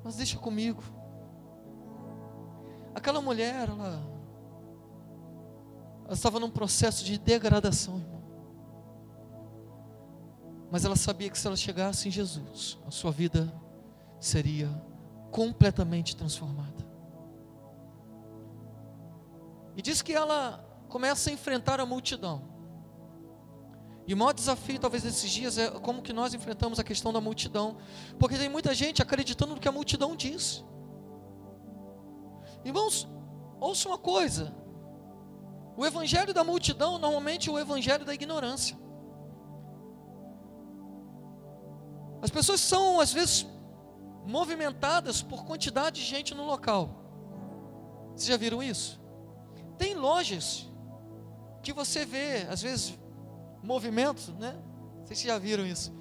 Mas 0.02 0.16
deixa 0.16 0.38
comigo. 0.38 0.82
Aquela 2.94 3.20
mulher, 3.20 3.68
ela, 3.68 4.02
ela 6.04 6.14
estava 6.14 6.38
num 6.40 6.50
processo 6.50 7.04
de 7.04 7.18
degradação, 7.18 7.98
irmão. 7.98 8.22
Mas 10.70 10.84
ela 10.84 10.96
sabia 10.96 11.30
que 11.30 11.38
se 11.38 11.46
ela 11.46 11.56
chegasse 11.56 12.08
em 12.08 12.10
Jesus, 12.10 12.78
a 12.86 12.90
sua 12.90 13.10
vida 13.10 13.52
seria 14.18 14.68
completamente 15.30 16.16
transformada. 16.16 16.71
E 19.76 19.82
diz 19.82 20.02
que 20.02 20.12
ela 20.12 20.64
começa 20.88 21.30
a 21.30 21.32
enfrentar 21.32 21.80
a 21.80 21.86
multidão. 21.86 22.52
E 24.06 24.14
o 24.14 24.16
maior 24.16 24.32
desafio, 24.32 24.78
talvez, 24.78 25.04
nesses 25.04 25.30
dias 25.30 25.56
é 25.56 25.70
como 25.70 26.02
que 26.02 26.12
nós 26.12 26.34
enfrentamos 26.34 26.78
a 26.78 26.84
questão 26.84 27.12
da 27.12 27.20
multidão. 27.20 27.76
Porque 28.18 28.36
tem 28.36 28.48
muita 28.48 28.74
gente 28.74 29.00
acreditando 29.00 29.54
no 29.54 29.60
que 29.60 29.68
a 29.68 29.72
multidão 29.72 30.16
diz. 30.16 30.64
Irmãos, 32.64 33.08
ouça 33.60 33.88
uma 33.88 33.98
coisa: 33.98 34.54
o 35.76 35.86
evangelho 35.86 36.34
da 36.34 36.44
multidão 36.44 36.98
normalmente 36.98 37.48
é 37.48 37.52
o 37.52 37.58
evangelho 37.58 38.04
da 38.04 38.12
ignorância. 38.12 38.76
As 42.20 42.30
pessoas 42.30 42.60
são, 42.60 43.00
às 43.00 43.12
vezes, 43.12 43.46
movimentadas 44.24 45.22
por 45.22 45.44
quantidade 45.44 46.00
de 46.00 46.06
gente 46.06 46.34
no 46.34 46.44
local. 46.44 47.02
Vocês 48.14 48.26
já 48.26 48.36
viram 48.36 48.62
isso? 48.62 49.01
Tem 49.82 49.96
lojas 49.96 50.70
que 51.60 51.72
você 51.72 52.06
vê, 52.06 52.46
às 52.48 52.62
vezes, 52.62 52.96
movimento, 53.64 54.30
né? 54.38 54.56
Vocês 55.04 55.20
já 55.20 55.36
viram 55.38 55.66
isso? 55.66 55.92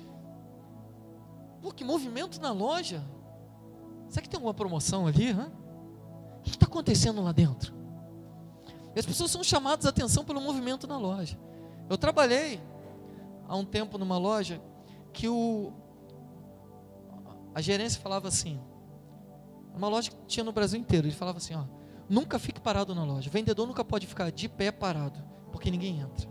Pô, 1.59 1.71
que 1.71 1.83
movimento 1.83 2.39
na 2.39 2.51
loja? 2.51 3.03
Será 4.07 4.21
que 4.21 4.29
tem 4.29 4.37
alguma 4.37 4.53
promoção 4.53 5.07
ali? 5.07 5.31
O 5.31 6.41
que 6.43 6.51
está 6.51 6.67
acontecendo 6.67 7.23
lá 7.23 7.31
dentro? 7.31 7.73
E 8.95 8.99
as 8.99 9.05
pessoas 9.05 9.31
são 9.31 9.43
chamadas 9.43 9.87
a 9.87 9.89
atenção 9.89 10.23
pelo 10.23 10.39
movimento 10.39 10.85
na 10.85 10.99
loja. 10.99 11.39
Eu 11.89 11.97
trabalhei 11.97 12.61
há 13.47 13.57
um 13.57 13.65
tempo 13.65 13.97
numa 13.97 14.19
loja 14.19 14.61
que 15.11 15.27
o, 15.27 15.73
a 17.55 17.61
gerência 17.61 17.99
falava 17.99 18.27
assim, 18.27 18.61
uma 19.73 19.87
loja 19.87 20.11
que 20.11 20.17
tinha 20.27 20.43
no 20.43 20.51
Brasil 20.51 20.79
inteiro, 20.79 21.07
ele 21.07 21.15
falava 21.15 21.39
assim, 21.39 21.55
ó, 21.55 21.80
nunca 22.11 22.37
fique 22.37 22.59
parado 22.59 22.93
na 22.93 23.05
loja. 23.05 23.29
O 23.29 23.31
vendedor 23.31 23.65
nunca 23.65 23.85
pode 23.85 24.05
ficar 24.05 24.29
de 24.31 24.49
pé 24.49 24.69
parado, 24.69 25.17
porque 25.51 25.71
ninguém 25.71 26.01
entra. 26.01 26.29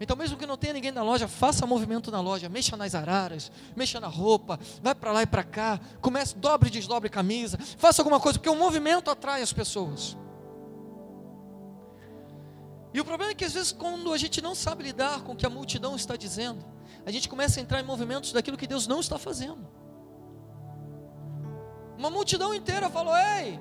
Então, 0.00 0.16
mesmo 0.16 0.36
que 0.36 0.46
não 0.46 0.56
tenha 0.56 0.72
ninguém 0.72 0.92
na 0.92 1.02
loja, 1.02 1.26
faça 1.26 1.66
movimento 1.66 2.08
na 2.12 2.20
loja, 2.20 2.48
mexa 2.48 2.76
nas 2.76 2.94
araras, 2.94 3.50
mexa 3.74 3.98
na 3.98 4.06
roupa, 4.06 4.58
vai 4.80 4.94
para 4.94 5.10
lá 5.10 5.22
e 5.24 5.26
para 5.26 5.42
cá, 5.42 5.80
comece, 6.00 6.36
dobre 6.36 6.68
e 6.68 6.72
desdobre 6.72 7.10
camisa, 7.10 7.58
faça 7.76 8.00
alguma 8.00 8.20
coisa, 8.20 8.38
porque 8.38 8.48
o 8.48 8.54
movimento 8.54 9.10
atrai 9.10 9.42
as 9.42 9.52
pessoas. 9.52 10.16
E 12.94 13.00
o 13.00 13.04
problema 13.04 13.32
é 13.32 13.34
que 13.34 13.44
às 13.44 13.54
vezes, 13.54 13.72
quando 13.72 14.12
a 14.12 14.16
gente 14.16 14.40
não 14.40 14.54
sabe 14.54 14.84
lidar 14.84 15.22
com 15.22 15.32
o 15.32 15.36
que 15.36 15.44
a 15.44 15.50
multidão 15.50 15.96
está 15.96 16.14
dizendo, 16.14 16.64
a 17.04 17.10
gente 17.10 17.28
começa 17.28 17.58
a 17.58 17.62
entrar 17.62 17.80
em 17.80 17.84
movimentos 17.84 18.32
daquilo 18.32 18.56
que 18.56 18.68
Deus 18.68 18.86
não 18.86 19.00
está 19.00 19.18
fazendo. 19.18 19.66
Uma 21.98 22.10
multidão 22.10 22.54
inteira 22.54 22.88
falou: 22.88 23.14
Ei, 23.16 23.60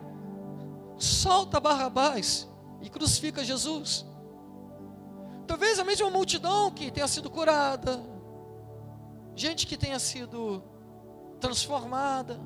solta 0.97 1.59
Barrabás 1.59 2.47
e 2.81 2.89
crucifica 2.89 3.43
Jesus. 3.43 4.05
Talvez 5.45 5.79
a 5.79 5.83
mesma 5.83 6.09
multidão 6.09 6.71
que 6.71 6.91
tenha 6.91 7.07
sido 7.07 7.29
curada, 7.29 8.03
gente 9.35 9.65
que 9.65 9.77
tenha 9.77 9.99
sido 9.99 10.63
transformada, 11.39 12.39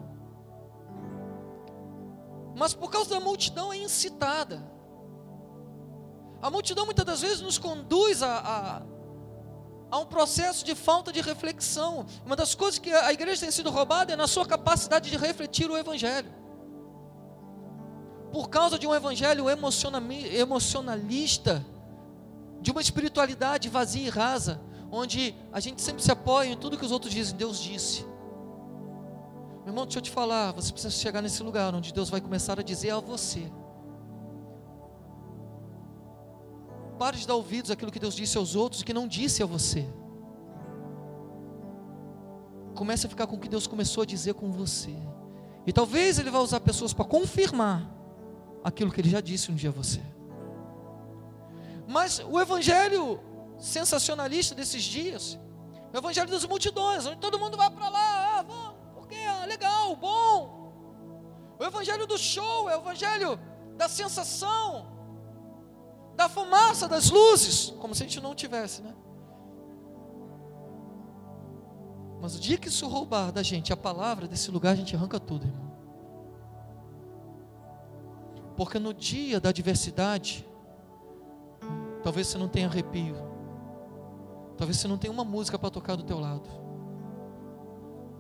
mas 2.56 2.74
por 2.74 2.92
causa 2.92 3.10
da 3.10 3.20
multidão 3.20 3.74
é 3.74 3.78
incitada. 3.78 4.62
A 6.42 6.50
multidão 6.50 6.86
muitas 6.86 7.06
das 7.06 7.22
vezes 7.22 7.42
nos 7.42 7.58
conduz 7.58 8.22
a, 8.22 8.38
a, 8.40 8.82
a, 9.92 10.00
um 10.00 10.06
processo 10.06 10.66
de 10.66 10.76
falta 10.76 11.12
de 11.12 11.22
reflexão. 11.22 12.06
Uma 12.26 12.36
das 12.36 12.56
coisas 12.56 12.80
que 12.80 12.92
a 12.92 13.14
igreja 13.14 13.42
tem 13.42 13.52
sido 13.52 13.70
roubada 13.70 14.14
é 14.14 14.16
na 14.16 14.28
sua 14.28 14.46
capacidade 14.46 15.10
de 15.10 15.18
refletir 15.18 15.70
o 15.70 15.78
Evangelho. 15.78 16.41
Por 18.32 18.50
causa 18.50 18.80
de 18.80 18.88
um 18.88 18.96
Evangelho 18.96 19.48
emocionalista, 19.50 21.66
de 22.62 22.72
uma 22.72 22.82
espiritualidade 22.82 23.68
vazia 23.68 24.08
e 24.08 24.10
rasa, 24.10 24.62
onde 24.92 25.36
a 25.52 25.60
gente 25.60 25.82
sempre 25.82 26.04
se 26.04 26.12
apoia 26.12 26.50
em 26.50 26.58
tudo 26.58 26.78
que 26.78 26.86
os 26.86 26.92
outros 26.92 27.14
dizem, 27.14 27.36
Deus 27.36 27.60
disse. 27.60 28.06
Meu 29.64 29.68
irmão, 29.68 29.86
deixa 29.86 30.00
eu 30.00 30.04
te 30.04 30.12
falar, 30.12 30.52
você 30.52 30.72
precisa 30.72 30.94
chegar 30.94 31.22
nesse 31.22 31.44
lugar 31.44 31.76
onde 31.76 31.94
Deus 31.94 32.10
vai 32.10 32.22
começar 32.22 32.60
a 32.60 32.64
dizer 32.64 32.92
a 32.92 33.00
você. 33.00 33.52
Pare 36.98 37.18
de 37.18 37.28
dar 37.28 37.36
ouvidos 37.36 37.72
àquilo 37.72 37.92
que 37.92 38.00
Deus 38.00 38.16
disse 38.16 38.38
aos 38.38 38.56
outros 38.56 38.84
que 38.84 38.94
não 38.94 39.08
disse 39.08 39.44
a 39.44 39.46
você. 39.46 39.88
Comece 42.76 43.06
a 43.06 43.10
ficar 43.10 43.28
com 43.28 43.36
o 43.36 43.40
que 43.40 43.50
Deus 43.50 43.68
começou 43.68 44.04
a 44.04 44.06
dizer 44.06 44.36
com 44.36 44.52
você. 44.52 44.96
E 45.66 45.74
talvez 45.74 46.18
Ele 46.18 46.30
vá 46.30 46.40
usar 46.40 46.60
pessoas 46.60 46.94
para 46.94 47.06
confirmar 47.06 48.01
aquilo 48.64 48.92
que 48.92 49.02
Ele 49.02 49.10
já 49.10 49.22
disse 49.22 49.52
um 49.52 49.56
dia 49.56 49.70
a 49.70 49.74
você. 49.74 50.02
Mas 51.88 52.20
o 52.20 52.40
evangelho 52.40 53.20
sensacionalista 53.60 54.56
desses 54.56 54.84
dias, 54.84 55.38
o 55.94 55.98
evangelho 55.98 56.30
das 56.30 56.46
multidões, 56.46 57.06
onde 57.06 57.18
todo 57.18 57.38
mundo 57.38 57.58
vai 57.58 57.70
para 57.70 57.90
lá, 57.90 58.40
ah, 58.40 58.42
vamos, 58.44 58.76
porque 58.96 59.16
é 59.16 59.46
legal, 59.46 59.96
bom. 59.96 60.62
O 61.60 61.64
evangelho 61.64 62.08
do 62.08 62.18
show, 62.18 62.70
é 62.70 62.78
o 62.78 62.82
evangelho 62.82 63.40
da 63.76 63.88
sensação, 63.88 64.88
da 66.16 66.30
fumaça, 66.30 66.88
das 66.88 67.10
luzes, 67.10 67.74
como 67.80 67.94
se 67.94 68.04
a 68.04 68.06
gente 68.06 68.20
não 68.22 68.34
tivesse, 68.34 68.82
né? 68.82 68.94
Mas 72.22 72.36
o 72.36 72.40
dia 72.40 72.58
que 72.58 72.68
isso 72.68 72.88
roubar 72.88 73.32
da 73.32 73.42
gente 73.42 73.74
a 73.74 73.78
palavra 73.78 74.28
desse 74.28 74.52
lugar, 74.52 74.74
a 74.74 74.76
gente 74.76 74.96
arranca 74.96 75.20
tudo, 75.20 75.48
irmão. 75.48 75.71
Porque 78.62 78.78
no 78.78 78.94
dia 78.94 79.40
da 79.40 79.50
adversidade, 79.50 80.46
Talvez 82.04 82.28
você 82.28 82.38
não 82.38 82.48
tenha 82.48 82.68
arrepio. 82.68 83.16
Talvez 84.58 84.78
você 84.78 84.88
não 84.88 84.98
tenha 84.98 85.12
uma 85.14 85.24
música 85.24 85.58
para 85.58 85.70
tocar 85.70 85.96
do 85.96 86.04
teu 86.04 86.20
lado. 86.20 86.48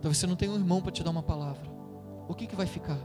Talvez 0.02 0.18
você 0.18 0.28
não 0.28 0.36
tenha 0.36 0.52
um 0.52 0.56
irmão 0.56 0.82
para 0.82 0.92
te 0.92 1.04
dar 1.04 1.12
uma 1.12 1.24
palavra. 1.24 1.70
O 2.28 2.34
que, 2.34 2.48
que 2.48 2.56
vai 2.56 2.66
ficar? 2.66 2.98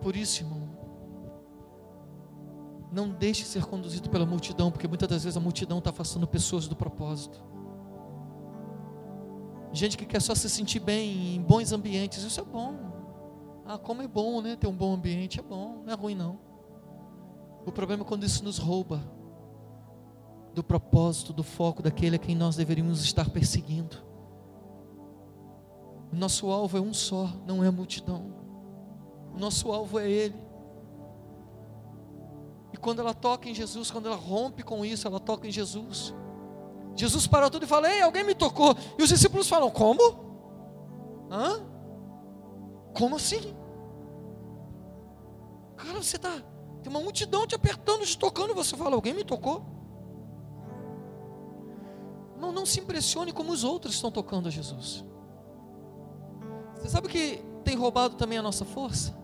Por 0.00 0.14
isso, 0.16 0.42
irmão, 0.42 0.68
não 2.92 3.08
deixe 3.10 3.44
ser 3.44 3.64
conduzido 3.64 4.08
pela 4.08 4.26
multidão, 4.26 4.70
porque 4.70 4.86
muitas 4.86 5.08
das 5.08 5.24
vezes 5.24 5.36
a 5.36 5.40
multidão 5.40 5.78
está 5.78 5.90
afastando 5.90 6.26
pessoas 6.26 6.68
do 6.68 6.76
propósito. 6.76 7.42
Gente 9.72 9.96
que 9.96 10.06
quer 10.06 10.22
só 10.22 10.34
se 10.34 10.48
sentir 10.48 10.80
bem 10.80 11.36
em 11.36 11.42
bons 11.42 11.72
ambientes, 11.72 12.22
isso 12.22 12.40
é 12.40 12.44
bom. 12.44 12.85
Ah, 13.66 13.78
como 13.78 14.02
é 14.02 14.06
bom, 14.06 14.40
né? 14.40 14.54
Ter 14.56 14.68
um 14.68 14.76
bom 14.76 14.94
ambiente 14.94 15.40
é 15.40 15.42
bom, 15.42 15.82
não 15.84 15.92
é 15.92 15.96
ruim 15.96 16.14
não. 16.14 16.38
O 17.66 17.72
problema 17.72 18.04
é 18.04 18.06
quando 18.06 18.24
isso 18.24 18.44
nos 18.44 18.58
rouba 18.58 19.02
do 20.54 20.62
propósito, 20.62 21.32
do 21.32 21.42
foco 21.42 21.82
daquele 21.82 22.16
a 22.16 22.18
quem 22.18 22.34
nós 22.34 22.54
deveríamos 22.56 23.02
estar 23.02 23.28
perseguindo. 23.28 23.96
O 26.12 26.16
nosso 26.16 26.48
alvo 26.48 26.78
é 26.78 26.80
um 26.80 26.94
só, 26.94 27.28
não 27.44 27.64
é 27.64 27.66
a 27.66 27.72
multidão. 27.72 28.32
O 29.34 29.38
nosso 29.38 29.72
alvo 29.72 29.98
é 29.98 30.08
Ele. 30.08 30.46
E 32.72 32.76
quando 32.76 33.00
ela 33.00 33.12
toca 33.12 33.48
em 33.48 33.54
Jesus, 33.54 33.90
quando 33.90 34.06
ela 34.06 34.16
rompe 34.16 34.62
com 34.62 34.84
isso, 34.84 35.06
ela 35.08 35.18
toca 35.18 35.48
em 35.48 35.50
Jesus. 35.50 36.14
Jesus 36.94 37.26
para 37.26 37.50
tudo 37.50 37.64
e 37.64 37.66
fala: 37.68 37.92
Ei, 37.92 38.00
alguém 38.00 38.24
me 38.24 38.34
tocou. 38.34 38.76
E 38.98 39.02
os 39.02 39.08
discípulos 39.08 39.48
falam: 39.48 39.70
Como? 39.70 40.00
Hã? 41.30 41.65
Como 42.96 43.16
assim? 43.16 43.54
Cara, 45.76 46.02
você 46.02 46.16
está 46.16 46.42
tem 46.86 46.90
uma 46.92 47.00
multidão 47.00 47.48
te 47.48 47.54
apertando, 47.56 48.06
te 48.06 48.16
tocando. 48.16 48.54
Você 48.54 48.76
fala: 48.76 48.94
Alguém 48.94 49.12
me 49.12 49.24
tocou? 49.24 49.66
Não, 52.38 52.52
não 52.52 52.64
se 52.64 52.78
impressione 52.78 53.32
como 53.32 53.50
os 53.50 53.64
outros 53.64 53.94
estão 53.94 54.08
tocando 54.08 54.46
a 54.46 54.50
Jesus. 54.50 55.04
Você 56.76 56.88
sabe 56.88 57.08
que 57.08 57.42
tem 57.64 57.74
roubado 57.74 58.14
também 58.14 58.38
a 58.38 58.42
nossa 58.42 58.64
força? 58.64 59.18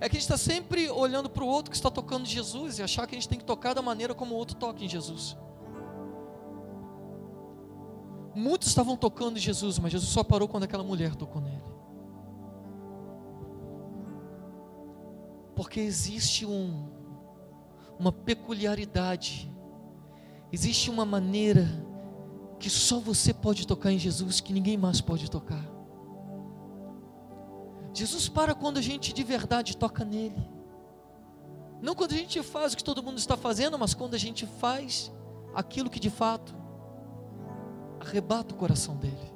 É 0.00 0.08
que 0.08 0.16
a 0.16 0.20
gente 0.20 0.28
está 0.28 0.36
sempre 0.36 0.90
olhando 0.90 1.30
para 1.30 1.44
o 1.44 1.46
outro 1.46 1.70
que 1.70 1.76
está 1.76 1.92
tocando 1.92 2.26
Jesus 2.26 2.80
e 2.80 2.82
achar 2.82 3.06
que 3.06 3.14
a 3.14 3.18
gente 3.18 3.28
tem 3.28 3.38
que 3.38 3.44
tocar 3.44 3.72
da 3.72 3.82
maneira 3.82 4.12
como 4.12 4.34
o 4.34 4.38
outro 4.38 4.56
toca 4.56 4.82
em 4.82 4.88
Jesus. 4.88 5.36
Muitos 8.34 8.66
estavam 8.66 8.96
tocando 8.96 9.38
Jesus, 9.38 9.78
mas 9.78 9.92
Jesus 9.92 10.10
só 10.10 10.24
parou 10.24 10.48
quando 10.48 10.64
aquela 10.64 10.82
mulher 10.82 11.14
tocou 11.14 11.40
nele. 11.40 11.73
Porque 15.54 15.80
existe 15.80 16.44
um, 16.44 16.88
uma 17.98 18.12
peculiaridade, 18.12 19.50
existe 20.52 20.90
uma 20.90 21.04
maneira 21.04 21.68
que 22.58 22.70
só 22.70 22.98
você 22.98 23.32
pode 23.32 23.66
tocar 23.66 23.92
em 23.92 23.98
Jesus, 23.98 24.40
que 24.40 24.52
ninguém 24.52 24.76
mais 24.76 25.00
pode 25.00 25.30
tocar. 25.30 25.64
Jesus 27.92 28.28
para 28.28 28.54
quando 28.54 28.78
a 28.78 28.82
gente 28.82 29.12
de 29.12 29.22
verdade 29.22 29.76
toca 29.76 30.04
nele. 30.04 30.48
Não 31.80 31.94
quando 31.94 32.12
a 32.12 32.16
gente 32.16 32.42
faz 32.42 32.72
o 32.72 32.76
que 32.76 32.82
todo 32.82 33.02
mundo 33.02 33.18
está 33.18 33.36
fazendo, 33.36 33.78
mas 33.78 33.94
quando 33.94 34.14
a 34.14 34.18
gente 34.18 34.46
faz 34.46 35.12
aquilo 35.54 35.90
que 35.90 36.00
de 36.00 36.10
fato 36.10 36.54
arrebata 38.00 38.54
o 38.54 38.58
coração 38.58 38.96
dele. 38.96 39.32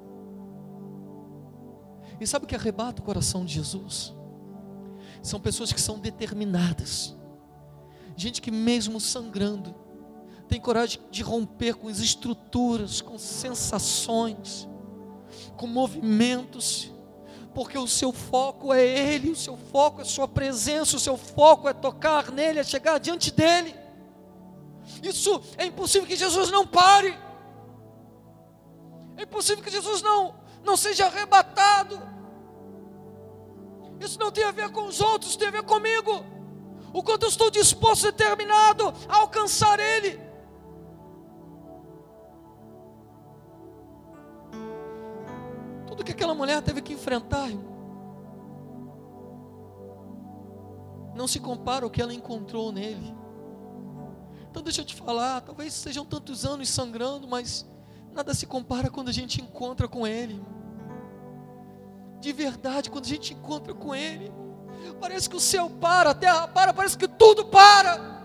E 2.21 2.27
sabe 2.27 2.47
o 2.47 2.49
que 2.49 2.57
arrebata 2.57 3.01
o 3.01 3.05
coração 3.05 3.45
de 3.45 3.55
Jesus? 3.55 4.15
São 5.23 5.41
pessoas 5.41 5.73
que 5.73 5.81
são 5.81 5.99
determinadas, 5.99 7.15
gente 8.17 8.41
que, 8.41 8.51
mesmo 8.51 9.01
sangrando, 9.01 9.75
tem 10.49 10.61
coragem 10.61 11.01
de 11.11 11.23
romper 11.23 11.75
com 11.75 11.89
as 11.89 11.99
estruturas, 11.99 13.01
com 13.01 13.19
sensações, 13.19 14.67
com 15.57 15.67
movimentos, 15.67 16.91
porque 17.55 17.77
o 17.77 17.87
seu 17.87 18.13
foco 18.13 18.73
é 18.73 18.85
Ele, 18.85 19.31
o 19.31 19.37
seu 19.37 19.57
foco 19.57 20.01
é 20.01 20.05
Sua 20.05 20.27
presença, 20.27 20.97
o 20.97 21.01
seu 21.01 21.17
foco 21.17 21.69
é 21.69 21.75
tocar 21.75 22.31
nele, 22.31 22.61
é 22.61 22.65
chegar 22.65 22.99
diante 22.99 23.31
dEle. 23.31 23.75
Isso 25.03 25.43
é 25.57 25.67
impossível 25.67 26.09
que 26.09 26.17
Jesus 26.17 26.51
não 26.51 26.67
pare, 26.67 27.17
é 29.17 29.25
impossível 29.25 29.63
que 29.63 29.71
Jesus 29.71 30.01
não, 30.01 30.35
não 30.65 30.77
seja 30.77 31.07
arrebatado. 31.07 32.01
Isso 34.01 34.19
não 34.19 34.31
tem 34.31 34.45
a 34.45 34.51
ver 34.51 34.71
com 34.71 34.87
os 34.87 35.01
outros, 35.01 35.37
tem 35.37 35.49
a 35.49 35.51
ver 35.53 35.63
comigo. 35.63 36.25
O 36.93 37.03
quanto 37.03 37.25
eu 37.25 37.29
estou 37.29 37.51
disposto 37.51 38.05
e 38.09 38.13
determinado 38.13 38.93
a 39.09 39.19
alcançar 39.19 39.79
Ele. 39.79 40.21
Tudo 45.87 46.05
que 46.05 46.13
aquela 46.13 46.35
mulher 46.35 46.63
teve 46.63 46.81
que 46.81 46.93
enfrentar, 46.93 47.51
não 51.15 51.27
se 51.27 51.41
compara 51.41 51.85
ao 51.85 51.91
que 51.91 52.01
ela 52.01 52.15
encontrou 52.15 52.71
nele. 52.71 53.13
Então 54.49 54.63
deixa 54.63 54.81
eu 54.81 54.85
te 54.85 54.95
falar, 54.95 55.41
talvez 55.41 55.75
sejam 55.75 56.05
tantos 56.05 56.45
anos 56.45 56.69
sangrando, 56.69 57.27
mas 57.27 57.67
nada 58.13 58.33
se 58.33 58.47
compara 58.47 58.89
quando 58.89 59.09
a 59.09 59.13
gente 59.13 59.43
encontra 59.43 59.89
com 59.89 60.07
Ele. 60.07 60.41
De 62.21 62.33
verdade, 62.33 62.91
quando 62.91 63.05
a 63.05 63.09
gente 63.09 63.33
encontra 63.33 63.73
com 63.73 63.95
Ele, 63.95 64.33
parece 65.01 65.29
que 65.29 65.37
o 65.37 65.41
céu 65.41 65.71
para, 65.71 66.11
a 66.11 66.15
terra 66.15 66.49
para, 66.49 66.73
parece 66.73 66.99
que 66.99 67.07
tudo 67.07 67.47
para. 67.47 68.19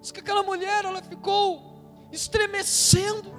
Diz 0.00 0.12
que 0.12 0.20
aquela 0.20 0.42
mulher, 0.42 0.84
ela 0.84 1.02
ficou 1.02 2.08
estremecendo. 2.12 3.36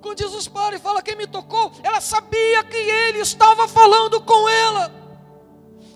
Quando 0.00 0.18
Jesus 0.20 0.46
para 0.46 0.76
e 0.76 0.78
fala 0.78 1.02
quem 1.02 1.16
me 1.16 1.26
tocou, 1.26 1.72
ela 1.82 2.00
sabia 2.00 2.62
que 2.64 2.76
ele 2.76 3.18
estava 3.18 3.66
falando 3.66 4.20
com 4.22 4.48
ela. 4.48 4.92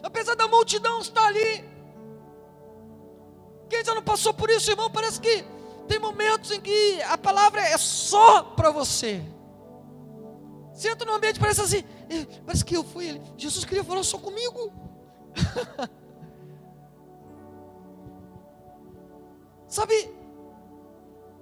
Apesar 0.02 0.34
da 0.34 0.48
multidão 0.48 1.00
estar 1.00 1.24
ali. 1.26 1.70
Quem 3.68 3.84
já 3.84 3.94
não 3.94 4.02
passou 4.02 4.34
por 4.34 4.50
isso, 4.50 4.70
irmão? 4.70 4.90
Parece 4.90 5.20
que 5.20 5.44
tem 5.88 5.98
momentos 5.98 6.50
em 6.50 6.60
que 6.60 7.02
a 7.02 7.18
palavra 7.18 7.60
é 7.60 7.76
só 7.78 8.42
para 8.42 8.70
você. 8.70 9.22
Você 10.72 10.88
entra 10.88 11.06
no 11.06 11.14
ambiente, 11.14 11.38
parece 11.38 11.60
assim, 11.60 11.84
é, 12.08 12.24
parece 12.44 12.64
que 12.64 12.76
eu 12.76 12.82
fui, 12.82 13.20
Jesus 13.36 13.64
queria 13.64 13.84
falar 13.84 14.02
só 14.02 14.18
comigo. 14.18 14.72
Sabe, 19.68 20.10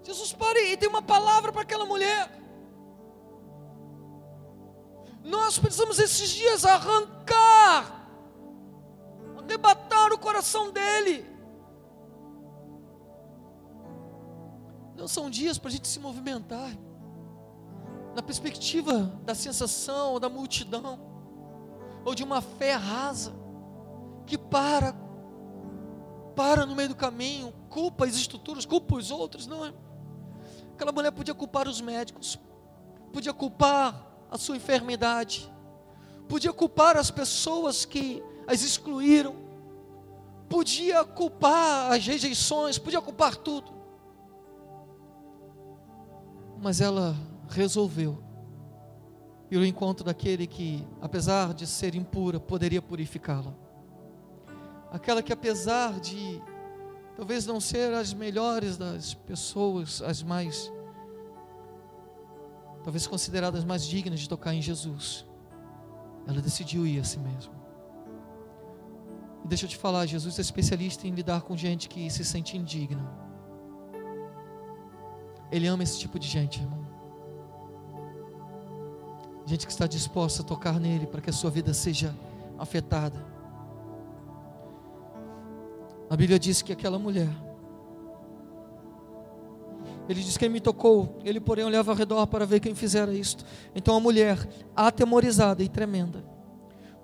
Jesus 0.03 0.33
para 0.33 0.61
e 0.61 0.77
tem 0.77 0.89
uma 0.89 1.03
palavra 1.03 1.53
para 1.53 1.63
aquela 1.63 1.85
mulher. 1.85 2.31
Nós 5.23 5.59
precisamos 5.59 5.99
esses 5.99 6.31
dias 6.31 6.65
arrancar, 6.65 8.09
arrebatar 9.39 10.13
o 10.13 10.19
coração 10.19 10.71
dele. 10.71 11.30
Não 15.01 15.09
são 15.09 15.31
dias 15.31 15.57
para 15.57 15.71
a 15.71 15.73
gente 15.73 15.89
se 15.89 15.99
movimentar 15.99 16.77
na 18.15 18.21
perspectiva 18.21 19.19
da 19.25 19.35
sensação, 19.35 20.21
da 20.21 20.29
multidão, 20.29 21.01
ou 22.05 22.15
de 22.15 22.23
uma 22.23 22.43
fé 22.43 22.75
rasa, 22.75 23.33
que 24.27 24.37
para, 24.37 24.95
para 26.37 26.67
no 26.67 26.77
meio 26.77 26.91
do 26.91 26.95
caminho, 26.95 27.51
culpa 27.71 28.05
as 28.05 28.15
estruturas, 28.15 28.67
culpa 28.67 28.97
os 28.97 29.11
outros, 29.11 29.47
não 29.47 29.65
é? 29.65 29.73
Aquela 30.75 30.93
mulher 30.93 31.13
podia 31.13 31.33
culpar 31.33 31.67
os 31.67 31.81
médicos, 31.81 32.39
podia 33.11 33.33
culpar 33.33 34.07
a 34.31 34.37
sua 34.37 34.57
enfermidade, 34.57 35.51
podia 36.29 36.53
culpar 36.53 36.99
as 36.99 37.11
pessoas 37.11 37.87
que 37.87 38.23
as 38.47 38.61
excluíram, 38.61 39.35
podia 40.47 41.07
culpar 41.07 41.91
as 41.91 42.07
rejeições, 42.07 42.77
podia 42.77 43.01
culpar 43.01 43.35
tudo. 43.37 43.80
Mas 46.61 46.81
ela 46.81 47.17
resolveu 47.49 48.23
ir 49.51 49.57
ao 49.57 49.65
encontro 49.65 50.05
daquele 50.05 50.47
que, 50.47 50.87
apesar 51.01 51.55
de 51.55 51.67
ser 51.67 51.95
impura, 51.95 52.39
poderia 52.39 52.81
purificá-la. 52.81 53.55
Aquela 54.93 55.23
que, 55.23 55.33
apesar 55.33 55.99
de 55.99 56.41
talvez 57.17 57.47
não 57.47 57.61
ser 57.61 57.93
as 57.95 58.13
melhores 58.13 58.77
das 58.77 59.15
pessoas, 59.15 60.03
as 60.03 60.23
mais 60.23 60.71
talvez 62.83 63.07
consideradas 63.07 63.65
mais 63.65 63.87
dignas 63.87 64.21
de 64.21 64.29
tocar 64.29 64.55
em 64.55 64.63
Jesus, 64.63 65.27
ela 66.27 66.41
decidiu 66.41 66.87
ir 66.87 67.01
a 67.01 67.05
si 67.05 67.19
mesma. 67.19 67.53
E 69.45 69.49
deixa 69.49 69.65
eu 69.65 69.69
te 69.69 69.77
falar, 69.77 70.07
Jesus 70.07 70.39
é 70.39 70.43
especialista 70.43 71.07
em 71.07 71.11
lidar 71.11 71.43
com 71.43 71.57
gente 71.57 71.89
que 71.89 72.09
se 72.11 72.25
sente 72.25 72.57
indigna. 72.57 73.30
Ele 75.51 75.67
ama 75.67 75.83
esse 75.83 75.99
tipo 75.99 76.19
de 76.19 76.27
gente, 76.27 76.61
irmão. 76.61 76.87
Gente 79.47 79.67
que 79.67 79.73
está 79.73 79.87
disposta 79.87 80.43
a 80.43 80.45
tocar 80.45 80.79
nele 80.79 81.07
para 81.07 81.21
que 81.21 81.31
a 81.31 81.33
sua 81.33 81.51
vida 81.51 81.75
seja 81.75 82.15
afetada. 82.59 83.25
A 86.09 86.17
Bíblia 86.17 86.39
diz 86.39 86.63
que 86.63 86.73
aquela 86.73 86.99
mulher 86.99 87.29
ele 90.11 90.23
diz: 90.23 90.37
Quem 90.37 90.49
me 90.49 90.61
tocou? 90.61 91.21
Ele, 91.25 91.39
porém, 91.39 91.65
olhava 91.65 91.93
ao 91.93 91.97
redor 91.97 92.27
para 92.27 92.45
ver 92.45 92.59
quem 92.59 92.75
fizera 92.75 93.15
isto. 93.15 93.45
Então 93.77 93.97
a 93.97 94.01
mulher, 94.01 94.37
atemorizada 94.75 95.63
e 95.63 95.69
tremenda, 95.69 96.25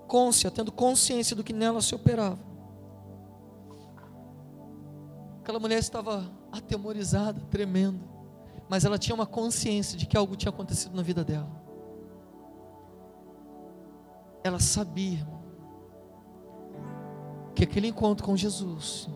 côncia, 0.08 0.50
tendo 0.50 0.72
consciência 0.72 1.36
do 1.36 1.44
que 1.44 1.52
nela 1.52 1.80
se 1.80 1.94
operava. 1.94 2.40
Aquela 5.40 5.60
mulher 5.60 5.78
estava 5.78 6.28
atemorizada, 6.50 7.40
tremenda, 7.48 8.04
mas 8.68 8.84
ela 8.84 8.98
tinha 8.98 9.14
uma 9.14 9.26
consciência 9.26 9.98
de 9.98 10.06
que 10.06 10.16
algo 10.16 10.36
tinha 10.36 10.50
acontecido 10.50 10.94
na 10.94 11.02
vida 11.02 11.24
dela. 11.24 11.64
Ela 14.42 14.58
sabia, 14.58 15.26
que 17.56 17.64
aquele 17.64 17.88
encontro 17.88 18.24
com 18.24 18.36
Jesus 18.36 19.08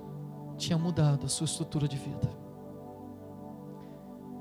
tinha 0.57 0.79
mudado 0.79 1.27
a 1.27 1.29
sua 1.29 1.45
estrutura 1.45 1.87
de 1.87 1.99
vida. 1.99 2.29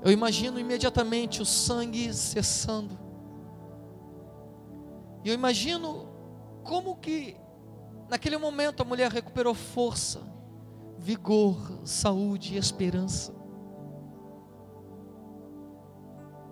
Eu 0.02 0.10
imagino 0.10 0.58
imediatamente 0.58 1.42
o 1.42 1.44
sangue 1.44 2.12
cessando. 2.14 2.98
E 5.22 5.28
eu 5.28 5.34
imagino 5.34 6.08
como 6.64 6.96
que 6.96 7.36
naquele 8.08 8.38
momento 8.38 8.80
a 8.80 8.86
mulher 8.86 9.10
recuperou 9.10 9.52
força, 9.52 10.22
vigor, 10.96 11.80
saúde 11.84 12.54
e 12.54 12.58
esperança. 12.58 13.34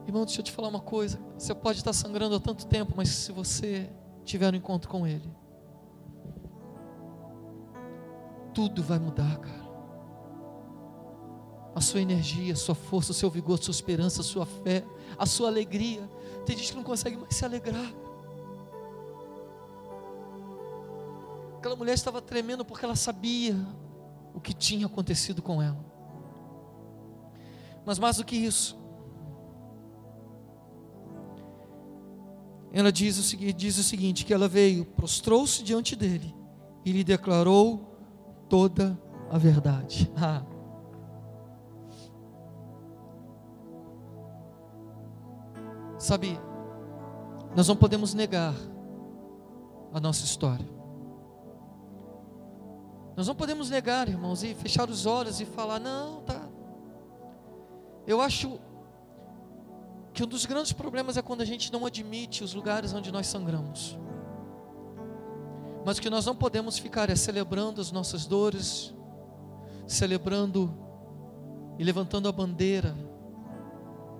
Irmão, 0.08 0.24
deixa 0.24 0.40
eu 0.40 0.44
te 0.44 0.50
falar 0.50 0.68
uma 0.68 0.80
coisa. 0.80 1.20
Você 1.38 1.54
pode 1.54 1.78
estar 1.78 1.92
sangrando 1.92 2.34
há 2.34 2.40
tanto 2.40 2.66
tempo, 2.66 2.94
mas 2.96 3.08
se 3.10 3.30
você 3.30 3.88
tiver 4.24 4.52
um 4.52 4.56
encontro 4.56 4.88
com 4.88 5.06
Ele, 5.06 5.30
tudo 8.52 8.82
vai 8.82 8.98
mudar, 8.98 9.38
cara 9.38 9.68
a 11.78 11.80
sua 11.80 12.00
energia, 12.00 12.52
a 12.52 12.56
sua 12.56 12.74
força, 12.74 13.12
o 13.12 13.14
seu 13.14 13.30
vigor, 13.30 13.58
a 13.58 13.62
sua 13.62 13.70
esperança, 13.70 14.20
a 14.20 14.24
sua 14.24 14.44
fé, 14.44 14.84
a 15.16 15.26
sua 15.26 15.48
alegria. 15.48 16.08
Tem 16.44 16.56
gente 16.56 16.70
que 16.70 16.76
não 16.76 16.82
consegue 16.82 17.16
mais 17.16 17.34
se 17.34 17.44
alegrar. 17.44 17.92
Aquela 21.56 21.76
mulher 21.76 21.94
estava 21.94 22.20
tremendo 22.20 22.64
porque 22.64 22.84
ela 22.84 22.96
sabia 22.96 23.56
o 24.34 24.40
que 24.40 24.52
tinha 24.52 24.86
acontecido 24.86 25.40
com 25.40 25.62
ela. 25.62 25.78
Mas 27.86 27.98
mais 27.98 28.16
do 28.16 28.24
que 28.24 28.36
isso, 28.36 28.77
ela 32.72 32.92
diz 32.92 33.18
o, 33.18 33.22
seguinte, 33.22 33.52
diz 33.54 33.78
o 33.78 33.82
seguinte: 33.82 34.24
que 34.24 34.34
ela 34.34 34.48
veio, 34.48 34.84
prostrou-se 34.84 35.62
diante 35.62 35.96
dele 35.96 36.34
e 36.84 36.92
lhe 36.92 37.04
declarou 37.04 37.96
toda 38.48 38.98
a 39.30 39.38
verdade. 39.38 40.10
Ah. 40.20 40.42
Sabe, 45.98 46.38
nós 47.56 47.66
não 47.66 47.74
podemos 47.74 48.14
negar 48.14 48.54
a 49.92 49.98
nossa 49.98 50.24
história. 50.24 50.66
Nós 53.16 53.26
não 53.26 53.34
podemos 53.34 53.68
negar, 53.68 54.08
irmãos, 54.08 54.44
e 54.44 54.54
fechar 54.54 54.88
os 54.88 55.06
olhos 55.06 55.40
e 55.40 55.44
falar: 55.44 55.80
não, 55.80 56.20
tá. 56.20 56.40
Eu 58.06 58.20
acho 58.20 58.60
que 60.18 60.24
um 60.24 60.26
dos 60.26 60.44
grandes 60.44 60.72
problemas 60.72 61.16
é 61.16 61.22
quando 61.22 61.42
a 61.42 61.44
gente 61.44 61.72
não 61.72 61.86
admite 61.86 62.42
os 62.42 62.52
lugares 62.52 62.92
onde 62.92 63.12
nós 63.12 63.28
sangramos. 63.28 63.96
Mas 65.86 65.96
o 65.96 66.02
que 66.02 66.10
nós 66.10 66.26
não 66.26 66.34
podemos 66.34 66.76
ficar 66.76 67.08
é 67.08 67.14
celebrando 67.14 67.80
as 67.80 67.92
nossas 67.92 68.26
dores, 68.26 68.92
celebrando 69.86 70.76
e 71.78 71.84
levantando 71.84 72.28
a 72.28 72.32
bandeira 72.32 72.96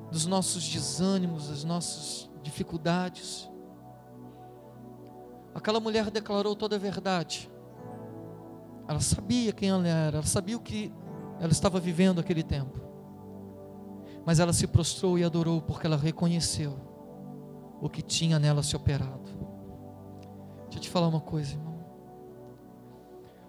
dos 0.09 0.25
nossos 0.25 0.69
desânimos, 0.69 1.49
das 1.49 1.65
nossas 1.65 2.31
dificuldades. 2.45 3.51
Aquela 5.53 5.81
mulher 5.81 6.13
declarou 6.13 6.55
toda 6.55 6.77
a 6.77 6.79
verdade. 6.79 7.51
Ela 8.87 9.01
sabia 9.01 9.53
quem 9.53 9.71
ela 9.71 9.89
era, 9.89 10.19
ela 10.19 10.27
sabia 10.27 10.57
o 10.57 10.61
que 10.61 10.93
ela 11.41 11.51
estava 11.51 11.81
vivendo 11.81 12.21
aquele 12.21 12.45
tempo. 12.45 12.88
Mas 14.29 14.41
ela 14.41 14.53
se 14.53 14.67
prostrou 14.67 15.19
e 15.19 15.25
adorou 15.25 15.63
porque 15.63 15.87
ela 15.87 15.97
reconheceu 15.97 16.79
o 17.81 17.89
que 17.89 18.03
tinha 18.03 18.39
nela 18.39 18.63
se 18.63 18.77
operado. 18.77 19.31
Deixa 20.65 20.77
eu 20.77 20.81
te 20.81 20.91
falar 20.91 21.09
uma 21.09 21.23
coisa, 21.23 21.53
irmão. 21.53 21.83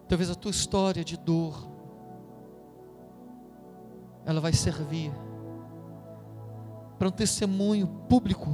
Talvez 0.07 0.29
a 0.29 0.35
tua 0.35 0.51
história 0.51 1.03
de 1.03 1.17
dor 1.17 1.67
ela 4.25 4.39
vai 4.39 4.53
servir 4.53 5.11
para 6.97 7.09
um 7.09 7.11
testemunho 7.11 7.85
público, 8.07 8.49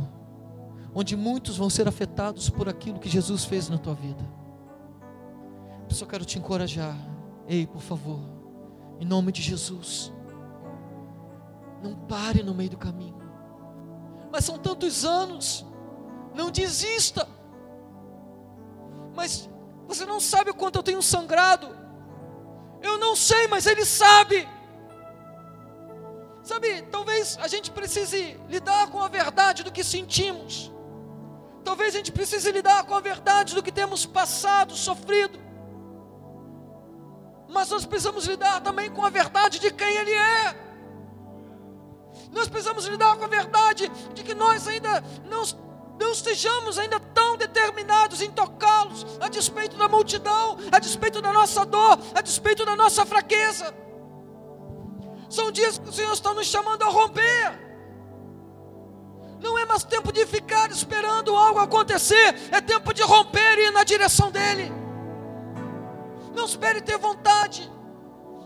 onde 0.96 1.16
muitos 1.16 1.58
vão 1.58 1.70
ser 1.70 1.88
afetados 1.88 2.50
por 2.50 2.68
aquilo 2.68 3.00
que 3.00 3.08
Jesus 3.08 3.46
fez 3.46 3.70
na 3.70 3.78
tua 3.78 3.94
vida. 3.94 4.26
Eu 5.88 5.94
só 5.96 6.08
quero 6.08 6.26
te 6.26 6.40
encorajar. 6.40 6.98
Ei, 7.48 7.68
por 7.68 7.84
favor, 7.84 8.20
em 9.00 9.06
nome 9.06 9.32
de 9.32 9.44
Jesus, 9.44 10.12
não 11.86 11.96
pare 11.96 12.42
no 12.42 12.54
meio 12.54 12.72
do 12.72 12.78
caminho. 12.78 13.16
Mas 14.32 14.44
são 14.44 14.58
tantos 14.58 15.06
anos, 15.06 15.66
não 16.34 16.50
desista. 16.50 17.28
Mas 19.16 19.50
você 19.88 20.06
não 20.06 20.20
sabe 20.20 20.50
o 20.50 20.56
quanto 20.56 20.78
eu 20.80 20.84
tenho 20.84 21.02
sangrado. 21.02 21.68
Eu 22.82 22.98
não 22.98 23.16
sei, 23.16 23.48
mas 23.48 23.66
Ele 23.66 23.86
sabe. 23.86 24.48
Sabe, 26.44 26.82
talvez 26.84 27.38
a 27.42 27.48
gente 27.48 27.72
precise 27.72 28.40
lidar 28.50 28.90
com 28.90 29.02
a 29.02 29.08
verdade 29.08 29.64
do 29.64 29.72
que 29.72 29.84
sentimos. 29.84 30.72
Talvez 31.64 31.96
a 31.96 31.98
gente 31.98 32.12
precise 32.12 32.52
lidar 32.52 32.84
com 32.86 32.94
a 32.94 33.00
verdade 33.00 33.56
do 33.56 33.64
que 33.64 33.72
temos 33.72 34.06
passado, 34.06 34.76
sofrido. 34.76 35.40
Mas 37.48 37.70
nós 37.70 37.86
precisamos 37.86 38.26
lidar 38.26 38.62
também 38.62 38.92
com 38.92 39.04
a 39.04 39.10
verdade 39.10 39.60
de 39.60 39.72
quem 39.72 39.96
Ele 39.98 40.12
é. 40.12 40.65
Nós 42.36 42.50
precisamos 42.50 42.86
lidar 42.86 43.16
com 43.16 43.24
a 43.24 43.28
verdade 43.28 43.88
de 44.14 44.22
que 44.22 44.36
nós 44.36 44.68
ainda 44.68 45.02
não, 45.24 45.42
não 45.98 46.12
estejamos 46.12 46.78
ainda 46.78 47.00
tão 47.00 47.38
determinados 47.38 48.22
em 48.22 48.30
tocá-los, 48.30 49.06
a 49.22 49.30
despeito 49.30 49.78
da 49.78 49.88
multidão, 49.88 50.58
a 50.70 50.78
despeito 50.78 51.22
da 51.22 51.32
nossa 51.32 51.66
dor, 51.66 51.98
a 52.14 52.20
despeito 52.20 52.66
da 52.66 52.76
nossa 52.76 53.06
fraqueza. 53.06 53.74
São 55.30 55.50
dias 55.50 55.78
que 55.78 55.88
o 55.88 55.94
Senhor 55.94 56.12
está 56.12 56.34
nos 56.34 56.48
chamando 56.48 56.84
a 56.84 56.90
romper. 56.90 57.58
Não 59.40 59.58
é 59.58 59.66
mais 59.66 59.86
tempo 59.86 60.12
de 60.12 60.26
ficar 60.26 60.70
esperando 60.70 61.34
algo 61.34 61.60
acontecer, 61.60 62.36
é 62.52 62.60
tempo 62.60 62.94
de 62.94 63.02
romper 63.02 63.60
e 63.60 63.68
ir 63.68 63.72
na 63.72 63.86
direção 63.86 64.30
dEle. 64.30 64.74
Não 66.36 66.44
espere 66.44 66.82
ter 66.82 66.98
vontade, 66.98 67.72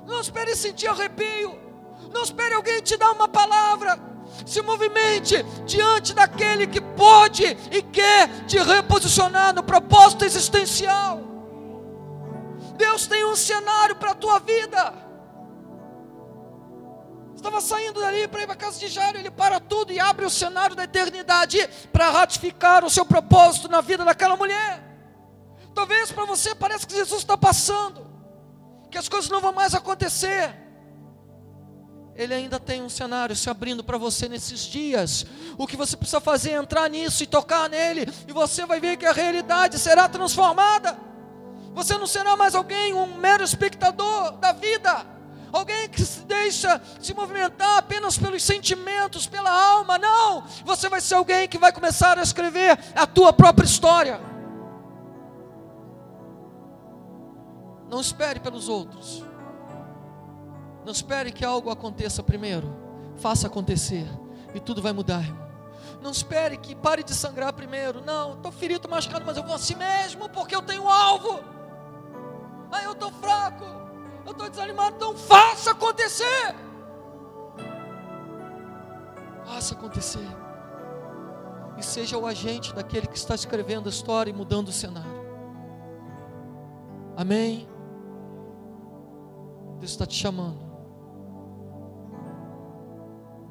não 0.05 0.21
espere 0.21 0.55
sentir 0.55 0.87
arrepio, 0.87 1.68
não 2.11 2.23
espere 2.23 2.55
alguém 2.55 2.81
te 2.81 2.97
dar 2.97 3.11
uma 3.11 3.27
palavra. 3.27 3.99
Se 4.45 4.61
movimente 4.61 5.43
diante 5.65 6.13
daquele 6.13 6.67
que 6.67 6.81
pode 6.81 7.43
e 7.71 7.81
quer 7.81 8.45
te 8.45 8.57
reposicionar 8.57 9.53
no 9.53 9.63
propósito 9.63 10.25
existencial. 10.25 11.21
Deus 12.75 13.07
tem 13.07 13.25
um 13.25 13.35
cenário 13.35 13.95
para 13.95 14.11
a 14.11 14.15
tua 14.15 14.39
vida. 14.39 14.93
Estava 17.35 17.61
saindo 17.61 18.01
dali 18.01 18.27
para 18.27 18.41
ir 18.41 18.45
para 18.45 18.53
a 18.53 18.57
casa 18.57 18.79
de 18.79 18.87
Jairo, 18.87 19.17
ele 19.17 19.31
para 19.31 19.59
tudo 19.59 19.93
e 19.93 19.99
abre 19.99 20.25
o 20.25 20.29
cenário 20.29 20.75
da 20.75 20.83
eternidade 20.83 21.69
para 21.91 22.09
ratificar 22.09 22.83
o 22.83 22.89
seu 22.89 23.05
propósito 23.05 23.69
na 23.69 23.81
vida 23.81 24.03
daquela 24.03 24.35
mulher. 24.35 24.83
Talvez 25.73 26.11
para 26.11 26.25
você 26.25 26.53
pareça 26.53 26.85
que 26.85 26.93
Jesus 26.93 27.21
está 27.21 27.37
passando, 27.37 28.05
que 28.91 28.97
as 28.97 29.07
coisas 29.07 29.29
não 29.29 29.39
vão 29.39 29.53
mais 29.53 29.73
acontecer. 29.73 30.68
Ele 32.19 32.33
ainda 32.33 32.59
tem 32.59 32.83
um 32.83 32.89
cenário 32.89 33.33
se 33.33 33.49
abrindo 33.49 33.81
para 33.81 33.97
você 33.97 34.27
nesses 34.27 34.59
dias. 34.59 35.25
O 35.57 35.65
que 35.65 35.77
você 35.77 35.95
precisa 35.95 36.19
fazer 36.19 36.51
é 36.51 36.55
entrar 36.55 36.89
nisso 36.89 37.23
e 37.23 37.25
tocar 37.25 37.69
nele, 37.69 38.05
e 38.27 38.33
você 38.33 38.65
vai 38.65 38.77
ver 38.77 38.97
que 38.97 39.05
a 39.05 39.13
realidade 39.13 39.79
será 39.79 40.09
transformada. 40.09 40.99
Você 41.73 41.97
não 41.97 42.05
será 42.05 42.35
mais 42.35 42.55
alguém, 42.55 42.93
um 42.93 43.15
mero 43.15 43.41
espectador 43.41 44.33
da 44.33 44.51
vida 44.51 45.17
alguém 45.51 45.89
que 45.89 46.03
se 46.05 46.19
deixa 46.25 46.79
se 47.01 47.11
movimentar 47.11 47.77
apenas 47.79 48.17
pelos 48.17 48.43
sentimentos, 48.43 49.25
pela 49.25 49.49
alma, 49.49 49.97
não. 49.97 50.43
Você 50.65 50.89
vai 50.89 51.01
ser 51.01 51.15
alguém 51.15 51.47
que 51.47 51.57
vai 51.57 51.71
começar 51.71 52.19
a 52.19 52.21
escrever 52.21 52.77
a 52.93 53.07
tua 53.07 53.33
própria 53.33 53.65
história. 53.65 54.19
Não 57.89 57.99
espere 57.99 58.39
pelos 58.39 58.69
outros. 58.69 59.23
Não 60.89 60.91
espere 60.91 61.31
que 61.31 61.45
algo 61.45 61.69
aconteça 61.69 62.23
primeiro. 62.23 62.75
Faça 63.17 63.45
acontecer 63.45 64.07
e 64.55 64.59
tudo 64.59 64.81
vai 64.81 64.91
mudar. 64.91 65.23
Não 66.01 66.09
espere 66.09 66.57
que 66.57 66.73
pare 66.73 67.03
de 67.03 67.13
sangrar 67.13 67.53
primeiro. 67.53 68.03
Não, 68.03 68.33
estou 68.33 68.51
ferido, 68.51 68.89
machucado, 68.89 69.23
mas 69.23 69.37
eu 69.37 69.43
vou 69.43 69.53
assim 69.53 69.75
mesmo 69.75 70.27
porque 70.29 70.55
eu 70.55 70.63
tenho 70.63 70.85
um 70.85 70.89
alvo. 70.89 71.43
Ah, 72.71 72.83
eu 72.83 72.93
estou 72.93 73.11
fraco 73.11 73.63
eu 74.25 74.31
estou 74.31 74.49
desanimado, 74.49 74.95
então 74.95 75.15
faça 75.15 75.73
acontecer. 75.73 76.55
Faça 79.45 79.75
acontecer. 79.75 80.27
E 81.77 81.83
seja 81.83 82.17
o 82.17 82.25
agente 82.25 82.73
daquele 82.73 83.05
que 83.05 83.15
está 83.15 83.35
escrevendo 83.35 83.85
a 83.85 83.89
história 83.91 84.31
e 84.31 84.33
mudando 84.33 84.69
o 84.69 84.71
cenário. 84.71 85.21
Amém? 87.15 87.69
Deus 89.77 89.91
está 89.91 90.07
te 90.07 90.15
chamando. 90.15 90.68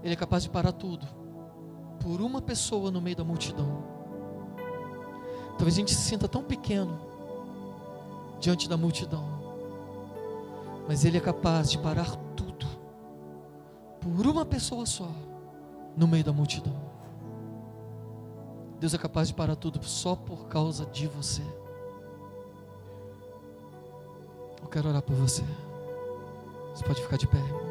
Ele 0.03 0.15
é 0.15 0.17
capaz 0.17 0.43
de 0.43 0.51
parar 0.51 0.73
tudo 0.73 1.07
por 2.01 2.21
uma 2.21 2.41
pessoa 2.41 2.91
no 2.91 3.01
meio 3.01 3.17
da 3.17 3.25
multidão. 3.25 3.85
Talvez 5.57 5.75
a 5.75 5.79
gente 5.79 5.95
se 5.95 6.03
sinta 6.03 6.29
tão 6.29 6.43
pequeno 6.43 6.99
diante 8.41 8.69
da 8.69 8.77
multidão 8.77 9.39
mas 10.89 11.05
Ele 11.05 11.19
é 11.19 11.21
capaz 11.21 11.71
de 11.71 11.77
parar 11.77 12.17
tudo 12.35 12.67
por 14.01 14.27
uma 14.27 14.47
pessoa 14.47 14.87
só 14.87 15.11
no 15.95 16.09
meio 16.09 16.25
da 16.25 16.33
multidão. 16.33 16.75
Deus 18.81 18.95
é 18.95 18.99
capaz 18.99 19.29
de 19.29 19.35
parar 19.35 19.55
tudo 19.55 19.85
só 19.85 20.17
por 20.17 20.49
causa 20.49 20.87
de 20.87 21.07
você. 21.07 21.43
Eu 24.63 24.69
quero 24.69 24.89
orar 24.89 25.03
por 25.03 25.15
você. 25.15 25.45
Você 26.75 26.85
pode 26.85 27.03
ficar 27.03 27.19
de 27.19 27.27
pé, 27.27 27.37
irmão. 27.37 27.68